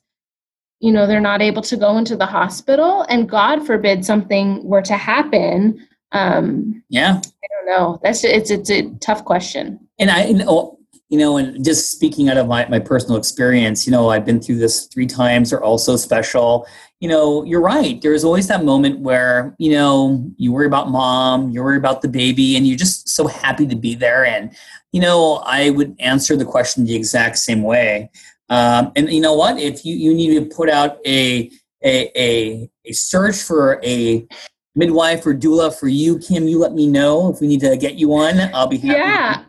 you 0.79 0.91
know 0.91 1.05
they're 1.05 1.21
not 1.21 1.41
able 1.41 1.61
to 1.61 1.77
go 1.77 1.97
into 1.97 2.15
the 2.15 2.25
hospital 2.25 3.03
and 3.03 3.29
god 3.29 3.65
forbid 3.65 4.03
something 4.03 4.63
were 4.63 4.81
to 4.81 4.95
happen 4.97 5.87
um 6.11 6.83
yeah 6.89 7.21
i 7.23 7.47
don't 7.55 7.67
know 7.67 7.99
that's 8.03 8.23
it's 8.23 8.49
it's 8.49 8.69
a 8.71 8.89
tough 8.99 9.23
question 9.23 9.79
and 9.99 10.09
i 10.09 10.25
you 10.25 10.33
know, 10.33 10.77
you 11.11 11.17
know, 11.17 11.35
and 11.35 11.63
just 11.63 11.91
speaking 11.91 12.29
out 12.29 12.37
of 12.37 12.47
my, 12.47 12.65
my 12.69 12.79
personal 12.79 13.17
experience, 13.17 13.85
you 13.85 13.91
know, 13.91 14.09
I've 14.09 14.25
been 14.25 14.39
through 14.39 14.59
this 14.59 14.85
three 14.85 15.05
times 15.05 15.51
are 15.51 15.61
also 15.61 15.97
special. 15.97 16.65
You 17.01 17.09
know, 17.09 17.43
you're 17.43 17.61
right. 17.61 18.01
There's 18.01 18.23
always 18.23 18.47
that 18.47 18.63
moment 18.63 19.01
where, 19.01 19.53
you 19.59 19.73
know, 19.73 20.25
you 20.37 20.53
worry 20.53 20.67
about 20.67 20.89
mom, 20.89 21.49
you 21.49 21.61
worry 21.61 21.75
about 21.75 22.01
the 22.01 22.07
baby, 22.07 22.55
and 22.55 22.65
you're 22.65 22.77
just 22.77 23.09
so 23.09 23.27
happy 23.27 23.67
to 23.67 23.75
be 23.75 23.93
there. 23.93 24.25
And, 24.25 24.55
you 24.93 25.01
know, 25.01 25.43
I 25.45 25.71
would 25.71 25.97
answer 25.99 26.37
the 26.37 26.45
question 26.45 26.85
the 26.85 26.95
exact 26.95 27.37
same 27.39 27.61
way. 27.61 28.09
Um, 28.47 28.93
and 28.95 29.11
you 29.11 29.19
know 29.19 29.33
what? 29.33 29.59
If 29.59 29.83
you, 29.83 29.93
you 29.95 30.13
need 30.13 30.39
to 30.39 30.55
put 30.55 30.69
out 30.69 30.99
a, 31.05 31.51
a, 31.83 32.09
a, 32.17 32.69
a 32.85 32.93
search 32.93 33.35
for 33.35 33.81
a 33.83 34.25
midwife 34.75 35.25
or 35.25 35.33
doula 35.33 35.77
for 35.77 35.87
you, 35.87 36.17
Kim, 36.19 36.47
you 36.47 36.57
let 36.57 36.73
me 36.73 36.87
know 36.87 37.33
if 37.33 37.41
we 37.41 37.47
need 37.47 37.59
to 37.59 37.75
get 37.75 37.95
you 37.95 38.13
on. 38.13 38.39
I'll 38.53 38.67
be 38.67 38.77
happy. 38.77 38.97
Yeah. 38.97 39.43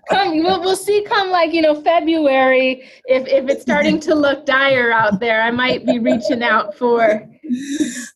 come, 0.10 0.38
we'll, 0.42 0.60
we'll 0.60 0.76
see 0.76 1.02
come 1.08 1.30
like, 1.30 1.52
you 1.52 1.62
know, 1.62 1.80
February, 1.80 2.84
if, 3.06 3.26
if 3.26 3.48
it's 3.48 3.62
starting 3.62 3.98
to 4.00 4.14
look 4.14 4.44
dire 4.44 4.92
out 4.92 5.20
there, 5.20 5.42
I 5.42 5.50
might 5.50 5.86
be 5.86 5.98
reaching 5.98 6.42
out 6.42 6.76
for 6.76 7.26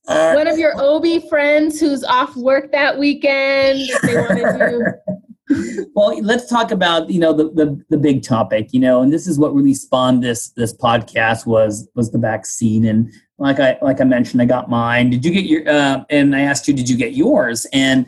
uh, 0.09 0.33
one 0.33 0.47
of 0.47 0.59
your 0.59 0.75
OB 0.77 1.29
friends 1.29 1.81
who's 1.81 2.05
off 2.05 2.37
work 2.37 2.71
that 2.73 2.99
weekend. 2.99 3.81
If 3.81 4.03
they 4.03 4.17
want 4.17 4.59
to 4.59 4.69
do 4.71 5.15
well 5.95 6.21
let's 6.23 6.47
talk 6.47 6.71
about 6.71 7.09
you 7.09 7.19
know 7.19 7.33
the, 7.33 7.45
the, 7.53 7.83
the 7.89 7.97
big 7.97 8.23
topic 8.23 8.69
you 8.73 8.81
know 8.81 9.01
and 9.01 9.13
this 9.13 9.27
is 9.27 9.39
what 9.39 9.55
really 9.55 9.73
spawned 9.73 10.23
this 10.23 10.51
this 10.51 10.77
podcast 10.77 11.47
was 11.47 11.89
was 11.95 12.11
the 12.11 12.19
vaccine 12.19 12.85
and 12.85 13.11
like 13.39 13.61
I 13.61 13.79
like 13.81 14.01
I 14.01 14.05
mentioned, 14.05 14.43
I 14.43 14.45
got 14.45 14.69
mine. 14.69 15.11
Did 15.11 15.25
you 15.25 15.31
get 15.31 15.45
your? 15.45 15.69
Uh, 15.69 16.05
and 16.11 16.35
I 16.35 16.41
asked 16.41 16.67
you, 16.69 16.75
did 16.75 16.89
you 16.89 16.97
get 16.97 17.15
yours? 17.15 17.67
And 17.73 18.07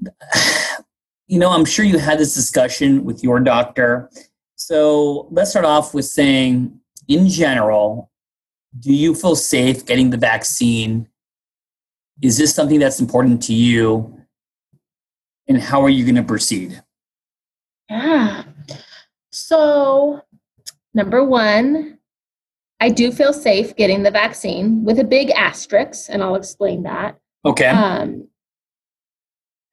you 1.26 1.38
know, 1.38 1.50
I'm 1.50 1.64
sure 1.64 1.84
you 1.84 1.98
had 1.98 2.18
this 2.18 2.34
discussion 2.34 3.04
with 3.04 3.22
your 3.22 3.40
doctor. 3.40 4.10
So 4.54 5.28
let's 5.30 5.50
start 5.50 5.66
off 5.66 5.92
with 5.92 6.06
saying, 6.06 6.80
in 7.08 7.28
general, 7.28 8.10
do 8.78 8.92
you 8.92 9.14
feel 9.14 9.36
safe 9.36 9.84
getting 9.84 10.10
the 10.10 10.16
vaccine? 10.16 11.08
Is 12.22 12.38
this 12.38 12.54
something 12.54 12.78
that's 12.78 13.00
important 13.00 13.42
to 13.44 13.54
you? 13.54 14.20
And 15.48 15.60
how 15.60 15.82
are 15.82 15.90
you 15.90 16.04
going 16.04 16.16
to 16.16 16.22
proceed? 16.22 16.82
Yeah. 17.88 18.44
So, 19.30 20.22
number 20.94 21.22
one, 21.22 21.95
I 22.80 22.90
do 22.90 23.10
feel 23.10 23.32
safe 23.32 23.74
getting 23.76 24.02
the 24.02 24.10
vaccine 24.10 24.84
with 24.84 24.98
a 24.98 25.04
big 25.04 25.30
asterisk, 25.30 26.08
and 26.10 26.22
I'll 26.22 26.34
explain 26.34 26.82
that. 26.82 27.18
Okay. 27.44 27.66
Um, 27.66 28.28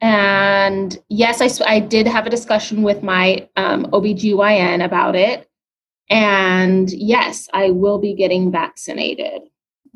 and 0.03 0.97
yes, 1.09 1.41
I, 1.41 1.65
I 1.65 1.79
did 1.79 2.07
have 2.07 2.27
a 2.27 2.29
discussion 2.29 2.83
with 2.83 3.03
my 3.03 3.47
um, 3.55 3.85
OBGYN 3.87 4.83
about 4.83 5.15
it. 5.15 5.49
And 6.09 6.91
yes, 6.91 7.47
I 7.53 7.71
will 7.71 7.97
be 7.99 8.13
getting 8.13 8.51
vaccinated. 8.51 9.43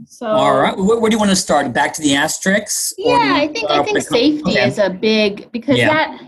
So, 0.06 0.28
all 0.28 0.60
right. 0.60 0.78
Where, 0.78 1.00
where 1.00 1.10
do 1.10 1.16
you 1.16 1.20
want 1.20 1.32
to 1.32 1.36
start? 1.36 1.74
Back 1.74 1.94
to 1.94 2.02
the 2.02 2.16
asterisks? 2.16 2.94
Yeah, 2.98 3.34
I 3.36 3.48
think 3.48 3.70
I 3.70 3.84
think 3.84 4.02
safety 4.02 4.52
okay. 4.52 4.68
is 4.68 4.78
a 4.78 4.90
big 4.90 5.52
because 5.52 5.78
yeah. 5.78 5.90
that. 5.90 6.22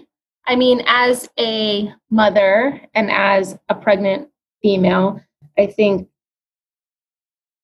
I 0.47 0.55
mean, 0.55 0.81
as 0.87 1.29
a 1.39 1.93
mother 2.09 2.81
and 2.95 3.11
as 3.11 3.57
a 3.69 3.75
pregnant 3.75 4.29
female, 4.61 5.21
I 5.57 5.67
think 5.67 6.09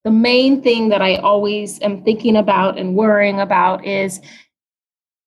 the 0.05 0.11
main 0.11 0.61
thing 0.61 0.89
that 0.89 1.01
I 1.01 1.15
always 1.15 1.81
am 1.81 2.03
thinking 2.03 2.37
about 2.37 2.77
and 2.77 2.95
worrying 2.95 3.39
about 3.39 3.83
is 3.83 4.21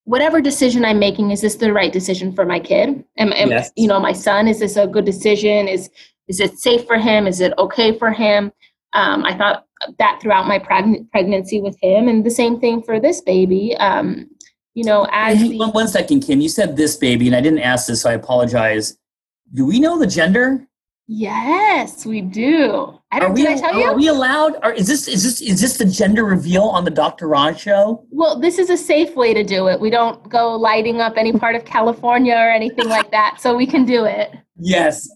whatever 0.05 0.41
decision 0.41 0.85
I'm 0.85 1.01
making, 1.01 1.33
is 1.33 1.41
this 1.41 1.57
the 1.57 1.72
right 1.72 1.93
decision 1.93 2.33
for 2.33 2.47
my 2.47 2.61
kid? 2.61 3.05
Am, 3.18 3.33
am 3.33 3.51
yes. 3.51 3.72
you 3.76 3.89
know, 3.89 3.99
my 3.99 4.12
son, 4.12 4.47
is 4.47 4.61
this 4.61 4.76
a 4.76 4.87
good 4.87 5.05
decision? 5.05 5.66
Is 5.66 5.91
is 6.29 6.39
it 6.39 6.59
safe 6.59 6.87
for 6.87 6.97
him? 6.97 7.26
Is 7.26 7.41
it 7.41 7.53
okay 7.59 7.99
for 7.99 8.12
him? 8.12 8.53
Um, 8.93 9.24
I 9.24 9.37
thought 9.37 9.66
that 9.99 10.20
throughout 10.22 10.47
my 10.47 10.61
preg- 10.61 11.11
pregnancy 11.11 11.61
with 11.61 11.76
him, 11.83 12.07
and 12.07 12.24
the 12.24 12.31
same 12.31 12.61
thing 12.61 12.81
for 12.83 13.01
this 13.01 13.20
baby. 13.20 13.76
Um, 13.79 14.31
you 14.74 14.85
know, 14.85 15.09
as 15.11 15.41
the, 15.41 15.59
one, 15.59 15.70
one 15.70 15.89
second, 15.89 16.20
Kim. 16.20 16.41
You 16.41 16.49
said 16.49 16.76
this, 16.76 16.97
baby, 16.97 17.26
and 17.26 17.35
I 17.35 17.41
didn't 17.41 17.61
ask 17.61 17.89
this, 17.89 18.03
so 18.03 18.11
I 18.11 18.12
apologize. 18.12 18.97
Do 19.53 19.66
we 19.66 19.81
know 19.81 19.99
the 19.99 20.07
gender? 20.07 20.68
Yes, 21.09 22.07
we 22.07 22.21
do. 22.21 22.99
I 23.11 23.17
Are 23.17 23.21
don't. 23.21 23.33
we, 23.35 23.43
Did 23.43 23.53
I 23.57 23.61
tell 23.61 23.75
are 23.75 23.91
you? 23.91 23.93
we 23.95 24.09
allowed? 24.09 24.57
Or 24.63 24.73
is 24.73 24.87
this 24.87 25.09
is 25.09 25.25
this 25.25 25.41
is 25.41 25.61
this 25.61 25.79
the 25.79 25.87
gender 25.87 26.25
reveal 26.25 26.65
on 26.65 26.85
the 26.85 26.91
Dr. 26.91 27.27
Raj 27.27 27.59
show? 27.59 28.05
Well, 28.11 28.39
this 28.39 28.59
is 28.59 28.69
a 28.71 28.77
safe 28.77 29.17
way 29.17 29.33
to 29.35 29.43
do 29.43 29.69
it. 29.69 29.81
We 29.81 29.91
don't 29.91 30.29
go 30.29 30.55
lighting 30.55 31.01
up 31.01 31.15
any 31.17 31.33
part 31.33 31.57
of 31.57 31.65
California 31.65 32.35
or 32.35 32.51
anything 32.51 32.89
like 32.89 33.11
that, 33.11 33.39
so 33.41 33.57
we 33.57 33.67
can 33.67 33.85
do 33.85 34.05
it. 34.05 34.31
Yes. 34.61 35.09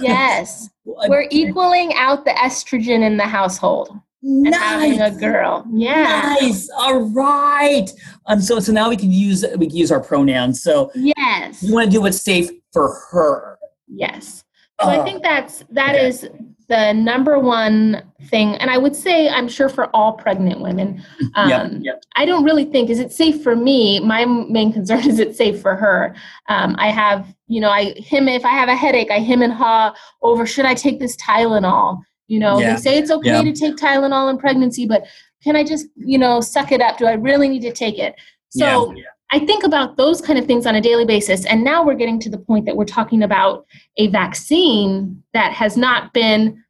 Yes, 0.00 0.68
we're 0.84 1.26
equaling 1.30 1.92
out 1.94 2.24
the 2.24 2.30
estrogen 2.32 3.02
in 3.02 3.16
the 3.16 3.24
household 3.26 3.90
and 4.22 4.54
having 4.54 5.00
a 5.00 5.10
girl. 5.10 5.64
Yeah. 5.72 6.36
Nice. 6.40 6.68
All 6.76 7.00
right. 7.10 7.90
Um. 8.26 8.40
So 8.40 8.60
so 8.60 8.70
now 8.72 8.88
we 8.88 8.96
can 8.96 9.10
use 9.10 9.44
we 9.56 9.66
can 9.66 9.76
use 9.76 9.90
our 9.90 10.00
pronouns. 10.00 10.62
So 10.62 10.92
Yes. 10.94 11.60
you 11.62 11.74
want 11.74 11.86
to 11.90 11.96
do 11.96 12.00
what's 12.02 12.22
safe 12.22 12.48
for 12.72 12.94
her. 13.10 13.58
Yes. 13.88 14.44
So 14.82 14.88
I 14.88 14.98
Oh, 14.98 15.04
think 15.04 15.22
that's 15.22 15.64
that 15.70 15.94
is 15.94 16.28
the 16.68 16.92
number 16.92 17.38
one 17.38 18.02
thing, 18.24 18.54
and 18.56 18.70
I 18.70 18.78
would 18.78 18.96
say 18.96 19.28
I'm 19.28 19.48
sure 19.48 19.68
for 19.68 19.94
all 19.94 20.12
pregnant 20.14 20.60
women. 20.60 21.02
Um, 21.34 21.48
Yep, 21.48 21.70
yep. 21.82 22.02
I 22.16 22.24
don't 22.24 22.44
really 22.44 22.64
think 22.64 22.88
is 22.88 22.98
it 22.98 23.12
safe 23.12 23.42
for 23.42 23.54
me. 23.54 24.00
My 24.00 24.24
main 24.24 24.72
concern 24.72 25.00
is 25.06 25.18
it 25.18 25.36
safe 25.36 25.60
for 25.60 25.74
her. 25.76 26.14
Um, 26.48 26.74
I 26.78 26.88
have 26.90 27.34
you 27.48 27.60
know 27.60 27.70
I 27.70 27.92
him 27.94 28.28
if 28.28 28.44
I 28.44 28.50
have 28.50 28.68
a 28.68 28.76
headache, 28.76 29.10
I 29.10 29.18
him 29.18 29.42
and 29.42 29.52
haw 29.52 29.94
over 30.22 30.46
should 30.46 30.64
I 30.64 30.74
take 30.74 30.98
this 30.98 31.16
Tylenol. 31.16 32.00
You 32.28 32.38
know 32.40 32.58
Yeah, 32.58 32.74
they 32.76 32.80
say 32.80 32.98
it's 32.98 33.10
okay 33.10 33.30
yeah. 33.30 33.42
to 33.42 33.52
take 33.52 33.76
Tylenol 33.76 34.30
in 34.30 34.38
pregnancy, 34.38 34.86
but 34.86 35.04
can 35.44 35.56
I 35.56 35.64
just 35.64 35.86
you 35.96 36.18
know 36.18 36.40
suck 36.40 36.72
it 36.72 36.80
up? 36.80 36.96
Do 36.98 37.06
I 37.06 37.14
really 37.14 37.48
need 37.48 37.62
to 37.62 37.72
take 37.72 37.98
it? 37.98 38.14
So 38.50 38.94
yeah. 38.94 39.02
I 39.32 39.38
think 39.38 39.64
about 39.64 39.96
those 39.96 40.20
kind 40.20 40.38
of 40.38 40.46
things 40.46 40.66
on 40.66 40.74
a 40.74 40.80
daily 40.80 41.06
basis. 41.06 41.46
And 41.46 41.64
now 41.64 41.84
we're 41.84 41.94
getting 41.94 42.20
to 42.20 42.30
the 42.30 42.38
point 42.38 42.66
that 42.66 42.76
we're 42.76 42.84
talking 42.84 43.22
about 43.22 43.66
a 43.96 44.08
vaccine 44.08 45.22
that 45.32 45.52
has 45.52 45.76
not 45.76 46.12
been, 46.12 46.62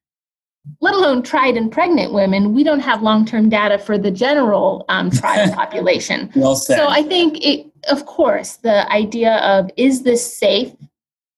let 0.80 0.94
alone 0.94 1.24
tried 1.24 1.56
in 1.56 1.70
pregnant 1.70 2.12
women. 2.12 2.54
We 2.54 2.62
don't 2.62 2.80
have 2.80 3.02
long 3.02 3.26
term 3.26 3.48
data 3.48 3.78
for 3.78 3.98
the 3.98 4.12
general 4.12 4.84
um, 4.88 5.10
trial 5.20 5.52
population. 5.52 6.30
Well 6.36 6.54
said. 6.54 6.76
So 6.76 6.86
I 6.88 7.02
think, 7.02 7.44
it, 7.44 7.66
of 7.90 8.06
course, 8.06 8.56
the 8.56 8.90
idea 8.92 9.38
of 9.38 9.68
is 9.76 10.04
this 10.04 10.36
safe 10.38 10.72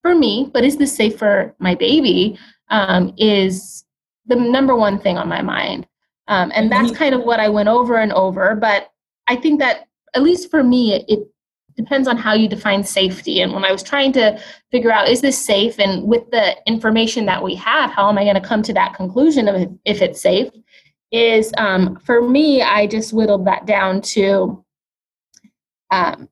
for 0.03 0.15
me, 0.15 0.51
but 0.53 0.63
is 0.63 0.77
this 0.77 0.95
safe 0.95 1.19
for 1.19 1.55
my 1.59 1.75
baby 1.75 2.39
um, 2.69 3.15
is 3.17 3.85
the 4.27 4.37
number 4.37 4.77
one 4.77 4.99
thing 4.99 5.17
on 5.17 5.29
my 5.29 5.41
mind. 5.41 5.87
Um, 6.29 6.53
and 6.55 6.71
that's 6.71 6.91
kind 6.91 7.15
of 7.15 7.25
what 7.25 7.41
I 7.41 7.49
went 7.49 7.69
over 7.69 7.97
and 7.97 8.13
over. 8.13 8.55
But 8.55 8.91
I 9.27 9.37
think 9.37 9.61
that, 9.61 9.89
at 10.15 10.23
least 10.23 10.51
for 10.51 10.63
me, 10.63 10.95
it, 10.95 11.05
it 11.09 11.29
depends 11.77 12.07
on 12.07 12.17
how 12.17 12.35
you 12.35 12.49
define 12.49 12.85
safety. 12.85 13.41
And 13.41 13.53
when 13.53 13.65
I 13.65 13.73
was 13.73 13.83
trying 13.83 14.13
to 14.13 14.41
figure 14.71 14.93
out, 14.93 15.09
is 15.09 15.21
this 15.21 15.45
safe? 15.45 15.79
And 15.79 16.05
with 16.05 16.31
the 16.31 16.57
information 16.67 17.27
that 17.27 17.43
we 17.43 17.55
have, 17.57 17.91
how 17.91 18.09
am 18.09 18.19
I 18.19 18.25
going 18.25 18.41
to 18.41 18.49
come 18.49 18.63
to 18.63 18.73
that 18.75 18.95
conclusion 18.95 19.49
of 19.49 19.57
if, 19.85 20.01
it's 20.01 20.21
safe? 20.21 20.51
Is 21.11 21.53
um, 21.59 21.97
for 22.01 22.29
me, 22.29 22.63
I 22.63 22.87
just 22.87 23.13
whittled 23.13 23.47
that 23.47 23.67
down 23.67 24.01
to 24.03 24.65
um, 25.91 26.29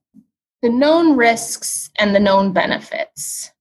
the 0.62 0.68
known 0.70 1.16
risks 1.16 1.90
and 1.98 2.14
the 2.14 2.20
known 2.20 2.52
benefits. 2.52 3.52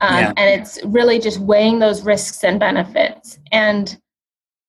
Um, 0.00 0.14
Yeah. 0.14 0.32
And 0.36 0.60
it's 0.60 0.82
really 0.84 1.18
just 1.18 1.38
weighing 1.38 1.78
those 1.78 2.02
risks 2.02 2.44
and 2.44 2.60
benefits. 2.60 3.38
And 3.52 3.98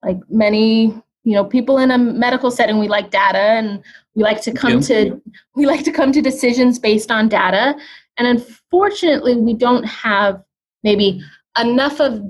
like 0.03 0.17
many, 0.29 1.01
you 1.23 1.33
know, 1.33 1.45
people 1.45 1.77
in 1.77 1.91
a 1.91 1.97
medical 1.97 2.51
setting, 2.51 2.79
we 2.79 2.87
like 2.87 3.11
data 3.11 3.37
and 3.37 3.83
we 4.15 4.23
like 4.23 4.41
to 4.41 4.51
come 4.51 4.81
to 4.81 5.21
we 5.55 5.65
like 5.65 5.83
to 5.83 5.91
come 5.91 6.11
to 6.11 6.21
decisions 6.21 6.79
based 6.79 7.11
on 7.11 7.29
data. 7.29 7.75
And 8.17 8.27
unfortunately, 8.27 9.35
we 9.37 9.53
don't 9.53 9.83
have 9.83 10.43
maybe 10.83 11.23
enough 11.59 11.99
of 11.99 12.21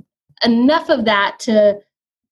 enough 0.43 0.89
of 0.89 1.05
that 1.05 1.39
to 1.39 1.79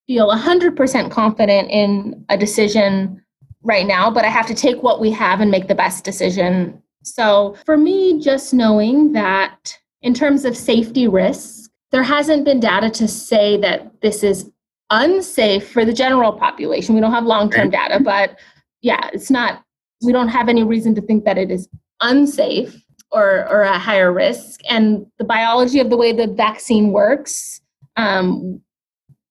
feel 0.07 0.28
100% 0.28 1.12
confident 1.12 1.70
in 1.70 2.26
a 2.30 2.38
decision 2.38 3.24
right 3.62 3.86
now, 3.86 4.10
but 4.10 4.26
I 4.26 4.30
have 4.30 4.47
to 4.47 4.55
take 4.55 4.82
what 4.82 4.99
we 4.99 5.12
have 5.12 5.39
and 5.39 5.51
make 5.51 5.68
the 5.68 5.76
best 5.76 6.03
decision. 6.03 6.82
So 7.03 7.55
for 7.66 7.78
me, 7.78 8.20
just 8.20 8.53
knowing 8.53 9.12
that 9.14 9.78
in 10.01 10.14
terms 10.14 10.45
of 10.45 10.57
safety 10.57 11.07
risks, 11.07 11.70
there 11.91 12.03
hasn't 12.03 12.45
been 12.45 12.60
data 12.60 12.89
to 12.89 13.07
say 13.07 13.57
that 13.57 14.01
this 14.01 14.24
is 14.24 14.49
unsafe 14.89 15.71
for 15.71 15.85
the 15.85 15.93
general 15.93 16.33
population. 16.33 16.95
We 16.95 17.01
don't 17.01 17.11
have 17.11 17.25
long 17.25 17.49
term 17.49 17.69
data, 17.69 17.99
but 17.99 18.37
yeah, 18.81 19.09
it's 19.13 19.29
not, 19.29 19.63
we 20.03 20.11
don't 20.11 20.29
have 20.29 20.49
any 20.49 20.63
reason 20.63 20.95
to 20.95 21.01
think 21.01 21.25
that 21.25 21.37
it 21.37 21.51
is 21.51 21.67
unsafe 22.01 22.75
or, 23.11 23.47
or 23.49 23.61
a 23.61 23.77
higher 23.77 24.13
risk. 24.13 24.61
And 24.69 25.05
the 25.17 25.23
biology 25.23 25.79
of 25.79 25.89
the 25.89 25.97
way 25.97 26.13
the 26.13 26.27
vaccine 26.27 26.91
works, 26.91 27.61
um, 27.97 28.61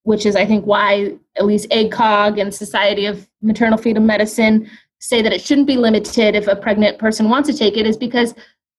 which 0.02 0.26
is, 0.26 0.36
I 0.36 0.46
think, 0.46 0.64
why 0.66 1.16
at 1.36 1.46
least 1.46 1.70
ACOG 1.70 2.40
and 2.40 2.54
Society 2.54 3.06
of 3.06 3.28
Maternal 3.42 3.78
Fetal 3.78 4.02
Medicine 4.02 4.70
say 5.00 5.22
that 5.22 5.32
it 5.32 5.40
shouldn't 5.40 5.66
be 5.66 5.76
limited 5.76 6.34
if 6.34 6.48
a 6.48 6.56
pregnant 6.56 6.98
person 6.98 7.28
wants 7.28 7.48
to 7.48 7.56
take 7.56 7.76
it, 7.76 7.86
is 7.86 7.96
because 7.96 8.34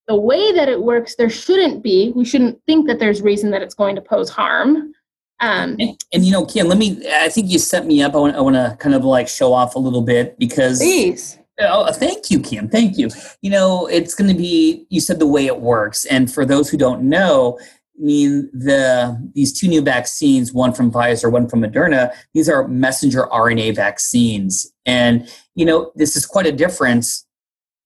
the 0.08 0.16
way 0.16 0.52
that 0.52 0.68
it 0.68 0.82
works, 0.82 1.16
there 1.16 1.30
shouldn't 1.30 1.82
be, 1.84 2.12
we 2.16 2.26
shouldn't 2.26 2.60
think 2.66 2.88
that 2.88 3.00
there's 3.00 3.22
reason 3.22 3.52
that 3.52 3.62
it's 3.62 3.76
going 3.76 3.96
to 3.96 4.02
pose 4.02 4.30
harm. 4.30 4.92
Um, 5.42 5.78
And, 5.80 6.04
and, 6.14 6.26
you 6.26 6.32
know, 6.32 6.46
Kim, 6.46 6.68
let 6.68 6.78
me. 6.78 7.02
I 7.10 7.30
think 7.30 7.50
you 7.50 7.60
set 7.60 7.86
me 7.86 8.02
up. 8.02 8.14
I 8.14 8.18
want. 8.18 8.36
I 8.36 8.42
want 8.42 8.56
to 8.56 8.76
kind 8.80 8.96
of 8.96 9.06
like 9.06 9.28
show 9.28 9.54
off 9.54 9.76
a 9.76 9.80
little 9.80 10.02
bit 10.02 10.38
because. 10.38 10.80
please. 10.80 11.38
Oh, 11.62 11.92
thank 11.92 12.32
you, 12.32 12.40
Kim. 12.40 12.70
Thank 12.70 12.98
you. 12.98 13.10
You 13.42 13.52
know, 13.52 13.86
it's 13.88 14.16
going 14.16 14.30
to 14.30 14.38
be. 14.38 14.86
You 14.90 15.02
said 15.02 15.20
the 15.20 15.28
way 15.28 15.46
it 15.46 15.60
works, 15.60 16.06
and 16.06 16.32
for 16.32 16.46
those 16.46 16.70
who 16.70 16.78
don't 16.78 17.04
know, 17.04 17.60
I 18.00 18.04
mean 18.04 18.50
the 18.54 19.30
these 19.34 19.58
two 19.58 19.68
new 19.68 19.82
vaccines, 19.82 20.54
one 20.54 20.74
from 20.74 20.92
Pfizer, 20.92 21.32
one 21.32 21.50
from 21.50 21.62
Moderna. 21.62 22.14
These 22.34 22.48
are 22.48 22.68
messenger 22.68 23.28
RNA 23.32 23.76
vaccines, 23.76 24.72
and 24.86 25.30
you 25.56 25.66
know 25.66 25.92
this 25.96 26.16
is 26.16 26.26
quite 26.26 26.46
a 26.46 26.52
difference 26.52 27.26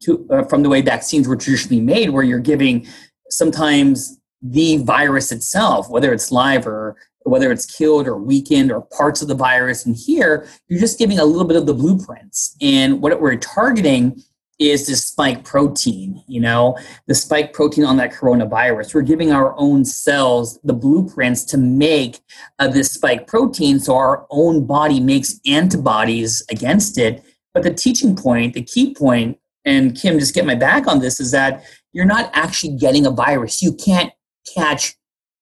to 0.03 0.27
uh, 0.29 0.43
from 0.43 0.61
the 0.61 0.69
way 0.69 0.81
vaccines 0.81 1.27
were 1.27 1.35
traditionally 1.35 1.81
made, 1.81 2.11
where 2.11 2.23
you're 2.23 2.39
giving 2.39 2.85
sometimes 3.29 4.19
the 4.43 4.77
virus 4.77 5.31
itself, 5.31 5.89
whether 5.89 6.13
it's 6.13 6.31
live 6.31 6.67
or 6.67 6.95
whether 7.24 7.51
it's 7.51 7.65
killed 7.65 8.07
or 8.07 8.17
weakened 8.17 8.71
or 8.71 8.82
parts 8.82 9.21
of 9.21 9.28
the 9.28 9.36
virus. 9.36 9.86
And 9.86 9.95
here, 9.95 10.47
you're 10.67 10.80
just 10.80 10.99
giving 10.99 11.19
a 11.19 11.26
little 11.26 11.47
bit 11.47 11.57
of 11.57 11.65
the 11.65 11.74
blueprints. 11.74 12.55
And 12.61 13.01
what 13.01 13.19
we're 13.21 13.38
targeting 13.38 14.21
is 14.59 14.88
this 14.88 15.07
spike 15.07 15.43
protein, 15.43 16.24
you 16.28 16.39
know, 16.39 16.78
the 17.07 17.15
spike 17.15 17.53
protein 17.53 17.86
on 17.86 17.97
that 17.97 18.13
coronavirus. 18.13 18.93
We're 18.93 19.01
giving 19.01 19.32
our 19.32 19.55
own 19.57 19.84
cells 19.84 20.59
the 20.63 20.74
blueprints 20.74 21.43
to 21.45 21.57
make 21.57 22.19
uh, 22.59 22.67
this 22.67 22.91
spike 22.91 23.28
protein 23.28 23.80
so 23.80 23.95
our 23.95 24.28
own 24.30 24.65
body 24.65 24.99
makes 24.99 25.39
antibodies 25.45 26.43
against 26.49 26.97
it. 26.97 27.24
But 27.53 27.63
the 27.63 27.74
teaching 27.74 28.15
point, 28.15 28.53
the 28.53 28.63
key 28.63 28.93
point, 28.93 29.38
and 29.65 29.99
Kim, 29.99 30.19
just 30.19 30.36
get 30.36 30.45
my 30.45 30.55
back 30.55 30.88
on 30.88 30.99
this, 30.99 31.19
is 31.19 31.32
that 31.32 31.63
you're 31.91 32.05
not 32.05 32.30
actually 32.34 32.76
getting 32.76 33.05
a 33.05 33.11
virus. 33.11 33.61
You 33.61 33.74
can't 33.74 34.11
catch 34.53 34.95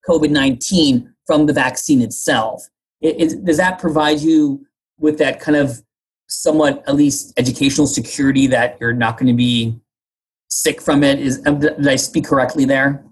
COVID 0.08 0.30
19 0.30 1.11
from 1.26 1.46
the 1.46 1.54
vaccine 1.54 2.02
itself. 2.02 2.68
It, 3.02 3.22
it, 3.22 3.46
does 3.46 3.58
that 3.58 3.80
provide 3.80 4.20
you 4.20 4.66
with 5.00 5.18
that 5.18 5.40
kind 5.40 5.58
of 5.58 5.82
somewhat, 6.28 6.84
at 6.88 6.96
least, 6.96 7.34
educational 7.38 7.88
security 7.88 8.48
that 8.48 8.78
you're 8.80 8.94
not 8.94 9.18
going 9.18 9.28
to 9.28 9.34
be 9.34 9.80
sick 10.48 10.82
from 10.82 11.04
it? 11.04 11.20
Is 11.20 11.42
um, 11.46 11.60
did 11.60 11.88
I 11.88 11.96
speak 11.96 12.26
correctly 12.26 12.66
there? 12.66 13.04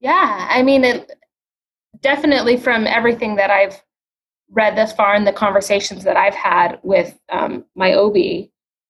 Yeah, 0.00 0.48
I 0.50 0.62
mean, 0.62 0.84
it, 0.84 1.12
definitely 2.00 2.56
from 2.56 2.86
everything 2.86 3.36
that 3.36 3.50
I've 3.50 3.82
read 4.50 4.76
thus 4.76 4.92
far 4.92 5.14
and 5.14 5.26
the 5.26 5.32
conversations 5.32 6.04
that 6.04 6.16
I've 6.16 6.34
had 6.34 6.78
with 6.82 7.18
um, 7.30 7.64
my 7.74 7.94
OB. 7.94 8.14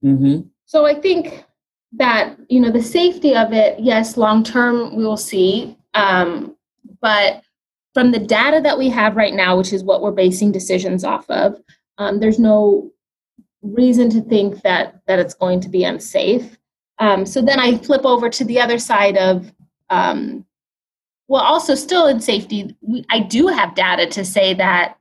Mm-hmm. 0.05 0.41
So 0.67 0.87
I 0.87 0.95
think 0.95 1.45
that 1.93 2.37
you 2.49 2.61
know 2.61 2.71
the 2.71 2.83
safety 2.83 3.35
of 3.35 3.53
it, 3.53 3.81
yes, 3.81 4.17
long 4.17 4.45
term 4.45 4.95
we 4.95 5.05
will 5.05 5.17
see, 5.17 5.77
um, 5.95 6.57
but 7.01 7.43
from 7.99 8.13
the 8.13 8.19
data 8.21 8.61
that 8.61 8.79
we 8.79 8.89
have 8.89 9.17
right 9.17 9.35
now, 9.35 9.59
which 9.59 9.73
is 9.73 9.83
what 9.83 10.03
we're 10.03 10.13
basing 10.13 10.53
decisions 10.53 11.03
off 11.03 11.29
of, 11.29 11.61
um, 11.99 12.21
there's 12.21 12.39
no 12.39 12.93
reason 13.63 14.09
to 14.09 14.21
think 14.21 14.63
that 14.63 15.01
that 15.09 15.19
it's 15.19 15.35
going 15.35 15.59
to 15.59 15.69
be 15.69 15.83
unsafe. 15.83 16.57
Um, 17.01 17.27
so 17.27 17.43
then 17.43 17.59
I 17.59 17.77
flip 17.79 18.03
over 18.05 18.31
to 18.31 18.45
the 18.45 18.61
other 18.61 18.79
side 18.79 19.17
of, 19.17 19.53
um, 19.91 20.47
well, 21.27 21.43
also 21.43 21.75
still 21.75 22.07
in 22.07 22.21
safety, 22.21 22.77
we, 22.83 23.05
I 23.11 23.19
do 23.19 23.49
have 23.49 23.75
data 23.75 24.07
to 24.07 24.25
say 24.25 24.55
that 24.55 24.97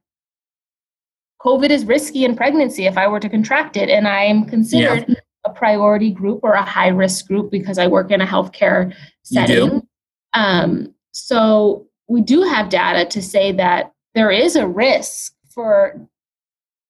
COVID 1.39 1.69
is 1.69 1.85
risky 1.85 2.25
in 2.25 2.35
pregnancy 2.35 2.87
if 2.87 2.97
I 2.97 3.07
were 3.07 3.19
to 3.19 3.29
contract 3.29 3.77
it, 3.77 3.91
and 3.91 4.07
I 4.07 4.23
am 4.23 4.45
considered 4.45 5.05
yeah. 5.07 5.15
a 5.45 5.51
priority 5.51 6.09
group 6.09 6.39
or 6.41 6.53
a 6.53 6.63
high 6.63 6.87
risk 6.87 7.27
group 7.27 7.51
because 7.51 7.77
I 7.77 7.85
work 7.85 8.09
in 8.09 8.21
a 8.21 8.25
healthcare 8.25 8.91
setting. 9.21 9.87
Um, 10.33 10.95
so 11.11 11.87
we 12.07 12.21
do 12.21 12.41
have 12.43 12.69
data 12.69 13.05
to 13.09 13.21
say 13.21 13.51
that 13.53 13.91
there 14.15 14.31
is 14.31 14.55
a 14.55 14.67
risk 14.67 15.33
for 15.49 15.99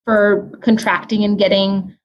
for 0.06 0.50
contracting 0.62 1.24
and 1.26 1.38
getting 1.38 1.98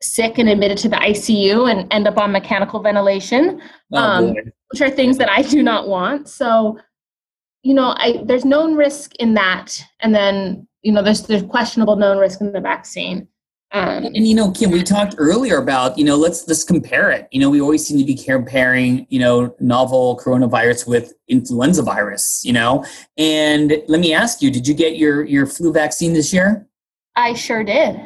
sick 0.00 0.38
and 0.38 0.48
admitted 0.48 0.76
to 0.78 0.88
the 0.88 0.96
ICU 0.96 1.70
and 1.70 1.92
end 1.92 2.08
up 2.08 2.18
on 2.18 2.32
mechanical 2.32 2.80
ventilation, 2.80 3.62
Oh, 3.92 3.96
um, 3.96 4.34
which 4.70 4.80
are 4.80 4.90
things 4.90 5.16
that 5.18 5.30
I 5.30 5.42
do 5.42 5.62
not 5.62 5.86
want. 5.86 6.28
So, 6.28 6.78
you 7.62 7.74
know, 7.74 7.94
I 7.96 8.22
there's 8.24 8.44
known 8.44 8.74
risk 8.74 9.14
in 9.16 9.34
that, 9.34 9.84
and 10.00 10.14
then 10.14 10.66
you 10.82 10.92
know, 10.92 11.02
there's 11.02 11.22
there's 11.22 11.44
questionable 11.44 11.96
known 11.96 12.18
risk 12.18 12.40
in 12.40 12.52
the 12.52 12.60
vaccine. 12.60 13.28
Um, 13.74 14.04
And 14.04 14.28
you 14.28 14.34
know, 14.34 14.50
Kim, 14.50 14.70
we 14.70 14.82
talked 14.82 15.14
earlier 15.18 15.56
about 15.56 15.96
you 15.96 16.04
know 16.04 16.16
let's 16.16 16.46
let's 16.46 16.62
compare 16.62 17.10
it. 17.10 17.26
You 17.30 17.40
know, 17.40 17.48
we 17.48 17.60
always 17.60 17.86
seem 17.86 17.98
to 17.98 18.04
be 18.04 18.14
comparing 18.14 19.06
you 19.08 19.18
know 19.18 19.54
novel 19.60 20.20
coronavirus 20.22 20.86
with 20.86 21.14
influenza 21.28 21.82
virus. 21.82 22.42
You 22.44 22.52
know, 22.52 22.84
and 23.16 23.72
let 23.88 24.00
me 24.00 24.12
ask 24.12 24.42
you, 24.42 24.50
did 24.50 24.68
you 24.68 24.74
get 24.74 24.96
your 24.96 25.24
your 25.24 25.46
flu 25.46 25.72
vaccine 25.72 26.12
this 26.12 26.32
year? 26.32 26.66
I 27.16 27.34
sure 27.34 27.64
did. 27.64 28.00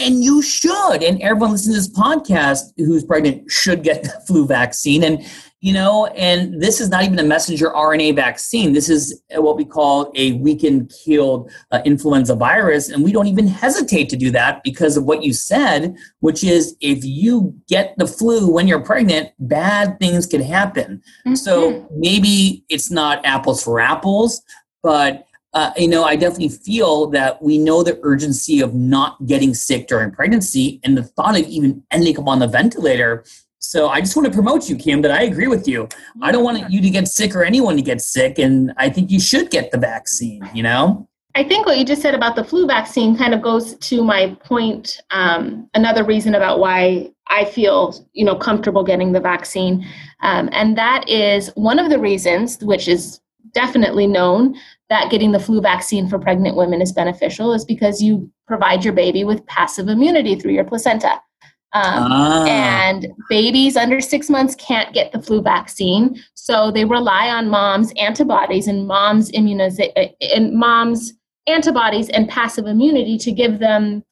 And 0.00 0.22
you 0.22 0.42
should. 0.42 1.02
And 1.02 1.20
everyone 1.22 1.52
listening 1.52 1.74
to 1.74 1.80
this 1.80 1.90
podcast 1.90 2.72
who's 2.76 3.04
pregnant 3.04 3.50
should 3.50 3.82
get 3.82 4.02
the 4.02 4.20
flu 4.26 4.46
vaccine. 4.46 5.02
And, 5.02 5.24
you 5.60 5.72
know, 5.72 6.06
and 6.06 6.62
this 6.62 6.80
is 6.80 6.88
not 6.88 7.02
even 7.02 7.18
a 7.18 7.22
messenger 7.24 7.70
RNA 7.70 8.14
vaccine. 8.14 8.72
This 8.72 8.88
is 8.88 9.20
what 9.34 9.56
we 9.56 9.64
call 9.64 10.12
a 10.14 10.32
weakened, 10.34 10.92
killed 11.04 11.50
uh, 11.72 11.80
influenza 11.84 12.36
virus. 12.36 12.90
And 12.90 13.02
we 13.02 13.10
don't 13.10 13.26
even 13.26 13.48
hesitate 13.48 14.08
to 14.10 14.16
do 14.16 14.30
that 14.30 14.62
because 14.62 14.96
of 14.96 15.04
what 15.04 15.24
you 15.24 15.32
said, 15.32 15.96
which 16.20 16.44
is 16.44 16.76
if 16.80 17.04
you 17.04 17.56
get 17.68 17.94
the 17.98 18.06
flu 18.06 18.48
when 18.48 18.68
you're 18.68 18.80
pregnant, 18.84 19.30
bad 19.40 19.98
things 19.98 20.26
can 20.26 20.42
happen. 20.42 21.02
So 21.34 21.72
Mhm. 21.72 21.86
maybe 21.96 22.64
it's 22.68 22.90
not 22.90 23.24
apples 23.26 23.62
for 23.62 23.80
apples, 23.80 24.42
but 24.82 25.24
uh, 25.54 25.72
you 25.78 25.88
know, 25.88 26.04
I 26.04 26.14
definitely 26.14 26.50
feel 26.50 27.06
that 27.08 27.42
we 27.42 27.56
know 27.56 27.82
the 27.82 27.98
urgency 28.02 28.60
of 28.60 28.74
not 28.74 29.16
getting 29.26 29.54
sick 29.54 29.88
during 29.88 30.10
pregnancy 30.10 30.78
and 30.84 30.96
the 30.96 31.02
thought 31.02 31.40
of 31.40 31.46
even 31.48 31.82
ending 31.90 32.18
up 32.18 32.28
on 32.28 32.38
the 32.38 32.46
ventilator. 32.46 33.24
So 33.60 33.88
I 33.88 34.00
just 34.00 34.14
want 34.16 34.26
to 34.26 34.32
promote 34.32 34.68
you, 34.68 34.76
Kim, 34.76 35.02
that 35.02 35.10
I 35.10 35.22
agree 35.22 35.48
with 35.48 35.66
you. 35.66 35.88
I 36.22 36.30
don't 36.30 36.44
want 36.44 36.70
you 36.70 36.80
to 36.80 36.90
get 36.90 37.08
sick 37.08 37.34
or 37.34 37.42
anyone 37.42 37.76
to 37.76 37.82
get 37.82 38.00
sick, 38.00 38.38
and 38.38 38.72
I 38.76 38.88
think 38.88 39.10
you 39.10 39.20
should 39.20 39.50
get 39.50 39.72
the 39.72 39.78
vaccine, 39.78 40.48
you 40.54 40.62
know? 40.62 41.08
I 41.34 41.44
think 41.44 41.66
what 41.66 41.78
you 41.78 41.84
just 41.84 42.02
said 42.02 42.14
about 42.14 42.36
the 42.36 42.44
flu 42.44 42.66
vaccine 42.66 43.16
kind 43.16 43.34
of 43.34 43.42
goes 43.42 43.76
to 43.76 44.02
my 44.02 44.36
point. 44.44 45.00
Um, 45.10 45.68
another 45.74 46.04
reason 46.04 46.34
about 46.34 46.58
why 46.58 47.12
I 47.28 47.44
feel, 47.44 47.94
you 48.12 48.24
know, 48.24 48.34
comfortable 48.34 48.82
getting 48.84 49.12
the 49.12 49.20
vaccine, 49.20 49.86
um, 50.22 50.48
and 50.52 50.78
that 50.78 51.08
is 51.08 51.48
one 51.54 51.78
of 51.78 51.90
the 51.90 51.98
reasons, 51.98 52.62
which 52.62 52.88
is 52.88 53.20
definitely 53.52 54.06
known, 54.06 54.54
that 54.88 55.10
getting 55.10 55.32
the 55.32 55.40
flu 55.40 55.60
vaccine 55.60 56.08
for 56.08 56.18
pregnant 56.18 56.56
women 56.56 56.80
is 56.80 56.92
beneficial, 56.92 57.52
is 57.52 57.64
because 57.64 58.00
you 58.00 58.30
provide 58.46 58.84
your 58.84 58.94
baby 58.94 59.24
with 59.24 59.44
passive 59.46 59.88
immunity 59.88 60.36
through 60.36 60.52
your 60.52 60.64
placenta. 60.64 61.20
Um, 61.74 61.84
Ah. 61.84 62.44
and 62.46 63.08
babies 63.28 63.76
under 63.76 64.00
six 64.00 64.30
months 64.30 64.54
can't 64.54 64.94
get 64.94 65.12
the 65.12 65.20
flu 65.20 65.42
vaccine, 65.42 66.18
so 66.34 66.70
they 66.70 66.86
rely 66.86 67.28
on 67.28 67.50
mom's 67.50 67.92
antibodies 68.00 68.66
and 68.68 68.86
mom's 68.86 69.28
immunization 69.30 69.92
and 70.34 70.54
mom's 70.54 71.12
antibodies 71.46 72.08
and 72.08 72.26
passive 72.28 72.66
immunity 72.66 73.18
to 73.18 73.30
give 73.32 73.58
them 73.58 74.02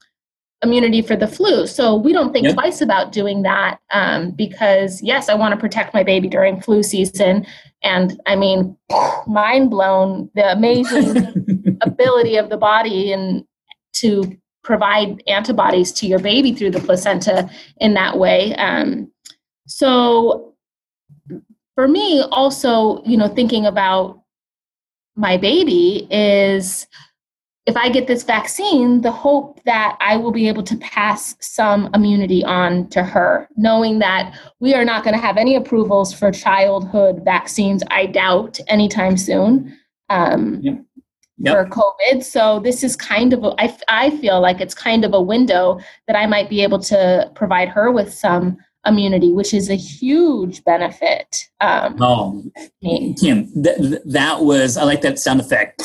immunity 0.62 1.00
for 1.02 1.16
the 1.16 1.26
flu. 1.26 1.66
So 1.66 1.94
we 1.94 2.12
don't 2.12 2.32
think 2.32 2.44
Yep. 2.46 2.54
twice 2.54 2.80
about 2.82 3.12
doing 3.12 3.42
that 3.42 3.78
um, 3.92 4.30
because 4.32 5.02
yes, 5.02 5.28
I 5.30 5.34
want 5.34 5.52
to 5.54 5.60
protect 5.60 5.94
my 5.94 6.02
baby 6.02 6.28
during 6.28 6.60
flu 6.60 6.82
season, 6.82 7.46
and 7.82 8.20
I 8.26 8.36
mean, 8.36 8.76
mind 9.26 9.70
blown 9.70 10.30
the 10.34 10.52
amazing 10.52 11.78
ability 11.82 12.36
of 12.36 12.50
the 12.50 12.58
body 12.58 13.12
and 13.12 13.44
to 13.94 14.36
provide 14.66 15.22
antibodies 15.28 15.92
to 15.92 16.06
your 16.08 16.18
baby 16.18 16.52
through 16.52 16.72
the 16.72 16.80
placenta 16.80 17.48
in 17.78 17.94
that 17.94 18.18
way. 18.18 18.52
Um, 18.56 19.10
so 19.66 20.54
for 21.76 21.86
me, 21.86 22.20
also, 22.32 23.02
you 23.04 23.16
know, 23.16 23.28
thinking 23.28 23.64
about 23.64 24.20
my 25.14 25.36
baby 25.36 26.08
is 26.10 26.88
if 27.66 27.76
I 27.76 27.88
get 27.88 28.08
this 28.08 28.24
vaccine, 28.24 29.02
the 29.02 29.10
hope 29.10 29.62
that 29.64 29.96
I 30.00 30.16
will 30.16 30.32
be 30.32 30.48
able 30.48 30.62
to 30.64 30.76
pass 30.78 31.36
some 31.40 31.88
immunity 31.94 32.44
on 32.44 32.88
to 32.88 33.04
her, 33.04 33.48
knowing 33.56 34.00
that 34.00 34.38
we 34.58 34.74
are 34.74 34.84
not 34.84 35.04
going 35.04 35.14
to 35.14 35.20
have 35.20 35.36
any 35.36 35.54
approvals 35.54 36.12
for 36.12 36.30
childhood 36.32 37.22
vaccines, 37.24 37.82
I 37.90 38.06
doubt, 38.06 38.58
anytime 38.66 39.16
soon. 39.16 39.76
Um, 40.10 40.86
Yep. 41.38 41.54
for 41.54 41.70
COVID. 41.70 42.24
So 42.24 42.60
this 42.60 42.82
is 42.82 42.96
kind 42.96 43.32
of, 43.32 43.44
a, 43.44 43.54
I, 43.58 43.76
I 43.88 44.10
feel 44.18 44.40
like 44.40 44.60
it's 44.60 44.74
kind 44.74 45.04
of 45.04 45.12
a 45.12 45.20
window 45.20 45.80
that 46.06 46.16
I 46.16 46.26
might 46.26 46.48
be 46.48 46.62
able 46.62 46.78
to 46.80 47.30
provide 47.34 47.68
her 47.68 47.90
with 47.92 48.12
some 48.12 48.56
immunity, 48.86 49.32
which 49.32 49.52
is 49.52 49.68
a 49.68 49.74
huge 49.74 50.64
benefit. 50.64 51.48
Um, 51.60 51.96
Oh. 52.00 52.42
Kim, 52.82 53.52
th- 53.62 54.00
that 54.06 54.42
was, 54.42 54.76
I 54.76 54.84
like 54.84 55.02
that 55.02 55.18
sound 55.18 55.40
effect. 55.40 55.82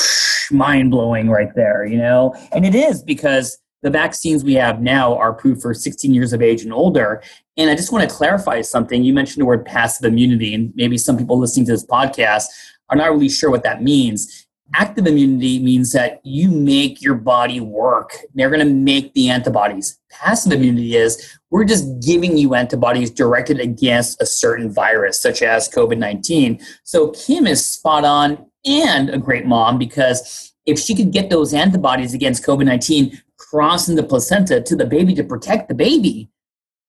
Mind 0.50 0.90
blowing 0.90 1.28
right 1.28 1.54
there, 1.54 1.84
you 1.84 1.98
know? 1.98 2.34
And 2.52 2.64
it 2.64 2.74
is 2.74 3.02
because 3.02 3.58
the 3.82 3.90
vaccines 3.90 4.44
we 4.44 4.54
have 4.54 4.80
now 4.80 5.16
are 5.16 5.30
approved 5.30 5.60
for 5.60 5.74
16 5.74 6.14
years 6.14 6.32
of 6.32 6.40
age 6.40 6.62
and 6.62 6.72
older. 6.72 7.22
And 7.56 7.68
I 7.68 7.74
just 7.74 7.92
want 7.92 8.08
to 8.08 8.14
clarify 8.14 8.60
something. 8.62 9.02
You 9.02 9.12
mentioned 9.12 9.42
the 9.42 9.46
word 9.46 9.64
passive 9.66 10.04
immunity, 10.06 10.54
and 10.54 10.72
maybe 10.76 10.96
some 10.96 11.18
people 11.18 11.38
listening 11.38 11.66
to 11.66 11.72
this 11.72 11.84
podcast 11.84 12.46
are 12.88 12.96
not 12.96 13.10
really 13.10 13.28
sure 13.28 13.50
what 13.50 13.64
that 13.64 13.82
means. 13.82 14.41
Active 14.74 15.06
immunity 15.06 15.58
means 15.58 15.92
that 15.92 16.20
you 16.24 16.50
make 16.50 17.02
your 17.02 17.14
body 17.14 17.60
work. 17.60 18.16
They're 18.34 18.50
going 18.50 18.66
to 18.66 18.72
make 18.72 19.12
the 19.14 19.28
antibodies. 19.28 19.98
Passive 20.10 20.52
immunity 20.52 20.96
is 20.96 21.38
we're 21.50 21.64
just 21.64 22.00
giving 22.00 22.36
you 22.38 22.54
antibodies 22.54 23.10
directed 23.10 23.60
against 23.60 24.20
a 24.22 24.26
certain 24.26 24.72
virus, 24.72 25.20
such 25.20 25.42
as 25.42 25.68
COVID 25.68 25.98
19. 25.98 26.60
So 26.84 27.10
Kim 27.10 27.46
is 27.46 27.66
spot 27.66 28.04
on 28.04 28.46
and 28.64 29.10
a 29.10 29.18
great 29.18 29.44
mom 29.44 29.78
because 29.78 30.52
if 30.66 30.78
she 30.78 30.94
could 30.94 31.10
get 31.10 31.28
those 31.28 31.52
antibodies 31.52 32.14
against 32.14 32.44
COVID 32.44 32.64
19 32.64 33.20
crossing 33.36 33.96
the 33.96 34.02
placenta 34.02 34.60
to 34.60 34.76
the 34.76 34.86
baby 34.86 35.14
to 35.14 35.24
protect 35.24 35.68
the 35.68 35.74
baby, 35.74 36.30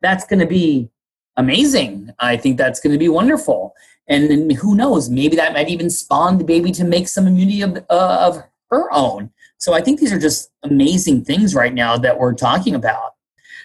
that's 0.01 0.25
going 0.25 0.39
to 0.39 0.45
be 0.45 0.89
amazing. 1.37 2.11
I 2.19 2.37
think 2.37 2.57
that's 2.57 2.79
going 2.79 2.93
to 2.93 2.99
be 2.99 3.09
wonderful. 3.09 3.73
And 4.07 4.29
then 4.29 4.49
who 4.49 4.75
knows, 4.75 5.09
maybe 5.09 5.35
that 5.37 5.53
might 5.53 5.69
even 5.69 5.89
spawn 5.89 6.37
the 6.37 6.43
baby 6.43 6.71
to 6.71 6.83
make 6.83 7.07
some 7.07 7.27
immunity 7.27 7.61
of, 7.61 7.77
uh, 7.89 8.17
of 8.21 8.43
her 8.69 8.93
own. 8.93 9.31
So 9.57 9.73
I 9.73 9.81
think 9.81 9.99
these 9.99 10.11
are 10.11 10.19
just 10.19 10.51
amazing 10.63 11.23
things 11.23 11.55
right 11.55 11.73
now 11.73 11.97
that 11.97 12.19
we're 12.19 12.33
talking 12.33 12.75
about. 12.75 13.11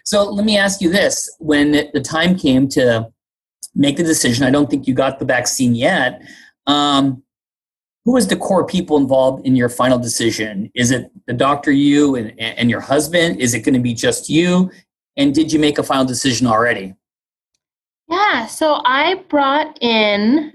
So 0.05 0.23
let 0.31 0.45
me 0.45 0.57
ask 0.57 0.81
you 0.81 0.91
this 0.91 1.29
when 1.39 1.73
the 1.73 2.01
time 2.01 2.37
came 2.37 2.69
to 2.69 3.11
make 3.75 3.97
the 3.97 4.05
decision, 4.05 4.47
I 4.47 4.51
don't 4.51 4.71
think 4.71 4.87
you 4.87 4.95
got 4.95 5.19
the 5.19 5.25
vaccine 5.25 5.75
yet. 5.75 6.23
Um, 6.67 7.23
who 8.05 8.13
was 8.13 8.27
the 8.27 8.37
core 8.37 8.65
people 8.65 8.97
involved 8.97 9.47
in 9.47 9.55
your 9.55 9.69
final 9.69 9.99
decision? 9.99 10.71
Is 10.75 10.91
it 10.91 11.11
the 11.27 11.35
doctor, 11.35 11.71
you, 11.71 12.15
and, 12.15 12.39
and 12.41 12.71
your 12.71 12.81
husband? 12.81 13.41
Is 13.41 13.55
it 13.55 13.61
going 13.61 13.75
to 13.75 13.81
be 13.81 13.93
just 13.93 14.31
you? 14.31 14.71
And 15.17 15.35
did 15.35 15.53
you 15.53 15.59
make 15.59 15.79
a 15.79 15.83
final 15.83 16.07
decision 16.07 16.47
already? 16.47 16.95
Yeah, 18.09 18.47
so 18.47 18.81
I 18.85 19.25
brought 19.29 19.77
in 19.83 20.55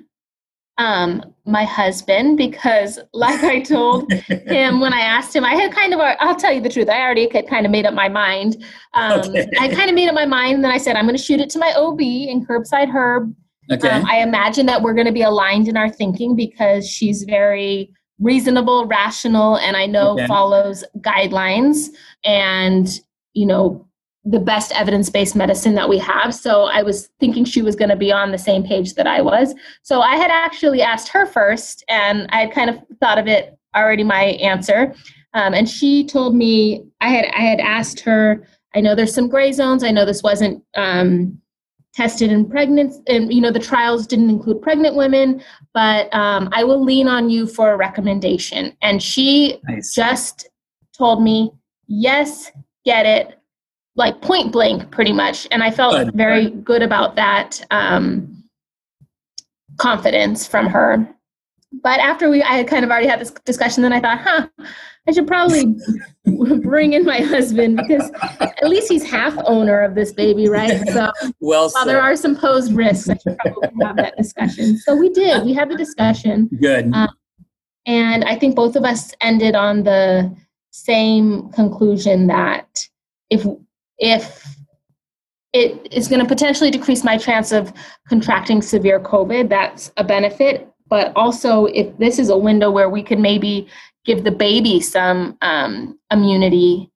um, 0.78 1.34
my 1.46 1.66
husband 1.66 2.38
because, 2.38 3.00
like 3.14 3.44
I 3.44 3.62
told 3.62 4.12
him 4.12 4.80
when 4.80 4.94
I 4.94 5.02
asked 5.02 5.36
him, 5.36 5.46
I 5.46 5.54
had 5.56 5.72
kind 5.72 5.94
of, 5.94 6.00
I'll 6.02 6.36
tell 6.36 6.52
you 6.52 6.62
the 6.62 6.70
truth, 6.70 6.90
I 6.90 7.00
already 7.02 7.30
had 7.30 7.48
kind 7.48 7.66
of 7.66 7.72
made 7.72 7.86
up 7.86 7.94
my 7.94 8.10
mind. 8.10 8.64
Um, 8.94 9.20
Okay. 9.36 9.48
I 9.60 9.68
kind 9.70 9.90
of 9.90 9.96
made 9.96 10.08
up 10.08 10.16
my 10.16 10.26
mind, 10.26 10.56
and 10.56 10.64
then 10.64 10.72
I 10.72 10.78
said, 10.78 10.96
I'm 10.96 11.06
going 11.06 11.18
to 11.18 11.24
shoot 11.24 11.40
it 11.40 11.50
to 11.52 11.60
my 11.60 11.74
OB 11.76 12.00
and 12.02 12.48
Curbside 12.48 12.90
Herb. 12.92 13.34
Okay. 13.72 13.90
Um, 13.90 14.06
I 14.06 14.18
imagine 14.18 14.66
that 14.66 14.82
we're 14.82 14.94
going 14.94 15.08
to 15.08 15.14
be 15.14 15.22
aligned 15.22 15.68
in 15.68 15.78
our 15.78 15.90
thinking 15.90 16.36
because 16.36 16.90
she's 16.90 17.24
very 17.24 17.94
reasonable, 18.20 18.86
rational, 18.88 19.58
and 19.58 19.78
I 19.78 19.86
know 19.86 20.14
Okay. 20.14 20.28
follows 20.28 20.84
guidelines 21.00 21.90
and, 22.26 22.88
you 23.34 23.46
know, 23.46 23.88
the 24.26 24.40
best 24.40 24.72
evidence 24.72 25.10
based 25.10 25.36
medicine 25.36 25.76
that 25.76 25.90
we 25.90 25.98
have. 25.98 26.34
So 26.34 26.64
I 26.64 26.82
was 26.82 27.10
thinking 27.20 27.44
she 27.44 27.62
was 27.62 27.76
going 27.76 27.90
to 27.90 27.96
be 27.96 28.12
on 28.12 28.32
the 28.32 28.38
same 28.38 28.64
page 28.64 28.94
that 28.94 29.08
I 29.08 29.22
was. 29.22 29.54
So 29.82 30.02
I 30.02 30.16
had 30.16 30.32
actually 30.32 30.82
asked 30.82 31.10
her 31.10 31.26
first, 31.26 31.84
and 31.90 32.28
I 32.32 32.42
had 32.42 32.54
kind 32.54 32.70
of 32.70 32.78
thought 33.00 33.18
of 33.18 33.28
it 33.28 33.58
already 33.76 34.04
my 34.04 34.24
answer. 34.24 34.94
Um, 35.34 35.54
and 35.54 35.68
she 35.68 36.06
told 36.06 36.36
me 36.36 36.86
I 37.02 37.10
had 37.10 37.26
I 37.36 37.42
had 37.42 37.60
asked 37.60 38.00
her. 38.02 38.48
I 38.76 38.82
know 38.82 38.96
there's 38.96 39.14
some 39.14 39.28
gray 39.28 39.52
zones. 39.52 39.84
I 39.84 39.92
know 39.92 40.06
this 40.06 40.24
wasn't 40.24 40.64
um, 40.76 41.40
tested 41.94 42.32
in 42.32 42.50
pregnant, 42.50 42.94
and 43.08 43.34
you 43.34 43.42
know 43.42 43.52
the 43.52 43.60
trials 43.60 44.08
didn't 44.08 44.30
include 44.30 44.62
pregnant 44.62 44.96
women, 44.96 45.44
but 45.74 46.14
um, 46.14 46.50
I 46.54 46.64
will 46.64 46.84
lean 46.84 47.08
on 47.08 47.30
you 47.30 47.46
for 47.46 47.74
a 47.74 47.78
recommendation. 47.78 48.76
And 48.82 49.02
she 49.02 49.60
nice. 49.68 49.94
just 49.94 50.50
told 50.98 51.22
me, 51.22 51.52
yes, 51.88 52.52
get 52.86 53.06
it, 53.06 53.40
like 53.96 54.22
point 54.22 54.52
blank, 54.52 54.90
pretty 54.92 55.14
much. 55.14 55.48
And 55.52 55.64
I 55.64 55.72
felt 55.72 55.94
Good, 55.94 56.14
very 56.14 56.50
good 56.50 56.82
about 56.82 57.16
that 57.16 57.64
um, 57.72 58.44
confidence 59.78 60.48
from 60.48 60.68
her. 60.68 61.08
But 61.82 62.00
after 62.00 62.30
we, 62.30 62.44
I 62.44 62.54
had 62.54 62.68
kind 62.68 62.86
of 62.86 62.92
already 62.92 63.08
had 63.08 63.20
this 63.20 63.32
discussion, 63.46 63.82
then 63.82 63.94
I 63.94 64.00
thought, 64.00 64.20
huh, 64.20 64.48
I 65.08 65.12
should 65.12 65.28
probably 65.28 65.76
bring 66.62 66.94
in 66.94 67.04
my 67.04 67.20
husband 67.20 67.78
because 67.78 68.12
at 68.40 68.70
least 68.70 68.92
he's 68.92 69.04
half 69.04 69.36
owner 69.46 69.82
of 69.82 69.96
this 69.96 70.12
baby, 70.12 70.48
right? 70.48 70.88
So 70.90 71.12
well, 71.40 71.70
while 71.72 71.86
there 71.86 72.02
are 72.02 72.16
some 72.16 72.36
posed 72.36 72.74
risks, 72.74 73.10
I 73.10 73.18
should 73.18 73.38
probably 73.40 73.86
have 73.86 73.96
that 73.98 74.16
discussion. 74.18 74.78
So 74.78 74.96
we 74.96 75.10
did. 75.10 75.44
We 75.44 75.54
had 75.54 75.70
the 75.70 75.76
discussion. 75.76 76.50
Good. 76.62 76.94
Um, 76.94 77.10
and 77.86 78.24
I 78.24 78.38
think 78.38 78.56
both 78.56 78.76
of 78.76 78.84
us 78.84 79.14
ended 79.22 79.56
on 79.56 79.84
the 79.84 80.34
same 80.72 81.50
conclusion 81.52 82.28
that 82.28 82.88
if 83.30 83.46
if 84.04 84.46
it 85.54 85.88
is 85.94 86.08
going 86.08 86.22
to 86.22 86.28
potentially 86.28 86.70
decrease 86.70 87.04
my 87.04 87.18
chance 87.18 87.52
of 87.52 87.72
contracting 88.10 88.62
severe 88.62 89.00
COVID, 89.00 89.50
that's 89.50 89.92
a 89.98 90.04
benefit. 90.04 90.68
But 90.88 91.16
also, 91.16 91.66
if 91.66 91.98
this 91.98 92.20
is 92.20 92.30
a 92.30 92.38
window 92.38 92.70
where 92.70 92.90
we 92.90 93.02
could 93.02 93.20
maybe 93.20 93.68
give 94.06 94.24
the 94.24 94.32
baby 94.32 94.80
some 94.80 95.38
um, 95.42 95.98
immunity. 96.12 96.92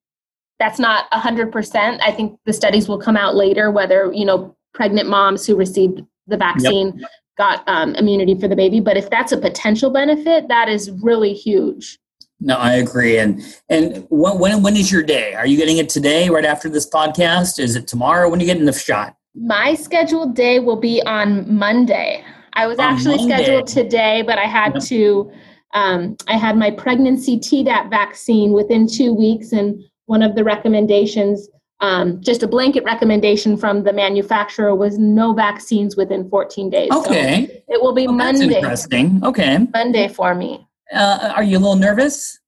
That's 0.60 0.80
not 0.80 1.10
100%. 1.12 2.00
I 2.02 2.12
think 2.12 2.38
the 2.46 2.54
studies 2.54 2.88
will 2.88 3.00
come 3.00 3.16
out 3.16 3.36
later 3.36 3.72
whether, 3.72 4.12
you 4.14 4.26
know, 4.26 4.56
pregnant 4.74 5.10
moms 5.10 5.46
who 5.46 5.56
received 5.56 6.02
the 6.28 6.38
vaccine 6.38 6.94
yep. 6.98 7.10
got 7.38 7.64
um, 7.68 7.96
immunity 7.96 8.40
for 8.40 8.48
the 8.48 8.56
baby. 8.56 8.80
But 8.80 8.98
if 8.98 9.10
that's 9.10 9.32
a 9.32 9.38
potential 9.38 9.90
benefit, 9.90 10.48
that 10.50 10.68
is 10.68 10.92
really 11.02 11.34
huge. 11.34 12.00
No, 12.40 12.56
I 12.56 12.74
agree. 12.74 13.18
And 13.18 13.42
and 13.70 14.06
when, 14.10 14.38
when 14.40 14.64
when 14.64 14.76
is 14.76 14.92
your 14.92 15.04
day? 15.04 15.34
Are 15.34 15.48
you 15.48 15.58
getting 15.58 15.78
it 15.78 15.90
today, 15.90 16.30
right 16.30 16.46
after 16.46 16.70
this 16.70 16.90
podcast? 16.90 17.60
Is 17.60 17.76
it 17.76 17.88
tomorrow? 17.88 18.30
When 18.30 18.40
are 18.40 18.44
you 18.44 18.48
getting 18.48 18.66
the 18.66 18.74
shot? 18.74 19.16
My 19.36 19.74
scheduled 19.74 20.36
day 20.36 20.60
will 20.60 20.80
be 20.80 21.02
on 21.04 21.52
Monday. 21.52 22.24
I 22.54 22.68
was 22.68 22.80
on 22.80 22.86
actually 22.86 23.18
Monday. 23.18 23.44
scheduled 23.44 23.68
today, 23.68 24.22
but 24.22 24.38
I 24.38 24.46
had 24.46 24.80
to 24.82 25.32
um, 25.74 26.16
I 26.28 26.38
had 26.38 26.58
my 26.58 26.72
pregnancy 26.72 27.38
Tdap 27.38 27.90
vaccine 27.90 28.52
within 28.52 28.88
two 28.88 29.14
weeks, 29.14 29.52
and 29.52 29.84
one 30.06 30.24
of 30.24 30.36
the 30.36 30.44
recommendations, 30.44 31.50
um, 31.82 32.22
just 32.22 32.44
a 32.44 32.48
blanket 32.48 32.84
recommendation 32.84 33.58
from 33.58 33.84
the 33.84 33.94
manufacturer, 33.94 34.76
was 34.76 34.98
no 34.98 35.34
vaccines 35.34 35.98
within 35.98 36.30
14 36.30 36.70
days. 36.70 36.92
Okay. 36.92 37.48
So 37.48 37.76
it 37.76 37.82
will 37.82 37.94
be 37.94 38.08
well, 38.08 38.16
Monday. 38.16 38.56
interesting. 38.56 39.24
Okay. 39.24 39.60
Monday 39.74 40.08
for 40.08 40.34
me. 40.34 40.67
Uh, 40.94 41.34
are 41.36 41.44
you 41.44 41.58
a 41.58 41.60
little 41.60 41.76
nervous? 41.76 42.40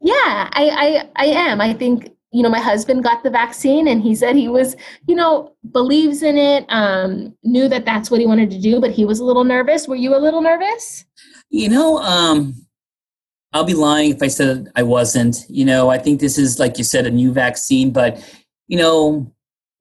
Yeah, 0.00 0.14
I, 0.52 1.08
I, 1.16 1.24
I 1.24 1.26
am. 1.26 1.60
I 1.60 1.72
think 1.74 2.10
you 2.32 2.42
know 2.42 2.48
my 2.48 2.60
husband 2.60 3.02
got 3.02 3.24
the 3.24 3.30
vaccine 3.30 3.88
and 3.88 4.00
he 4.00 4.14
said 4.14 4.36
he 4.36 4.46
was 4.46 4.76
you 5.08 5.16
know 5.16 5.52
believes 5.72 6.22
in 6.22 6.38
it 6.38 6.64
um, 6.68 7.36
knew 7.42 7.68
that 7.68 7.84
that's 7.84 8.08
what 8.08 8.20
he 8.20 8.26
wanted 8.26 8.52
to 8.52 8.60
do 8.60 8.80
but 8.80 8.92
he 8.92 9.04
was 9.04 9.18
a 9.18 9.24
little 9.24 9.42
nervous 9.42 9.88
were 9.88 9.96
you 9.96 10.14
a 10.14 10.16
little 10.16 10.40
nervous 10.40 11.04
you 11.50 11.68
know, 11.68 11.98
um, 11.98 12.54
I'll 13.52 13.64
be 13.64 13.74
lying 13.74 14.12
if 14.12 14.22
I 14.22 14.28
said 14.28 14.68
I 14.76 14.84
wasn't. 14.84 15.44
You 15.48 15.64
know, 15.64 15.90
I 15.90 15.98
think 15.98 16.20
this 16.20 16.38
is, 16.38 16.58
like 16.60 16.78
you 16.78 16.84
said, 16.84 17.06
a 17.06 17.10
new 17.10 17.32
vaccine, 17.32 17.90
but, 17.90 18.24
you 18.68 18.78
know, 18.78 19.30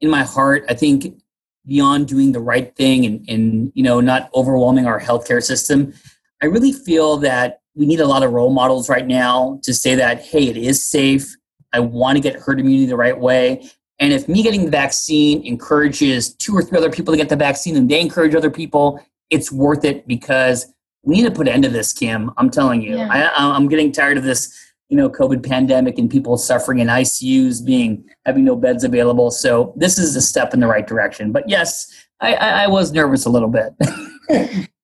in 0.02 0.10
my 0.10 0.24
heart, 0.24 0.66
I 0.68 0.74
think 0.74 1.22
beyond 1.68 2.08
doing 2.08 2.32
the 2.32 2.40
right 2.40 2.76
thing 2.76 3.06
and, 3.06 3.30
and 3.30 3.72
you 3.76 3.84
know, 3.84 4.00
not 4.00 4.32
overwhelming 4.34 4.88
our 4.88 5.00
healthcare 5.00 5.44
system, 5.44 5.94
I 6.42 6.46
really 6.46 6.72
feel 6.72 7.18
that 7.18 7.62
we 7.76 7.86
need 7.86 8.00
a 8.00 8.08
lot 8.08 8.24
of 8.24 8.32
role 8.32 8.52
models 8.52 8.90
right 8.90 9.06
now 9.06 9.60
to 9.64 9.74
say 9.74 9.96
that, 9.96 10.22
hey, 10.22 10.48
it 10.48 10.58
is 10.58 10.86
safe. 10.86 11.36
I 11.74 11.80
want 11.80 12.18
to 12.18 12.22
get 12.22 12.36
herd 12.36 12.60
immunity 12.60 12.86
the 12.86 12.96
right 12.96 13.18
way. 13.18 13.70
And 14.00 14.14
if 14.14 14.28
me 14.28 14.44
getting 14.44 14.66
the 14.66 14.72
vaccine 14.72 15.46
encourages 15.46 16.34
two 16.34 16.56
or 16.56 16.62
three 16.62 16.78
other 16.78 16.90
people 16.90 17.14
to 17.14 17.18
get 17.18 17.30
the 17.30 17.36
vaccine 17.36 17.76
and 17.76 17.90
they 17.90 18.00
encourage 18.00 18.34
other 18.34 18.50
people, 18.50 19.04
it's 19.30 19.52
worth 19.52 19.84
it 19.84 20.08
because 20.08 20.74
we 21.04 21.16
need 21.16 21.24
to 21.24 21.32
put 21.32 21.48
an 21.48 21.54
end 21.54 21.64
to 21.64 21.70
this, 21.70 21.94
Kim. 21.94 22.32
I'm 22.38 22.50
telling 22.50 22.82
you, 22.82 22.98
yeah. 22.98 23.32
I, 23.38 23.56
I'm 23.56 23.68
getting 23.68 23.92
tired 23.92 24.18
of 24.18 24.24
this, 24.24 24.54
you 24.88 24.98
know, 24.98 25.10
COVID 25.10 25.48
pandemic 25.48 25.98
and 25.98 26.10
people 26.10 26.38
suffering 26.38 26.80
in 26.80 26.88
ICUs, 26.88 27.66
being 27.66 28.04
having 28.26 28.46
no 28.46 28.56
beds 28.56 28.84
available. 28.84 29.32
So 29.32 29.74
this 29.76 29.98
is 29.98 30.16
a 30.16 30.22
step 30.22 30.54
in 30.54 30.60
the 30.60 30.68
right 30.68 30.88
direction. 30.88 31.32
But 31.32 31.48
yes, 31.48 31.92
I, 32.22 32.34
I, 32.36 32.64
I 32.64 32.68
was 32.68 32.92
nervous 32.92 33.26
a 33.26 33.30
little 33.30 33.50
bit. 33.50 33.74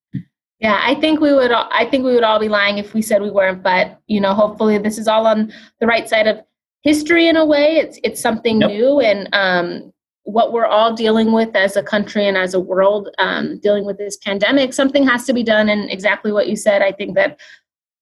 yeah, 0.60 0.80
I 0.82 0.94
think 0.94 1.20
we 1.20 1.32
would. 1.32 1.52
I 1.52 1.86
think 1.90 2.04
we 2.04 2.14
would 2.14 2.24
all 2.24 2.40
be 2.40 2.48
lying 2.48 2.78
if 2.78 2.94
we 2.94 3.02
said 3.02 3.20
we 3.20 3.30
weren't. 3.30 3.62
But 3.62 4.00
you 4.06 4.20
know, 4.20 4.32
hopefully, 4.32 4.78
this 4.78 4.98
is 4.98 5.06
all 5.06 5.26
on 5.26 5.52
the 5.80 5.86
right 5.86 6.08
side 6.08 6.26
of 6.26 6.40
history 6.82 7.28
in 7.28 7.36
a 7.36 7.44
way. 7.44 7.76
It's 7.76 7.98
it's 8.02 8.20
something 8.20 8.60
yep. 8.60 8.70
new, 8.70 9.00
and 9.00 9.28
um, 9.32 9.92
what 10.26 10.52
we're 10.52 10.66
all 10.66 10.92
dealing 10.92 11.30
with 11.30 11.54
as 11.54 11.76
a 11.76 11.82
country 11.82 12.26
and 12.26 12.36
as 12.36 12.52
a 12.52 12.60
world 12.60 13.08
um, 13.18 13.58
dealing 13.60 13.84
with 13.84 13.96
this 13.96 14.16
pandemic 14.16 14.72
something 14.72 15.06
has 15.06 15.24
to 15.24 15.32
be 15.32 15.44
done 15.44 15.68
and 15.68 15.88
exactly 15.88 16.32
what 16.32 16.48
you 16.48 16.56
said 16.56 16.82
i 16.82 16.90
think 16.90 17.14
that 17.14 17.38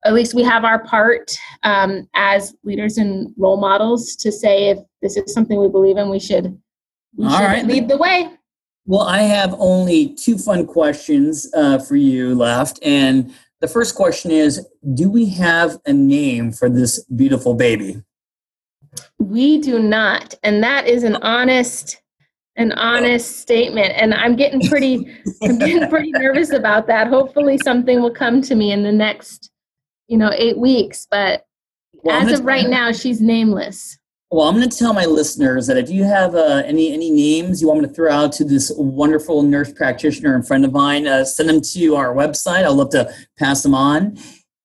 at 0.07 0.15
least 0.15 0.33
we 0.33 0.43
have 0.43 0.65
our 0.65 0.83
part 0.85 1.37
um, 1.65 2.09
as 2.15 2.55
leaders 2.65 2.97
and 2.97 3.33
role 3.37 3.59
models 3.59 4.17
to 4.17 4.33
say 4.33 4.71
if 4.71 4.79
this 5.03 5.19
is 5.19 5.35
something 5.35 5.61
we 5.61 5.69
believe 5.69 5.99
in 5.99 6.09
we 6.09 6.19
should, 6.19 6.59
we 7.17 7.27
all 7.27 7.33
should 7.33 7.45
right. 7.45 7.67
lead 7.67 7.89
the 7.89 7.97
way 7.99 8.31
well 8.87 9.03
i 9.03 9.23
have 9.23 9.55
only 9.59 10.15
two 10.15 10.39
fun 10.39 10.67
questions 10.67 11.49
uh, 11.55 11.79
for 11.79 11.97
you 11.97 12.35
left 12.35 12.79
and 12.83 13.33
the 13.65 13.69
first 13.69 13.95
question 13.95 14.31
is 14.31 14.69
do 14.93 15.09
we 15.09 15.25
have 15.31 15.79
a 15.87 15.93
name 15.95 16.53
for 16.53 16.69
this 16.69 17.03
beautiful 17.05 17.55
baby? 17.55 18.03
We 19.19 19.57
do 19.57 19.79
not 19.79 20.35
and 20.43 20.63
that 20.63 20.87
is 20.87 21.03
an 21.03 21.17
honest 21.17 22.03
an 22.57 22.73
honest 22.73 23.39
statement 23.39 23.95
and 23.97 24.13
i'm 24.13 24.37
getting 24.37 24.61
pretty 24.69 25.19
i'm 25.43 25.59
getting 25.59 25.89
pretty 25.89 26.11
nervous 26.15 26.53
about 26.53 26.87
that. 26.89 27.07
Hopefully 27.07 27.57
something 27.65 28.03
will 28.03 28.13
come 28.13 28.43
to 28.43 28.55
me 28.55 28.71
in 28.71 28.83
the 28.83 28.93
next 28.93 29.51
you 30.09 30.19
know 30.19 30.31
eight 30.35 30.59
weeks 30.59 31.07
but 31.11 31.47
well, 32.03 32.21
as 32.21 32.39
of 32.39 32.45
right 32.45 32.69
now 32.69 32.93
she's 32.93 33.23
nameless 33.23 33.99
well 34.35 34.49
i'm 34.49 34.57
going 34.57 34.69
to 34.69 34.77
tell 34.77 34.93
my 34.93 35.05
listeners 35.05 35.67
that 35.67 35.77
if 35.77 35.89
you 35.89 36.05
have 36.05 36.35
uh, 36.35 36.63
any 36.65 36.93
any 36.93 37.11
names 37.11 37.61
you 37.61 37.69
want 37.69 37.81
me 37.81 37.87
to 37.87 37.93
throw 37.93 38.11
out 38.11 38.33
to 38.33 38.45
this 38.45 38.73
wonderful 38.77 39.43
nurse 39.43 39.73
practitioner 39.73 40.35
and 40.35 40.47
friend 40.47 40.65
of 40.65 40.73
mine 40.73 41.07
uh, 41.07 41.25
send 41.25 41.49
them 41.49 41.61
to 41.61 41.95
our 41.97 42.15
website 42.15 42.65
i'll 42.65 42.75
love 42.75 42.91
to 42.91 43.11
pass 43.39 43.63
them 43.63 43.75
on 43.75 44.17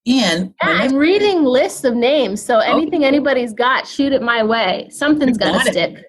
and 0.07 0.55
yeah, 0.63 0.69
I'm 0.69 0.95
reading 0.95 1.43
lists 1.43 1.83
of 1.83 1.93
names, 1.93 2.41
so 2.41 2.59
anything 2.59 3.01
okay. 3.01 3.07
anybody's 3.07 3.53
got, 3.53 3.85
shoot 3.85 4.11
it 4.11 4.23
my 4.23 4.43
way. 4.43 4.87
Something's 4.89 5.37
got 5.37 5.63
to 5.63 5.71
stick. 5.71 6.03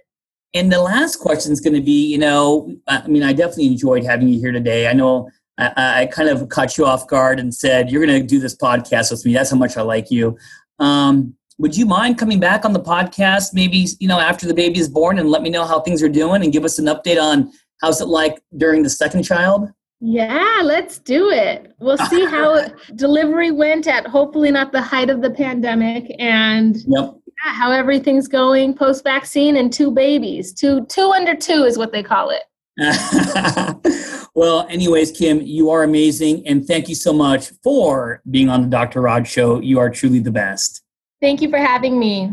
And 0.54 0.72
the 0.72 0.80
last 0.80 1.16
question 1.16 1.52
is 1.52 1.60
going 1.60 1.74
to 1.74 1.82
be, 1.82 2.06
you 2.06 2.16
know, 2.16 2.74
I 2.88 3.06
mean, 3.06 3.22
I 3.22 3.32
definitely 3.32 3.66
enjoyed 3.66 4.04
having 4.04 4.28
you 4.28 4.40
here 4.40 4.52
today. 4.52 4.88
I 4.88 4.94
know 4.94 5.28
I, 5.58 6.02
I 6.02 6.06
kind 6.06 6.28
of 6.28 6.48
caught 6.48 6.78
you 6.78 6.86
off 6.86 7.06
guard 7.08 7.38
and 7.38 7.54
said 7.54 7.90
you're 7.90 8.04
going 8.04 8.20
to 8.20 8.26
do 8.26 8.40
this 8.40 8.56
podcast 8.56 9.10
with 9.10 9.24
me. 9.26 9.34
That's 9.34 9.50
how 9.50 9.56
much 9.56 9.76
I 9.76 9.82
like 9.82 10.10
you. 10.10 10.36
Um, 10.78 11.34
would 11.60 11.76
you 11.76 11.86
mind 11.86 12.18
coming 12.18 12.40
back 12.40 12.64
on 12.64 12.72
the 12.72 12.80
podcast, 12.80 13.52
maybe 13.52 13.86
you 14.00 14.08
know, 14.08 14.18
after 14.18 14.46
the 14.46 14.54
baby 14.54 14.80
is 14.80 14.88
born, 14.88 15.18
and 15.18 15.28
let 15.28 15.42
me 15.42 15.50
know 15.50 15.64
how 15.64 15.80
things 15.80 16.02
are 16.02 16.08
doing, 16.08 16.42
and 16.42 16.52
give 16.52 16.64
us 16.64 16.78
an 16.78 16.86
update 16.86 17.20
on 17.22 17.52
how's 17.80 18.00
it 18.00 18.08
like 18.08 18.42
during 18.56 18.82
the 18.82 18.90
second 18.90 19.22
child? 19.22 19.70
Yeah, 20.00 20.62
let's 20.64 20.98
do 20.98 21.30
it. 21.30 21.74
We'll 21.78 21.98
see 22.08 22.24
how 22.24 22.66
delivery 22.96 23.50
went 23.50 23.86
at 23.86 24.06
hopefully 24.06 24.50
not 24.50 24.72
the 24.72 24.80
height 24.82 25.10
of 25.10 25.20
the 25.20 25.30
pandemic, 25.30 26.10
and 26.18 26.76
yep 26.86 27.14
yeah, 27.44 27.52
how 27.52 27.70
everything's 27.70 28.28
going 28.28 28.74
post 28.74 29.04
vaccine 29.04 29.56
and 29.56 29.72
two 29.72 29.90
babies. 29.90 30.52
Two 30.52 30.84
two 30.86 31.10
under 31.12 31.34
two 31.34 31.64
is 31.64 31.78
what 31.78 31.92
they 31.92 32.02
call 32.02 32.30
it. 32.30 32.42
well, 34.34 34.66
anyways, 34.70 35.12
Kim, 35.12 35.40
you 35.42 35.70
are 35.70 35.82
amazing. 35.82 36.46
And 36.46 36.66
thank 36.66 36.88
you 36.88 36.94
so 36.94 37.12
much 37.12 37.50
for 37.62 38.22
being 38.30 38.48
on 38.48 38.62
the 38.62 38.68
Dr. 38.68 39.02
Raj 39.02 39.28
show. 39.28 39.60
You 39.60 39.78
are 39.78 39.90
truly 39.90 40.20
the 40.20 40.30
best. 40.30 40.82
Thank 41.20 41.42
you 41.42 41.50
for 41.50 41.58
having 41.58 41.98
me. 41.98 42.32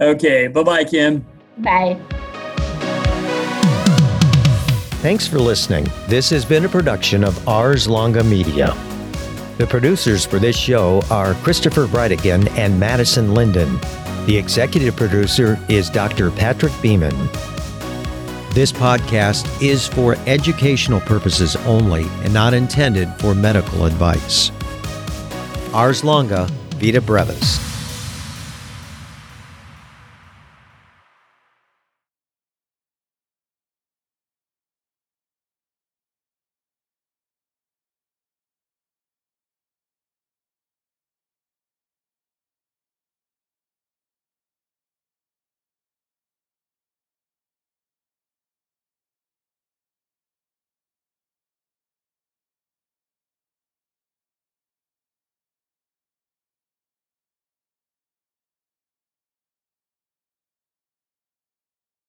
Okay. 0.00 0.46
Bye 0.46 0.62
bye, 0.62 0.84
Kim. 0.84 1.26
Bye. 1.58 2.00
Thanks 5.02 5.26
for 5.26 5.38
listening. 5.38 5.88
This 6.06 6.30
has 6.30 6.44
been 6.44 6.64
a 6.64 6.68
production 6.68 7.24
of 7.24 7.48
Ars 7.48 7.88
Longa 7.88 8.22
Media. 8.22 8.76
The 9.58 9.66
producers 9.66 10.24
for 10.24 10.38
this 10.38 10.56
show 10.56 11.02
are 11.10 11.34
Christopher 11.34 11.86
Breitigan 11.86 12.48
and 12.56 12.78
Madison 12.78 13.34
Linden. 13.34 13.76
The 14.26 14.36
executive 14.36 14.94
producer 14.94 15.58
is 15.68 15.90
Dr. 15.90 16.30
Patrick 16.30 16.72
Beeman. 16.80 17.16
This 18.52 18.70
podcast 18.70 19.62
is 19.62 19.86
for 19.86 20.14
educational 20.26 21.00
purposes 21.00 21.56
only 21.56 22.06
and 22.22 22.32
not 22.32 22.54
intended 22.54 23.08
for 23.18 23.34
medical 23.34 23.84
advice. 23.84 24.52
Ars 25.72 26.04
longa, 26.04 26.46
vita 26.76 27.00
brevis. 27.00 27.67